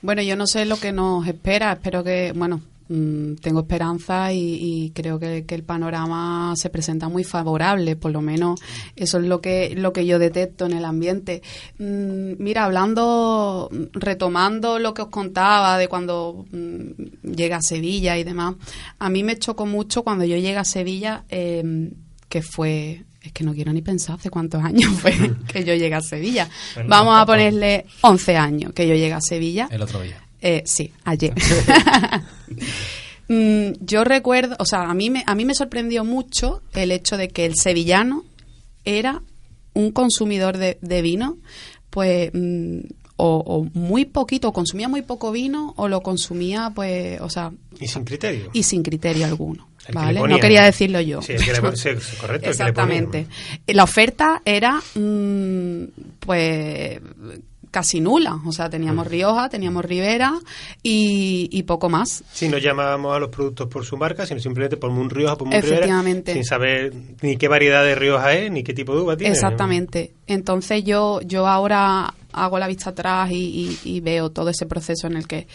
Bueno, 0.00 0.22
yo 0.22 0.34
no 0.36 0.46
sé 0.46 0.64
lo 0.64 0.78
que 0.80 0.90
nos 0.92 1.26
espera, 1.28 1.72
espero 1.72 2.02
que, 2.02 2.32
bueno, 2.34 2.60
mm, 2.92 3.36
tengo 3.36 3.60
esperanza 3.60 4.32
y, 4.32 4.58
y 4.60 4.90
creo 4.90 5.18
que, 5.18 5.44
que 5.46 5.54
el 5.54 5.62
panorama 5.62 6.54
se 6.56 6.70
presenta 6.70 7.08
muy 7.08 7.24
favorable, 7.24 7.96
por 7.96 8.12
lo 8.12 8.20
menos 8.20 8.60
eso 8.96 9.18
es 9.18 9.24
lo 9.24 9.40
que, 9.40 9.74
lo 9.76 9.92
que 9.92 10.06
yo 10.06 10.18
detecto 10.18 10.66
en 10.66 10.72
el 10.72 10.84
ambiente. 10.84 11.42
Mm, 11.78 12.34
mira, 12.38 12.64
hablando, 12.64 13.70
retomando 13.92 14.78
lo 14.78 14.94
que 14.94 15.02
os 15.02 15.08
contaba 15.08 15.78
de 15.78 15.88
cuando 15.88 16.44
mm, 16.50 17.32
llega 17.34 17.56
a 17.56 17.62
Sevilla 17.62 18.18
y 18.18 18.24
demás, 18.24 18.54
a 18.98 19.08
mí 19.08 19.22
me 19.22 19.38
chocó 19.38 19.66
mucho 19.66 20.02
cuando 20.02 20.24
yo 20.24 20.36
llegué 20.36 20.56
a 20.56 20.64
Sevilla, 20.64 21.24
eh, 21.28 21.90
que 22.28 22.42
fue... 22.42 23.04
Es 23.22 23.30
que 23.30 23.44
no 23.44 23.54
quiero 23.54 23.72
ni 23.72 23.82
pensar 23.82 24.16
hace 24.16 24.30
cuántos 24.30 24.64
años 24.64 24.90
fue 24.94 25.12
que 25.46 25.62
yo 25.62 25.74
llegué 25.74 25.94
a 25.94 26.00
Sevilla. 26.00 26.48
Bueno, 26.74 26.90
Vamos 26.90 27.16
a 27.16 27.24
ponerle 27.24 27.86
11 28.00 28.36
años 28.36 28.72
que 28.72 28.88
yo 28.88 28.94
llegué 28.94 29.12
a 29.12 29.20
Sevilla. 29.20 29.68
El 29.70 29.82
otro 29.82 30.00
día. 30.00 30.21
Eh, 30.42 30.62
sí, 30.66 30.92
ayer. 31.04 31.32
Mm, 33.28 33.72
yo 33.80 34.04
recuerdo, 34.04 34.56
o 34.58 34.66
sea, 34.66 34.82
a 34.90 34.94
mí, 34.94 35.08
me, 35.08 35.22
a 35.26 35.34
mí 35.34 35.44
me 35.46 35.54
sorprendió 35.54 36.04
mucho 36.04 36.60
el 36.74 36.90
hecho 36.90 37.16
de 37.16 37.28
que 37.28 37.46
el 37.46 37.54
sevillano 37.56 38.24
era 38.84 39.22
un 39.72 39.90
consumidor 39.92 40.58
de, 40.58 40.76
de 40.82 41.00
vino, 41.02 41.38
pues, 41.88 42.30
mm, 42.34 42.80
o, 43.16 43.36
o 43.46 43.64
muy 43.78 44.04
poquito, 44.04 44.48
o 44.48 44.52
consumía 44.52 44.88
muy 44.88 45.00
poco 45.02 45.32
vino, 45.32 45.72
o 45.76 45.88
lo 45.88 46.02
consumía, 46.02 46.72
pues, 46.74 47.20
o 47.22 47.30
sea, 47.30 47.52
Y 47.80 47.86
sin 47.88 48.04
criterio. 48.04 48.50
y 48.52 48.64
sin 48.64 48.82
criterio 48.82 49.24
alguno. 49.24 49.68
Que 49.86 49.92
¿Vale? 49.92 50.20
le 50.20 50.28
No 50.28 50.38
quería 50.38 50.64
decirlo 50.64 51.00
yo. 51.00 51.22
Sí, 51.22 51.32
el 51.32 51.44
que 51.44 51.52
le 51.52 51.60
pon- 51.60 51.76
sí, 51.76 51.88
sí, 52.00 52.16
correcto, 52.16 52.50
el 52.50 52.56
que 52.56 52.64
le 52.64 52.72
ponía. 52.72 52.98
Exactamente. 52.98 53.26
La 53.68 53.84
oferta 53.84 54.42
era, 54.44 54.80
mm, 54.94 55.84
pues, 56.20 57.00
casi 57.72 58.00
nula. 58.00 58.38
O 58.46 58.52
sea, 58.52 58.68
Mm. 58.68 58.70
teníamos 58.70 59.06
Rioja, 59.08 59.48
teníamos 59.48 59.84
Ribera 59.84 60.38
y, 60.84 61.48
y 61.50 61.64
poco 61.64 61.88
más. 61.88 62.22
Si 62.32 62.48
no 62.48 62.58
llamábamos 62.58 63.16
a 63.16 63.18
los 63.18 63.30
productos 63.30 63.66
por 63.66 63.84
su 63.84 63.96
marca, 63.96 64.24
sino 64.26 64.38
simplemente 64.38 64.76
por 64.76 64.90
un 64.90 65.10
Rioja, 65.10 65.36
por 65.36 65.48
un 65.48 65.54
Efectivamente. 65.54 66.32
sin 66.34 66.44
saber 66.44 66.92
ni 67.22 67.36
qué 67.36 67.48
variedad 67.48 67.82
de 67.82 67.96
Rioja 67.96 68.34
es, 68.34 68.52
ni 68.52 68.62
qué 68.62 68.72
tipo 68.74 68.94
de 68.94 69.00
uva 69.00 69.16
tiene. 69.16 69.32
Exactamente. 69.34 70.12
Entonces 70.28 70.84
yo, 70.84 71.20
yo 71.22 71.48
ahora 71.48 72.14
hago 72.32 72.58
la 72.60 72.68
vista 72.68 72.90
atrás 72.90 73.30
y, 73.32 73.78
y- 73.84 73.96
y 73.96 74.00
veo 74.00 74.30
todo 74.30 74.50
ese 74.50 74.66
proceso 74.66 75.06
en 75.08 75.16
el 75.16 75.26
que... 75.26 75.48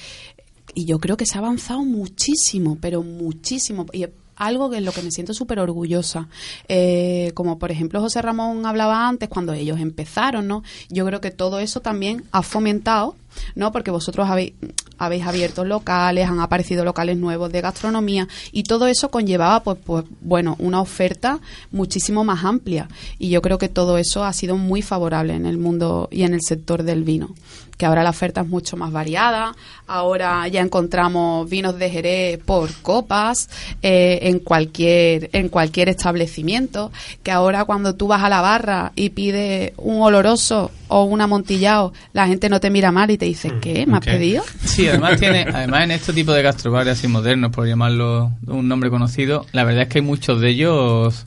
Y 0.76 0.86
yo 0.86 1.00
creo 1.00 1.18
que 1.18 1.26
se 1.26 1.38
ha 1.38 1.42
avanzado 1.42 1.84
muchísimo, 1.84 2.78
pero 2.82 3.02
muchísimo. 3.02 3.86
Y 3.94 4.06
algo 4.38 4.74
es 4.74 4.84
lo 4.84 4.92
que 4.92 5.02
me 5.02 5.12
siento 5.12 5.34
súper 5.34 5.60
orgullosa. 5.60 6.28
Eh, 6.68 7.32
como 7.34 7.60
por 7.60 7.72
ejemplo 7.72 8.00
José 8.00 8.22
Ramón 8.22 8.66
hablaba 8.66 9.08
antes, 9.08 9.30
cuando 9.30 9.54
ellos 9.54 9.80
empezaron, 9.80 10.48
¿no? 10.48 10.64
Yo 10.90 11.06
creo 11.06 11.22
que 11.22 11.32
todo 11.32 11.60
eso 11.60 11.82
también 11.82 12.24
ha 12.32 12.44
fomentado, 12.44 13.16
¿no? 13.56 13.72
Porque 13.72 13.92
vosotros 13.92 14.30
habéis, 14.30 14.54
habéis 14.98 15.26
abierto 15.26 15.66
locales, 15.66 16.28
han 16.28 16.40
aparecido 16.40 16.86
locales 16.86 17.18
nuevos 17.18 17.52
de 17.52 17.62
gastronomía 17.62 18.28
y 18.52 18.64
todo 18.64 18.88
eso 18.88 19.10
conllevaba, 19.10 19.64
pues, 19.64 19.78
pues, 19.84 20.06
bueno, 20.22 20.56
una 20.60 20.82
oferta 20.82 21.40
muchísimo 21.72 22.24
más 22.24 22.44
amplia. 22.44 22.88
Y 23.20 23.30
yo 23.30 23.42
creo 23.42 23.58
que 23.58 23.70
todo 23.70 23.98
eso 23.98 24.24
ha 24.24 24.34
sido 24.34 24.58
muy 24.58 24.82
favorable 24.82 25.34
en 25.34 25.46
el 25.46 25.58
mundo 25.58 26.08
y 26.12 26.24
en 26.24 26.34
el 26.34 26.42
sector 26.42 26.84
del 26.84 27.04
vino. 27.04 27.34
Que 27.78 27.86
ahora 27.86 28.02
la 28.04 28.10
oferta 28.10 28.42
es 28.42 28.48
mucho 28.48 28.76
más 28.76 28.92
variada, 28.92 29.56
ahora 29.86 30.48
ya 30.48 30.62
encontramos 30.62 31.48
vinos 31.48 31.78
de 31.78 31.90
Jerez 31.92 32.40
por 32.44 32.74
copas 32.82 33.50
eh, 33.84 34.18
en 34.24 34.40
cualquier 34.40 35.30
en 35.34 35.48
cualquier 35.50 35.90
establecimiento, 35.90 36.92
que 37.22 37.30
ahora 37.32 37.66
cuando 37.66 37.94
tú 37.94 38.08
vas 38.08 38.24
a 38.24 38.30
la 38.30 38.42
barra 38.42 38.92
y 38.96 39.12
pides 39.12 39.74
un 39.78 40.02
oloroso 40.02 40.72
o 40.88 41.04
un 41.04 41.22
amontillado, 41.22 41.94
la 42.14 42.26
gente 42.28 42.50
no 42.50 42.60
te 42.60 42.70
mira 42.72 42.92
mal 42.92 43.12
y 43.12 43.18
te 43.20 43.26
dice, 43.26 43.54
¿qué? 43.62 43.86
¿Me 43.86 43.98
has 43.98 44.06
pedido? 44.06 44.44
Sí, 44.66 44.88
además 44.88 45.20
tiene, 45.20 45.42
además 45.54 45.84
en 45.84 45.92
este 45.92 46.14
tipo 46.14 46.32
de 46.32 46.42
gastrobares 46.42 46.98
así 46.98 47.08
modernos, 47.08 47.52
por 47.52 47.68
llamarlo 47.68 48.32
un 48.48 48.68
nombre 48.68 48.90
conocido, 48.90 49.46
la 49.52 49.64
verdad 49.64 49.84
es 49.84 49.90
que 49.90 50.00
hay 50.00 50.06
muchos 50.06 50.42
de 50.42 50.50
ellos, 50.50 51.26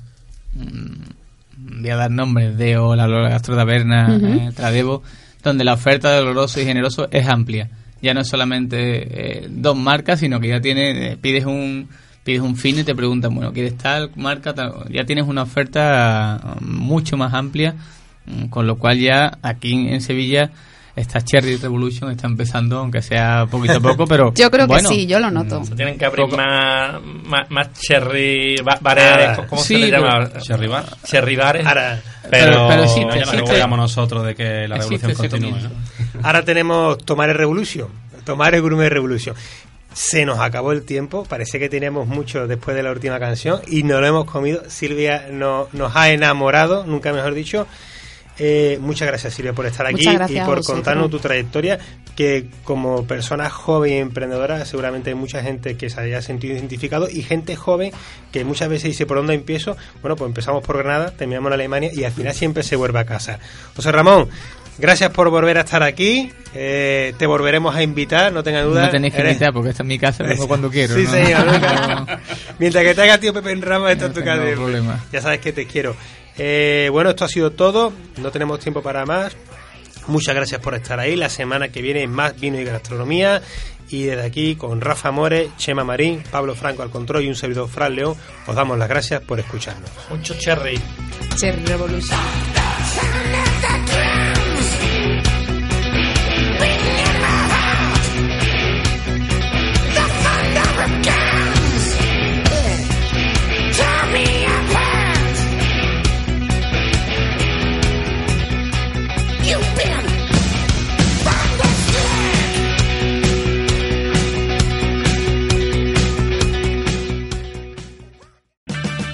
mm, 0.54 1.80
voy 1.82 1.90
a 1.90 1.96
dar 1.96 2.10
nombres, 2.10 2.56
de 2.58 2.76
o 2.78 2.96
la 2.96 3.06
Lola 3.06 3.28
Gastrotaberna, 3.28 4.16
Ujú. 4.16 4.26
eh, 4.26 4.50
Tradevo, 4.54 5.02
donde 5.42 5.64
la 5.64 5.74
oferta 5.74 6.12
de 6.12 6.20
oloroso 6.20 6.60
y 6.60 6.64
generoso 6.64 7.08
es 7.10 7.26
amplia. 7.26 7.70
Ya 8.02 8.14
no 8.14 8.20
es 8.20 8.28
solamente 8.28 9.42
eh, 9.42 9.46
dos 9.50 9.76
marcas, 9.76 10.20
sino 10.20 10.40
que 10.40 10.48
ya 10.48 10.60
tiene, 10.60 11.12
eh, 11.12 11.16
pides 11.16 11.44
un 11.44 11.88
pides 12.24 12.40
un 12.42 12.56
fin 12.56 12.78
y 12.78 12.84
te 12.84 12.94
preguntan, 12.94 13.34
bueno, 13.34 13.52
¿quieres 13.52 13.76
tal 13.76 14.10
marca? 14.16 14.54
Ya 14.90 15.04
tienes 15.04 15.26
una 15.26 15.42
oferta 15.42 16.56
mm, 16.60 16.64
mucho 16.64 17.16
más 17.16 17.34
amplia, 17.34 17.74
mm, 18.26 18.46
con 18.46 18.66
lo 18.66 18.76
cual 18.76 18.98
ya 18.98 19.38
aquí 19.42 19.72
en 19.72 20.00
Sevilla 20.00 20.50
esta 21.00 21.22
Cherry 21.22 21.56
Revolution 21.56 22.10
está 22.10 22.26
empezando, 22.26 22.78
aunque 22.78 23.02
sea 23.02 23.46
poquito 23.50 23.78
a 23.78 23.80
poco, 23.80 24.06
pero 24.06 24.32
Yo 24.36 24.50
creo 24.50 24.66
bueno, 24.66 24.88
que 24.88 24.94
sí, 24.94 25.06
yo 25.06 25.18
lo 25.18 25.30
noto. 25.30 25.64
Se 25.64 25.74
tienen 25.74 25.98
que 25.98 26.04
abrir 26.04 26.26
más, 26.28 27.00
más, 27.24 27.50
más 27.50 27.72
cherry 27.72 28.56
ba- 28.62 28.78
bares, 28.80 29.04
Ah, 29.38 29.46
¿cómo 29.48 29.62
sí, 29.62 29.74
se 29.74 29.78
le 29.80 29.90
pero- 29.90 30.02
llama? 30.08 30.30
Cherry 30.40 30.66
bar. 30.68 30.84
Cherry 31.04 31.36
bares. 31.36 31.66
Ahora, 31.66 32.00
pero, 32.30 32.66
pero 32.68 32.88
sí, 32.88 33.00
No, 33.04 33.08
ya 33.14 33.24
no 33.24 33.32
existe- 33.32 33.66
nosotros 33.68 34.26
de 34.26 34.34
que 34.34 34.68
la 34.68 34.76
revolución 34.76 35.14
continúe. 35.14 35.50
¿no? 35.50 35.70
ahora 36.22 36.44
tenemos 36.44 36.98
Tomar 36.98 37.30
el 37.30 37.36
Revolution, 37.36 37.88
Tomar 38.24 38.54
el 38.54 38.62
Gourmet 38.62 38.88
Revolution. 38.90 39.34
Se 39.92 40.24
nos 40.24 40.38
acabó 40.38 40.70
el 40.70 40.84
tiempo, 40.84 41.24
parece 41.24 41.58
que 41.58 41.68
teníamos 41.68 42.06
mucho 42.06 42.46
después 42.46 42.76
de 42.76 42.82
la 42.84 42.92
última 42.92 43.18
canción 43.18 43.60
y 43.66 43.82
no 43.82 44.00
lo 44.00 44.06
hemos 44.06 44.24
comido. 44.24 44.62
Silvia 44.68 45.26
no- 45.32 45.66
nos 45.72 45.96
ha 45.96 46.10
enamorado, 46.10 46.84
nunca 46.86 47.12
mejor 47.12 47.34
dicho. 47.34 47.66
Eh, 48.42 48.78
muchas 48.80 49.06
gracias 49.06 49.34
Silvia 49.34 49.52
por 49.52 49.66
estar 49.66 49.86
aquí 49.86 50.02
y 50.28 50.40
por 50.40 50.64
contarnos 50.64 51.10
tu 51.10 51.18
trayectoria, 51.18 51.78
que 52.16 52.48
como 52.64 53.04
persona 53.04 53.50
joven 53.50 53.92
y 53.92 53.96
emprendedora 53.98 54.64
seguramente 54.64 55.10
hay 55.10 55.14
mucha 55.14 55.42
gente 55.42 55.76
que 55.76 55.90
se 55.90 56.00
haya 56.00 56.22
sentido 56.22 56.54
identificado 56.54 57.06
y 57.10 57.22
gente 57.22 57.54
joven 57.54 57.92
que 58.32 58.42
muchas 58.46 58.70
veces 58.70 58.84
dice 58.84 59.04
por 59.04 59.18
dónde 59.18 59.34
empiezo, 59.34 59.76
bueno 60.00 60.16
pues 60.16 60.28
empezamos 60.28 60.64
por 60.64 60.78
Granada, 60.78 61.10
terminamos 61.10 61.50
en 61.50 61.52
Alemania 61.52 61.90
y 61.92 62.04
al 62.04 62.12
final 62.12 62.32
siempre 62.32 62.62
se 62.62 62.76
vuelve 62.76 63.00
a 63.00 63.04
casa. 63.04 63.38
José 63.76 63.92
Ramón, 63.92 64.30
Gracias 64.80 65.10
por 65.10 65.28
volver 65.28 65.58
a 65.58 65.60
estar 65.60 65.82
aquí. 65.82 66.32
Eh, 66.54 67.12
te 67.18 67.26
volveremos 67.26 67.76
a 67.76 67.82
invitar, 67.82 68.32
no 68.32 68.42
tenga 68.42 68.62
duda. 68.62 68.86
No 68.86 68.90
tenéis 68.90 69.12
que 69.12 69.20
invitar 69.20 69.52
porque 69.52 69.70
esta 69.70 69.82
es 69.82 69.86
mi 69.86 69.98
casa, 69.98 70.24
vengo 70.24 70.48
cuando 70.48 70.70
quiero. 70.70 70.94
Sí, 70.94 71.06
señor. 71.06 71.46
Mientras 72.58 72.84
que 72.84 72.94
te 72.94 73.02
haga 73.02 73.18
tío 73.18 73.34
Pepe 73.34 73.52
en 73.52 73.60
Rama, 73.60 73.92
esto 73.92 74.06
es 74.06 74.14
tu 74.14 74.24
casa. 74.24 74.42
Ya 75.12 75.20
sabes 75.20 75.40
que 75.40 75.52
te 75.52 75.66
quiero. 75.66 75.94
Eh, 76.36 76.88
bueno, 76.92 77.10
esto 77.10 77.24
ha 77.24 77.28
sido 77.28 77.50
todo. 77.52 77.92
No 78.18 78.30
tenemos 78.30 78.60
tiempo 78.60 78.82
para 78.82 79.04
más. 79.04 79.36
Muchas 80.06 80.34
gracias 80.34 80.60
por 80.60 80.74
estar 80.74 80.98
ahí. 80.98 81.16
La 81.16 81.28
semana 81.28 81.68
que 81.68 81.82
viene 81.82 82.06
más 82.06 82.38
vino 82.38 82.58
y 82.60 82.64
gastronomía. 82.64 83.42
Y 83.90 84.04
desde 84.04 84.24
aquí, 84.24 84.54
con 84.54 84.80
Rafa 84.80 85.10
More, 85.10 85.50
Chema 85.56 85.82
Marín, 85.84 86.22
Pablo 86.30 86.54
Franco 86.54 86.82
al 86.82 86.90
control 86.90 87.24
y 87.24 87.28
un 87.28 87.34
servidor 87.34 87.68
Fran 87.68 87.96
León, 87.96 88.14
os 88.46 88.54
damos 88.54 88.78
las 88.78 88.88
gracias 88.88 89.20
por 89.22 89.40
escucharnos. 89.40 89.90
Mucho 90.08 90.34
cherry. 90.38 90.80
Cherry 91.36 91.64
Revolution. 91.64 92.18